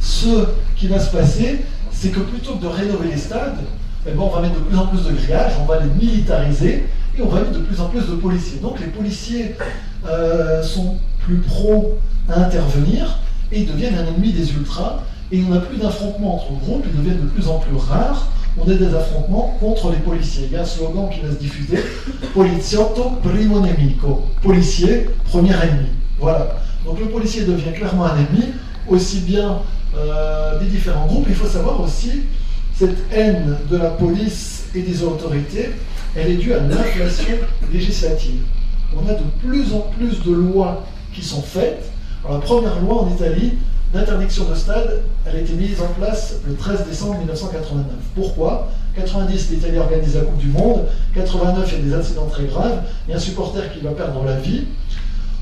[0.00, 0.46] ce
[0.76, 1.60] qui va se passer,
[1.90, 3.58] c'est que plutôt que de rénover les stades,
[4.06, 6.86] eh ben, on va mettre de plus en plus de grillages, on va les militariser
[7.18, 8.58] et on va mettre de plus en plus de policiers.
[8.60, 9.56] Donc les policiers
[10.06, 11.98] euh, sont plus pros
[12.28, 13.18] à intervenir
[13.50, 15.02] et ils deviennent un ennemi des ultras.
[15.32, 18.28] Et on n'a plus d'affrontements entre groupes, ils deviennent de plus en plus rares.
[18.58, 20.44] On a des affrontements contre les policiers.
[20.46, 21.78] Il y a un slogan qui va se diffuser
[22.34, 24.24] Poliziotto primo nemico.
[24.42, 25.88] Policier, premier ennemi.
[26.18, 26.56] Voilà.
[26.84, 28.52] Donc le policier devient clairement un ennemi,
[28.88, 29.58] aussi bien
[29.96, 31.26] euh, des différents groupes.
[31.28, 32.22] Il faut savoir aussi
[32.74, 35.70] cette haine de la police et des autorités,
[36.14, 37.36] elle est due à l'inflation
[37.72, 38.42] législative.
[38.94, 41.90] On a de plus en plus de lois qui sont faites.
[42.28, 43.54] la première loi en Italie
[43.96, 47.84] d'interdiction de stade, elle a été mise en place le 13 décembre 1989.
[48.14, 48.68] Pourquoi?
[48.94, 50.84] 90, l'Italie organise la Coupe du Monde.
[51.14, 52.82] 89, il y a des incidents très graves.
[53.06, 54.64] Il y a un supporter qui va perdre la vie.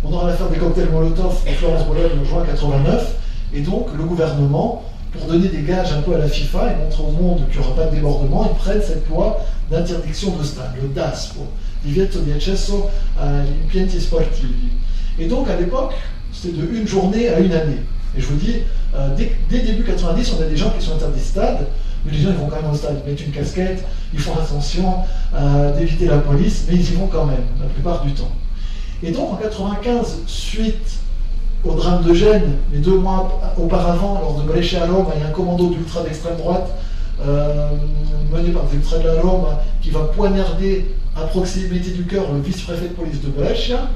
[0.05, 3.14] On aura l'affaire des cocktails Molotov en Florence-Bologne en juin 89.
[3.55, 7.02] Et donc, le gouvernement pour donner des gages un peu à la FIFA et montrer
[7.05, 10.72] au monde qu'il n'y aura pas de débordement, ils prennent cette loi d'interdiction de stade,
[10.82, 11.47] le DASPO,
[11.85, 14.09] divieto di accesso agli impianti.
[15.20, 15.93] Et donc à l'époque,
[16.32, 17.78] c'était de une journée à une année.
[18.16, 18.57] Et je vous dis,
[18.95, 21.66] euh, dès, dès, début 90, on a des gens qui sont interdits de stade,
[22.05, 24.35] mais les gens ils vont quand même au stade, ils mettent une casquette, ils font
[24.35, 24.97] attention
[25.35, 28.31] euh, d'éviter la police, mais ils y vont quand même, la plupart du temps.
[29.03, 31.01] Et donc en 95, suite
[31.65, 35.28] au drame de Gênes, mais deux mois auparavant, lors de Brescia à il y a
[35.28, 36.70] un commando d'ultra d'extrême droite
[37.27, 37.69] euh,
[38.32, 39.47] mené par des ultras de la Rome
[39.81, 40.86] qui va poignarder
[41.16, 43.89] à proximité du cœur le vice-préfet de police de Brescia.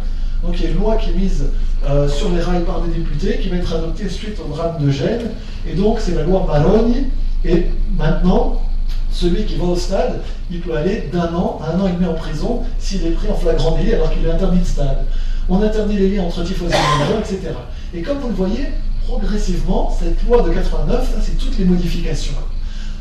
[0.43, 1.51] Donc il y a une loi qui est mise
[1.87, 4.91] euh, sur les rails par des députés, qui va être adoptée suite au drame de
[4.91, 5.31] Gênes.
[5.69, 7.07] Et donc c'est la loi Maroni.
[7.45, 7.67] Et
[7.97, 8.63] maintenant,
[9.13, 10.21] celui qui va au stade,
[10.51, 13.29] il peut aller d'un an à un an et demi en prison s'il est pris
[13.31, 15.05] en flagrant délit alors qu'il est interdit de stade
[15.49, 17.55] on interdit les liens entre tifosi et etc.
[17.95, 18.67] Et comme vous le voyez,
[19.07, 22.35] progressivement, cette loi de 89, c'est toutes les modifications.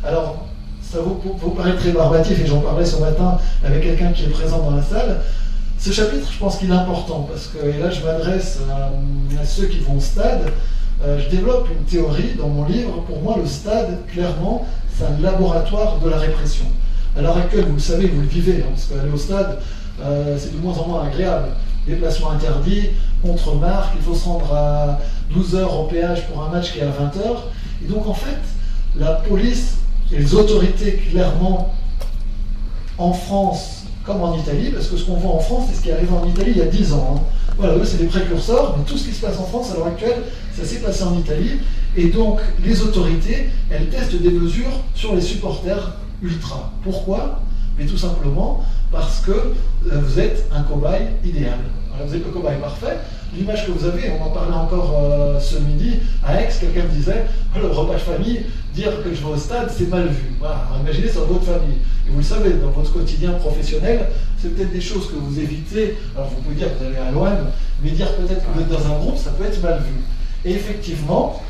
[0.04, 0.46] Alors,
[0.82, 4.30] ça vous, vous paraît très barbatif, et j'en parlais ce matin avec quelqu'un qui est
[4.30, 5.20] présent dans la salle.
[5.80, 9.68] Ce chapitre, je pense qu'il est important, parce que, et là je m'adresse à, ceux
[9.68, 10.52] qui vont au stade,
[11.04, 13.04] euh, je développe une théorie dans mon livre.
[13.08, 16.66] Pour moi, le stade, clairement, c'est un laboratoire de la répression.
[17.16, 19.60] À l'heure actuelle, vous le savez, vous le vivez, hein, parce qu'aller au stade,
[20.02, 21.50] euh, c'est de moins en moins agréable
[21.88, 22.90] déplacement interdit,
[23.22, 25.00] contre-marque, il faut se rendre à
[25.34, 27.48] 12 heures au péage pour un match qui est à 20 heures.
[27.84, 28.38] Et donc en fait,
[28.96, 29.78] la police
[30.12, 31.74] Et les autorités, clairement,
[32.98, 33.77] en France
[34.08, 36.12] comme en Italie, parce que ce qu'on voit en France, c'est ce qui est arrivé
[36.12, 37.16] en Italie il y a 10 ans.
[37.18, 37.22] Hein.
[37.58, 39.88] Voilà, eux, c'est des précurseurs, mais tout ce qui se passe en France à l'heure
[39.88, 40.24] actuelle,
[40.56, 41.60] ça s'est passé en Italie.
[41.96, 46.72] Et donc, les autorités, elles testent des mesures sur les supporters ultra.
[46.84, 47.42] Pourquoi?
[47.78, 49.54] Mais tout simplement parce que euh,
[50.02, 51.60] vous êtes un cobaye idéal.
[52.06, 52.98] vous êtes le cobaye parfait.
[53.36, 56.90] L'image que vous avez, on en parlait encore euh, ce midi, à Aix, quelqu'un me
[56.90, 57.26] disait,
[57.56, 60.34] le repas de famille, dire que je vais au stade, c'est mal vu.
[60.40, 61.78] Voilà, imaginez sur votre famille.
[62.08, 64.08] Et vous le savez, dans votre quotidien professionnel,
[64.42, 65.98] c'est peut-être des choses que vous évitez.
[66.16, 67.50] Alors vous pouvez dire que vous allez à l'OM,
[67.84, 70.02] mais dire peut-être que vous êtes dans un groupe, ça peut être mal vu.
[70.46, 71.42] Et effectivement,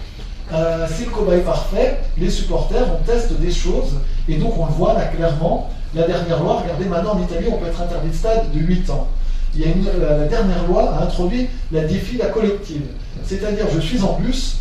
[0.54, 2.00] euh, c'est le cobaye parfait.
[2.18, 3.96] Les supporters, on teste des choses.
[4.28, 5.70] Et donc on le voit là clairement.
[5.94, 8.90] La dernière loi, regardez maintenant en Italie, on peut être interdit de stade de 8
[8.90, 9.08] ans.
[9.56, 9.68] Il y a
[10.00, 12.84] la, dernière loi a introduit la défi la collective.
[13.24, 14.58] C'est-à-dire, je suis en bus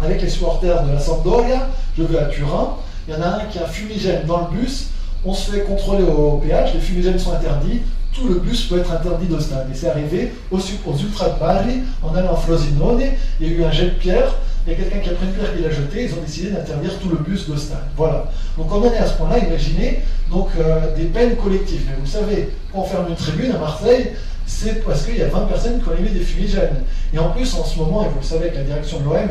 [0.00, 2.76] avec les supporters de la Sampdoria, je vais à Turin,
[3.06, 4.88] il y en a un qui a un fumigène dans le bus,
[5.24, 7.80] on se fait contrôler au, péage, les fumigènes sont interdits,
[8.12, 9.68] tout le bus peut être interdit de stade.
[9.72, 13.02] Et c'est arrivé aux, aux Ultra de Bari, en allant à Frosinone,
[13.40, 14.34] il y a eu un jet de pierre,
[14.68, 16.50] il y a quelqu'un qui a pris une pierre qui l'a jetée, ils ont décidé
[16.50, 17.84] d'interdire tout le bus de stade.
[17.96, 18.30] Voilà.
[18.58, 20.00] Donc on en est à ce point-là, imaginez
[20.30, 21.86] donc euh, des peines collectives.
[21.88, 24.12] Mais vous savez, quand on ferme une tribune à Marseille,
[24.44, 26.82] c'est parce qu'il y a 20 personnes qui ont émis des fumigènes.
[27.14, 29.28] Et en plus, en ce moment, et vous le savez avec la direction de l'OM,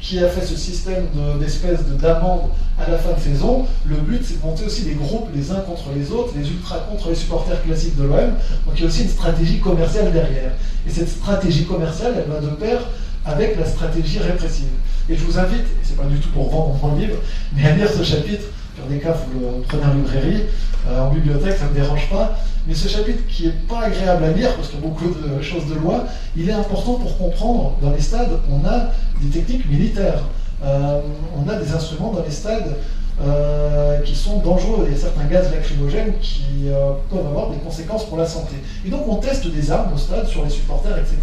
[0.00, 1.06] qui a fait ce système
[1.38, 2.48] d'espèces de, d'amende
[2.78, 5.60] à la fin de saison, le but c'est de monter aussi des groupes les uns
[5.60, 8.30] contre les autres, les ultras contre les supporters classiques de l'OM.
[8.64, 10.52] Donc il y a aussi une stratégie commerciale derrière.
[10.86, 12.80] Et cette stratégie commerciale, elle va de pair
[13.28, 14.68] avec la stratégie répressive.
[15.08, 17.16] Et je vous invite, et c'est pas du tout pour vendre mon livre,
[17.54, 18.44] mais à lire ce chapitre.
[18.74, 20.42] Sur des cas, vous le prenez en librairie,
[20.88, 22.38] euh, en bibliothèque, ça ne me dérange pas.
[22.66, 25.42] Mais ce chapitre qui n'est pas agréable à lire, parce qu'il y a beaucoup de
[25.42, 26.06] choses de loi,
[26.36, 28.90] il est important pour comprendre, dans les stades, on a
[29.20, 30.22] des techniques militaires.
[30.64, 31.00] Euh,
[31.36, 32.76] on a des instruments dans les stades
[33.20, 34.86] euh, qui sont dangereux.
[34.86, 38.54] Il y a certains gaz lacrymogènes qui euh, peuvent avoir des conséquences pour la santé.
[38.86, 41.16] Et donc on teste des armes au stade sur les supporters, etc.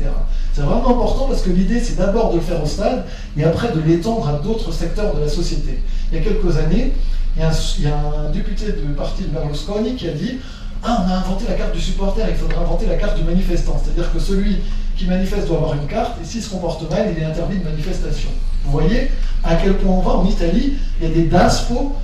[0.51, 3.05] C'est vraiment important parce que l'idée c'est d'abord de le faire au stade
[3.37, 5.81] et après de l'étendre à d'autres secteurs de la société.
[6.11, 6.91] Il y a quelques années,
[7.37, 10.39] il y a un, député du parti de Berlusconi qui a dit
[10.83, 13.81] ah, on a inventé la carte du supporter, il faudrait inventer la carte du manifestant.
[13.81, 14.57] C'est-à-dire que celui
[14.97, 17.63] qui manifeste doit avoir une carte, et s'il se comporte mal, il est interdit de
[17.63, 18.29] manifestation.
[18.63, 19.11] Vous voyez
[19.43, 21.95] à quel point on va en Italie, il y a des DASPO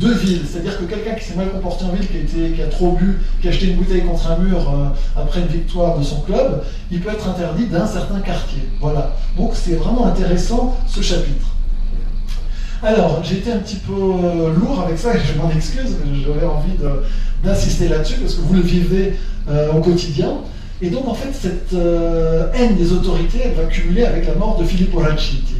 [0.00, 0.42] de ville.
[0.50, 3.50] C'est-à-dire que quelqu'un qui s'est mal comporté en ville, qui a, trop bu, qui a
[3.50, 7.10] acheté une bouteille contre un mur euh, après une victoire de son club, il peut
[7.10, 8.62] être interdit d'un certain quartier.
[8.80, 9.12] Voilà.
[9.36, 11.46] Donc c'est vraiment intéressant ce chapitre.
[12.82, 15.96] Alors, j'ai été un petit peu euh, lourd avec ça et je m'en excuse,
[16.26, 16.76] j'avais envie
[17.44, 19.14] d'insister là-dessus parce que vous le vivez
[19.50, 20.38] euh, au quotidien.
[20.82, 21.74] Et donc, en fait, cette
[22.54, 25.56] haine des autorités, elle va cumuler avec la mort de Filippo Raciti.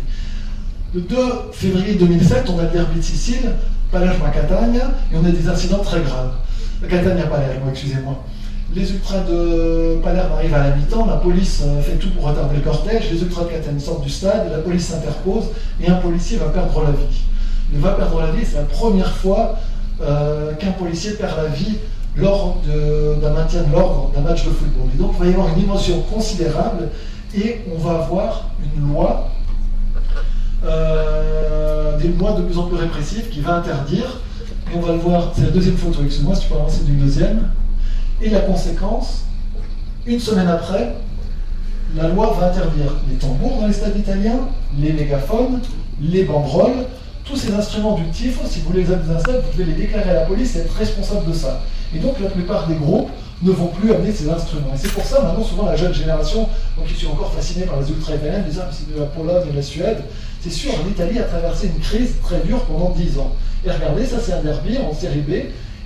[0.94, 1.16] Le 2
[1.52, 3.52] février 2007, on a le derby de Sicile,
[3.92, 6.32] Palermo à Catania, et on a des incidents très graves.
[6.88, 8.24] Catania Palermo, excusez-moi.
[8.74, 12.56] Les ultras de Palerme arrivent à la mi-temps, la police euh, fait tout pour retarder
[12.56, 15.44] le cortège, les ultras de Catania sortent du stade, la police s'interpose,
[15.80, 17.20] et un policier va perdre la vie.
[17.72, 19.58] Il va perdre la vie, c'est la première fois
[20.00, 21.78] euh, qu'un policier perd la vie
[22.16, 24.88] d'un maintien de l'ordre d'un match de football.
[24.94, 26.88] Et donc il va y avoir une émotion considérable,
[27.34, 29.28] et on va avoir une loi
[30.64, 34.20] euh, des lois de plus en plus répressives qui va interdire,
[34.72, 36.98] et on va le voir, c'est la deuxième photo, excuse-moi si tu peux avancer d'une
[36.98, 37.48] deuxième,
[38.20, 39.24] et la conséquence,
[40.06, 40.94] une semaine après,
[41.96, 44.40] la loi va interdire les tambours dans les stades italiens,
[44.78, 45.60] les mégaphones,
[46.00, 46.86] les banderoles,
[47.30, 50.14] tous ces instruments du TIFO, si vous les avez installés, vous devez les déclarer à
[50.14, 51.62] la police et être responsable de ça.
[51.94, 53.10] Et donc la plupart des groupes
[53.42, 54.72] ne vont plus amener ces instruments.
[54.74, 57.80] Et c'est pour ça, maintenant, souvent, la jeune génération, donc qui suis encore fasciné par
[57.80, 60.02] les ultra-italiens, ah, c'est de la Pologne et de la Suède.
[60.42, 63.32] C'est sûr, l'Italie a traversé une crise très dure pendant 10 ans.
[63.64, 65.30] Et regardez, ça c'est un derby en série B.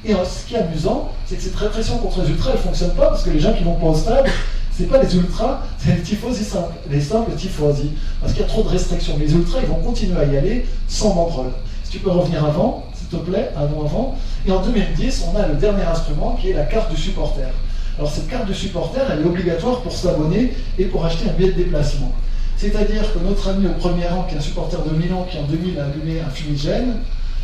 [0.06, 2.94] Et ce qui est amusant, c'est que cette répression contre les ultras, elle ne fonctionne
[2.94, 4.26] pas parce que les gens qui vont pas au stade,
[4.76, 7.92] c'est pas les ultras, c'est les tifosi simples, les simples tifosi.
[8.20, 9.16] Parce qu'il y a trop de restrictions.
[9.18, 11.52] Les ultras, ils vont continuer à y aller sans banderole.
[11.84, 14.18] Si tu peux revenir avant, s'il te plaît, avant, avant.
[14.46, 17.48] Et en 2010, on a le dernier instrument qui est la carte du supporter.
[17.96, 21.52] Alors cette carte du supporter, elle est obligatoire pour s'abonner et pour acheter un billet
[21.52, 22.12] de déplacement.
[22.56, 25.42] C'est-à-dire que notre ami au premier rang, qui est un supporter de Milan, qui en
[25.42, 26.96] 2000 a allumé un fumigène,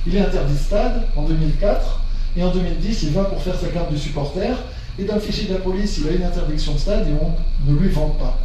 [0.07, 2.01] il est interdit de stade en 2004,
[2.37, 4.57] et en 2010, il va pour faire sa carte de supporter,
[4.99, 7.71] et dans le fichier de la police, il a une interdiction de stade et on
[7.71, 8.39] ne lui vend pas.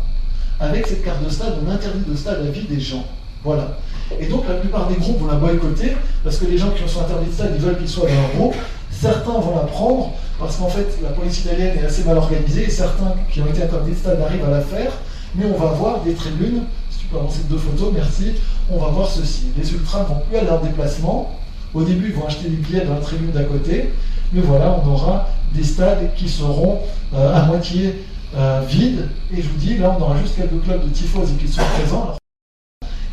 [0.59, 3.05] Avec cette carte de stade, on interdit de stade la vie des gens.
[3.43, 3.77] Voilà.
[4.19, 7.01] Et donc la plupart des groupes vont la boycotter, parce que les gens qui sont
[7.01, 8.55] interdits de stade, ils veulent qu'ils soient dans leur groupe.
[8.91, 12.69] Certains vont la prendre, parce qu'en fait, la police italienne est assez mal organisée, et
[12.69, 14.91] certains qui ont été interdits de stade arrivent à la faire
[15.37, 18.33] mais on va voir des tribunes, si tu peux avancer deux photos, merci,
[18.69, 19.47] on va voir ceci.
[19.57, 21.31] Les ultras ne vont plus aller en déplacement,
[21.73, 23.91] Au début, ils vont acheter des billets dans la tribune d'à côté,
[24.35, 26.79] mais voilà, on aura des stades qui seront
[27.15, 28.05] à moitié
[28.67, 29.07] vides.
[29.33, 32.15] Et je vous dis, là, on aura juste quelques clubs de typhose qui sont présents.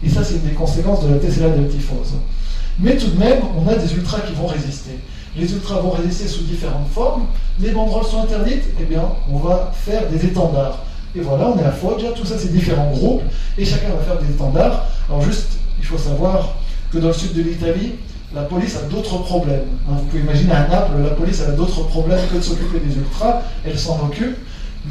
[0.04, 2.14] Et ça, c'est une des conséquences de la Tesla de la typhose.
[2.80, 4.98] Mais tout de même, on a des ultras qui vont résister.
[5.36, 7.26] Les ultras vont résister sous différentes formes.
[7.60, 10.80] Les banderoles sont interdites, eh bien, on va faire des étendards.
[11.14, 13.22] Et voilà, on est à Foggia, tout ça c'est différents groupes,
[13.58, 14.86] et chacun va faire des étendards.
[15.08, 16.56] Alors juste, il faut savoir
[16.90, 17.92] que dans le sud de l'Italie,
[18.34, 19.66] la police a d'autres problèmes.
[19.88, 22.96] Hein, vous pouvez imaginer à Naples, la police a d'autres problèmes que de s'occuper des
[22.96, 24.36] ultras, elle s'en occupe,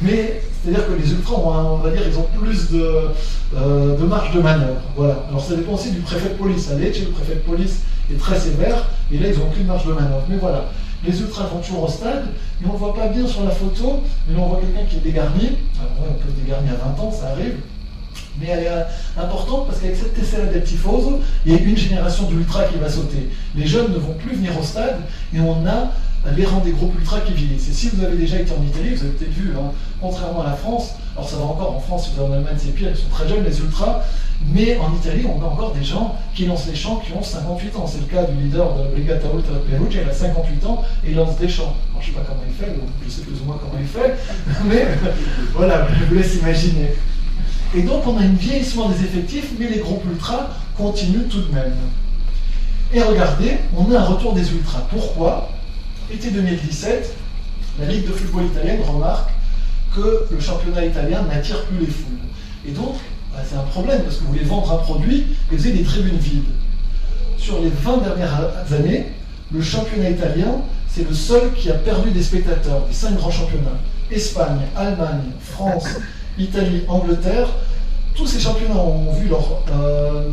[0.01, 3.09] mais c'est-à-dire que les ultras ont, on va dire, ils ont plus de,
[3.55, 4.81] euh, de marge de manœuvre.
[4.95, 5.25] Voilà.
[5.29, 6.69] Alors ça dépend aussi du préfet de police.
[6.71, 7.81] À Lecce, le préfet de police
[8.11, 10.23] est très sévère, et là ils n'ont aucune marge de manœuvre.
[10.29, 10.65] Mais voilà,
[11.05, 12.25] les ultras vont toujours au stade,
[12.61, 14.97] mais on ne voit pas bien sur la photo, mais là on voit quelqu'un qui
[14.97, 15.57] est dégarni.
[15.79, 17.55] Alors ouais, on peut être dégarni à 20 ans, ça arrive.
[18.39, 18.71] Mais elle est
[19.17, 22.89] importante parce qu'avec cette Tessera del Tifoso, il y a une génération d'ultra qui va
[22.89, 23.29] sauter.
[23.55, 24.99] Les jeunes ne vont plus venir au stade
[25.33, 25.91] et on a
[26.35, 27.69] les rangs des groupes ultra qui vieillissent.
[27.69, 30.47] Et si vous avez déjà été en Italie, vous avez peut-être vu, hein, contrairement à
[30.47, 32.89] la France, alors ça va encore en France, si vous allez en Allemagne, c'est pire,
[32.89, 34.03] ils sont très jeunes, les ultras,
[34.53, 37.75] mais en Italie, on a encore des gens qui lancent les chants qui ont 58
[37.75, 37.85] ans.
[37.87, 41.15] C'est le cas du leader de Brigata Ultra Perugia, il a 58 ans et il
[41.15, 41.75] lance des chants.
[41.91, 42.71] Alors, je ne sais pas comment il fait,
[43.05, 44.15] je sais plus ou moins comment il fait,
[44.65, 44.87] mais
[45.53, 46.93] voilà, je vous laisse imaginer.
[47.73, 51.53] Et donc, on a un vieillissement des effectifs, mais les groupes ultras continuent tout de
[51.53, 51.73] même.
[52.93, 54.81] Et regardez, on a un retour des ultras.
[54.89, 55.49] Pourquoi?
[56.11, 57.13] Été 2017,
[57.79, 59.29] la Ligue de football italienne remarque
[59.95, 62.17] que le championnat italien n'attire plus les foules.
[62.67, 62.95] Et donc,
[63.31, 65.83] bah, c'est un problème parce que vous voulez vendre un produit et vous avez des
[65.83, 66.43] tribunes vides.
[67.37, 69.07] Sur les 20 dernières années,
[69.53, 73.79] le championnat italien, c'est le seul qui a perdu des spectateurs, des cinq grands championnats.
[74.11, 75.87] Espagne, Allemagne, France,
[76.41, 77.47] Italie, Angleterre,
[78.15, 80.23] tous ces championnats ont vu leur euh,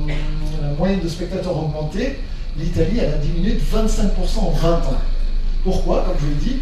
[0.79, 2.19] moyenne de spectateurs augmenter.
[2.59, 4.83] L'Italie, elle a diminué de 25% en 20 ans.
[5.63, 6.57] Pourquoi Comme je vous l'ai dit,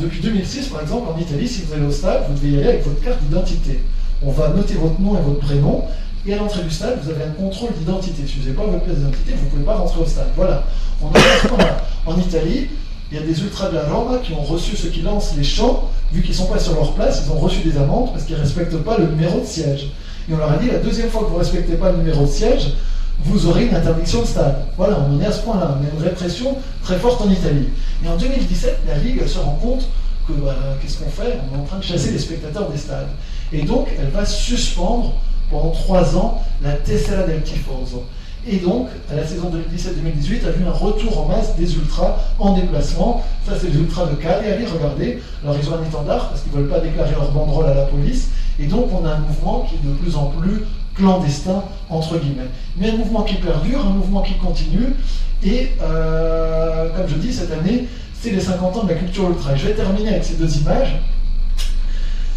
[0.00, 2.68] depuis 2006, par exemple, en Italie, si vous allez au stade, vous devez y aller
[2.68, 3.82] avec votre carte d'identité.
[4.22, 5.84] On va noter votre nom et votre prénom,
[6.26, 8.22] et à l'entrée du stade, vous avez un contrôle d'identité.
[8.26, 10.28] Si vous n'avez pas votre pièce d'identité, vous ne pouvez pas rentrer au stade.
[10.36, 10.64] Voilà.
[11.02, 12.68] On a en Italie,
[13.14, 15.44] il y a des ultras de la Roma qui ont reçu ceux qui lancent les
[15.44, 18.24] chants, vu qu'ils ne sont pas sur leur place, ils ont reçu des amendes parce
[18.24, 19.92] qu'ils ne respectent pas le numéro de siège.
[20.28, 22.22] Et on leur a dit, la deuxième fois que vous ne respectez pas le numéro
[22.22, 22.72] de siège,
[23.20, 24.56] vous aurez une interdiction de stade.
[24.76, 25.78] Voilà, on en est à ce point-là.
[25.78, 27.68] On a une répression très forte en Italie.
[28.04, 29.86] Et en 2017, la Ligue se rend compte
[30.26, 31.38] que, bah, qu'est-ce qu'on fait?
[31.52, 33.06] On est en train de chasser les spectateurs des stades.
[33.52, 35.12] Et donc, elle va suspendre
[35.52, 38.02] pendant trois ans la Tessera del Tifoso.
[38.46, 42.54] Et donc, à la saison 2017-2018, a vu un retour en masse des ultras en
[42.54, 43.24] déplacement.
[43.46, 45.22] Ça, c'est les ultras de Cagliari, regardez.
[45.42, 47.84] Alors, ils ont un étendard parce qu'ils ne veulent pas déclarer leur banderole à la
[47.84, 48.28] police.
[48.58, 50.62] Et donc, on a un mouvement qui est de plus en plus
[50.94, 52.48] clandestin, entre guillemets.
[52.76, 54.94] Mais un mouvement qui perdure, un mouvement qui continue.
[55.42, 57.86] Et, euh, comme je dis, cette année,
[58.20, 59.54] c'est les 50 ans de la culture ultra.
[59.54, 60.96] Et je vais terminer avec ces deux images.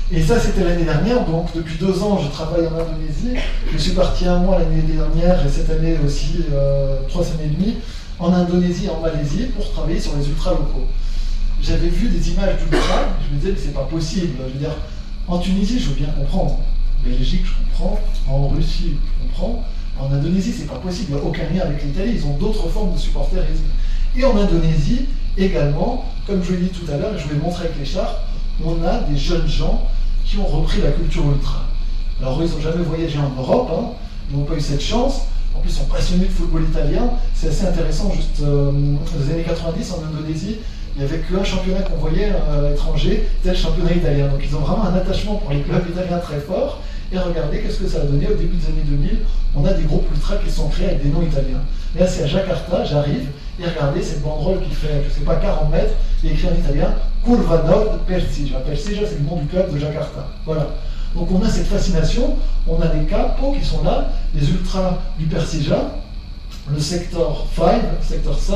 [0.10, 1.26] Et ça, c'était l'année dernière.
[1.26, 3.36] Donc, depuis deux ans, je travaille en Indonésie.
[3.74, 7.56] Je suis parti un mois l'année dernière et cette année aussi, euh, trois semaines et
[7.56, 7.76] demie,
[8.18, 10.88] en Indonésie et en Malaisie pour travailler sur les ultras locaux.
[11.62, 14.36] J'avais vu des images d'ultra, je me disais, mais c'est pas possible.
[14.48, 14.76] Je veux dire,
[15.28, 16.52] en Tunisie, je veux bien comprendre.
[16.54, 18.00] En Belgique, je comprends.
[18.30, 19.66] En Russie, je comprends.
[20.00, 21.08] En Indonésie, c'est pas possible.
[21.10, 22.14] Il n'y a aucun lien avec l'Italie.
[22.16, 23.66] Ils ont d'autres formes de supporterisme.
[24.16, 25.08] Et en Indonésie,
[25.38, 28.22] également, comme je l'ai dit tout à l'heure, je l'ai montré avec les chars,
[28.64, 29.88] on a des jeunes gens
[30.28, 31.64] qui ont repris la culture ultra.
[32.22, 33.90] Alors eux, ils n'ont jamais voyagé en Europe, hein,
[34.30, 35.22] ils n'ont pas eu cette chance.
[35.56, 37.10] En plus, ils sont passionnés de football italien.
[37.34, 40.58] C'est assez intéressant, juste euh, dans les années 90 en Indonésie,
[40.96, 44.28] il n'y avait qu'un championnat qu'on voyait euh, à l'étranger, c'était le championnat italien.
[44.28, 46.82] Donc ils ont vraiment un attachement pour les clubs italiens très fort.
[47.12, 49.20] Et regardez qu'est-ce que ça a donné au début des années 2000.
[49.56, 51.62] On a des groupes ultra qui sont créés avec des noms italiens.
[51.98, 53.30] Là, c'est à Jakarta, j'arrive,
[53.60, 55.94] et regardez cette banderole qui fait, je ne sais pas, 40 mètres,
[56.24, 56.94] et écrit en italien
[57.24, 58.60] Curva Nord Persija.
[58.60, 60.28] Persija, c'est le nom du club de Jakarta.
[60.46, 60.68] Voilà.
[61.16, 62.36] Donc on a cette fascination,
[62.68, 65.92] on a des capos qui sont là, les ultras du Persija,
[66.70, 68.56] le secteur 5, secteur 5,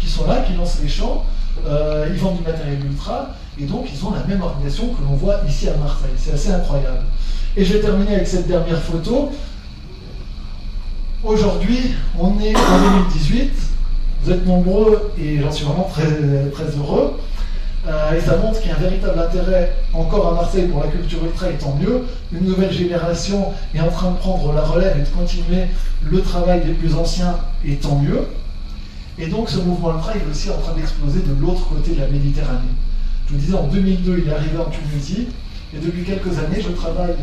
[0.00, 1.24] qui sont là, qui lancent les champs,
[1.66, 5.14] euh, ils vendent du matériel ultra, et donc ils ont la même organisation que l'on
[5.14, 6.10] voit ici à Marseille.
[6.16, 7.04] C'est assez incroyable.
[7.56, 9.30] Et je vais terminer avec cette dernière photo.
[11.22, 13.52] Aujourd'hui, on est en 2018,
[14.24, 16.06] vous êtes nombreux et j'en suis vraiment très,
[16.50, 17.18] très heureux.
[17.86, 20.88] Euh, et ça montre qu'il y a un véritable intérêt encore à Marseille pour la
[20.88, 22.04] culture ultra, et tant mieux.
[22.32, 25.66] Une nouvelle génération est en train de prendre la relève et de continuer
[26.02, 28.26] le travail des plus anciens, et tant mieux.
[29.18, 32.08] Et donc ce mouvement ultra est aussi en train d'exploser de l'autre côté de la
[32.08, 32.60] Méditerranée.
[33.26, 35.28] Je vous disais, en 2002, il est arrivé en Tunisie,
[35.74, 37.16] et depuis quelques années, je travaille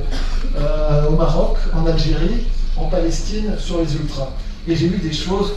[0.58, 2.48] euh, au Maroc, en Algérie,
[2.78, 4.30] en Palestine, sur les ultras.
[4.68, 5.54] Et j'ai vu des choses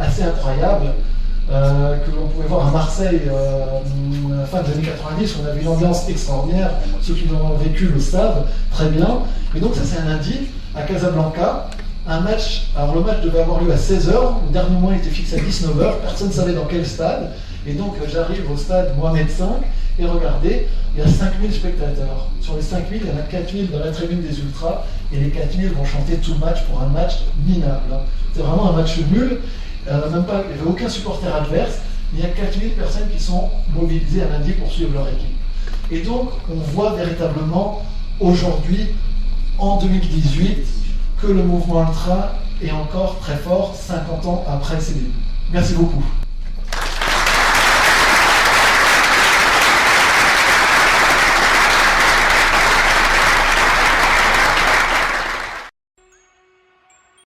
[0.00, 0.92] assez incroyables.
[1.48, 5.68] Euh, que l'on pouvait voir à Marseille euh, fin des années 90, on avait une
[5.68, 6.70] ambiance extraordinaire,
[7.00, 9.20] ceux qui l'ont vécu le savent très bien.
[9.54, 11.68] Et donc ça c'est un lundi à Casablanca,
[12.08, 14.10] un match, alors le match devait avoir lieu à 16h,
[14.46, 17.30] le dernier mois était fixé à 19h, personne ne savait dans quel stade,
[17.64, 19.44] et donc euh, j'arrive au stade Mohamed V,
[19.98, 22.28] et regardez, il y a 5000 spectateurs.
[22.40, 25.30] Sur les 5000, il y en a 4000 dans la tribune des Ultras, et les
[25.30, 27.94] 4000 vont chanter tout match pour un match minable.
[28.34, 29.40] C'est vraiment un match nul,
[29.88, 31.78] il n'y avait aucun supporter adverse,
[32.12, 35.36] il y a 4000 personnes qui sont mobilisées à lundi pour suivre leur équipe.
[35.90, 37.82] Et donc, on voit véritablement
[38.20, 38.88] aujourd'hui,
[39.58, 40.66] en 2018,
[41.20, 45.10] que le mouvement ultra est encore très fort 50 ans après ses débuts.
[45.52, 46.04] Merci beaucoup.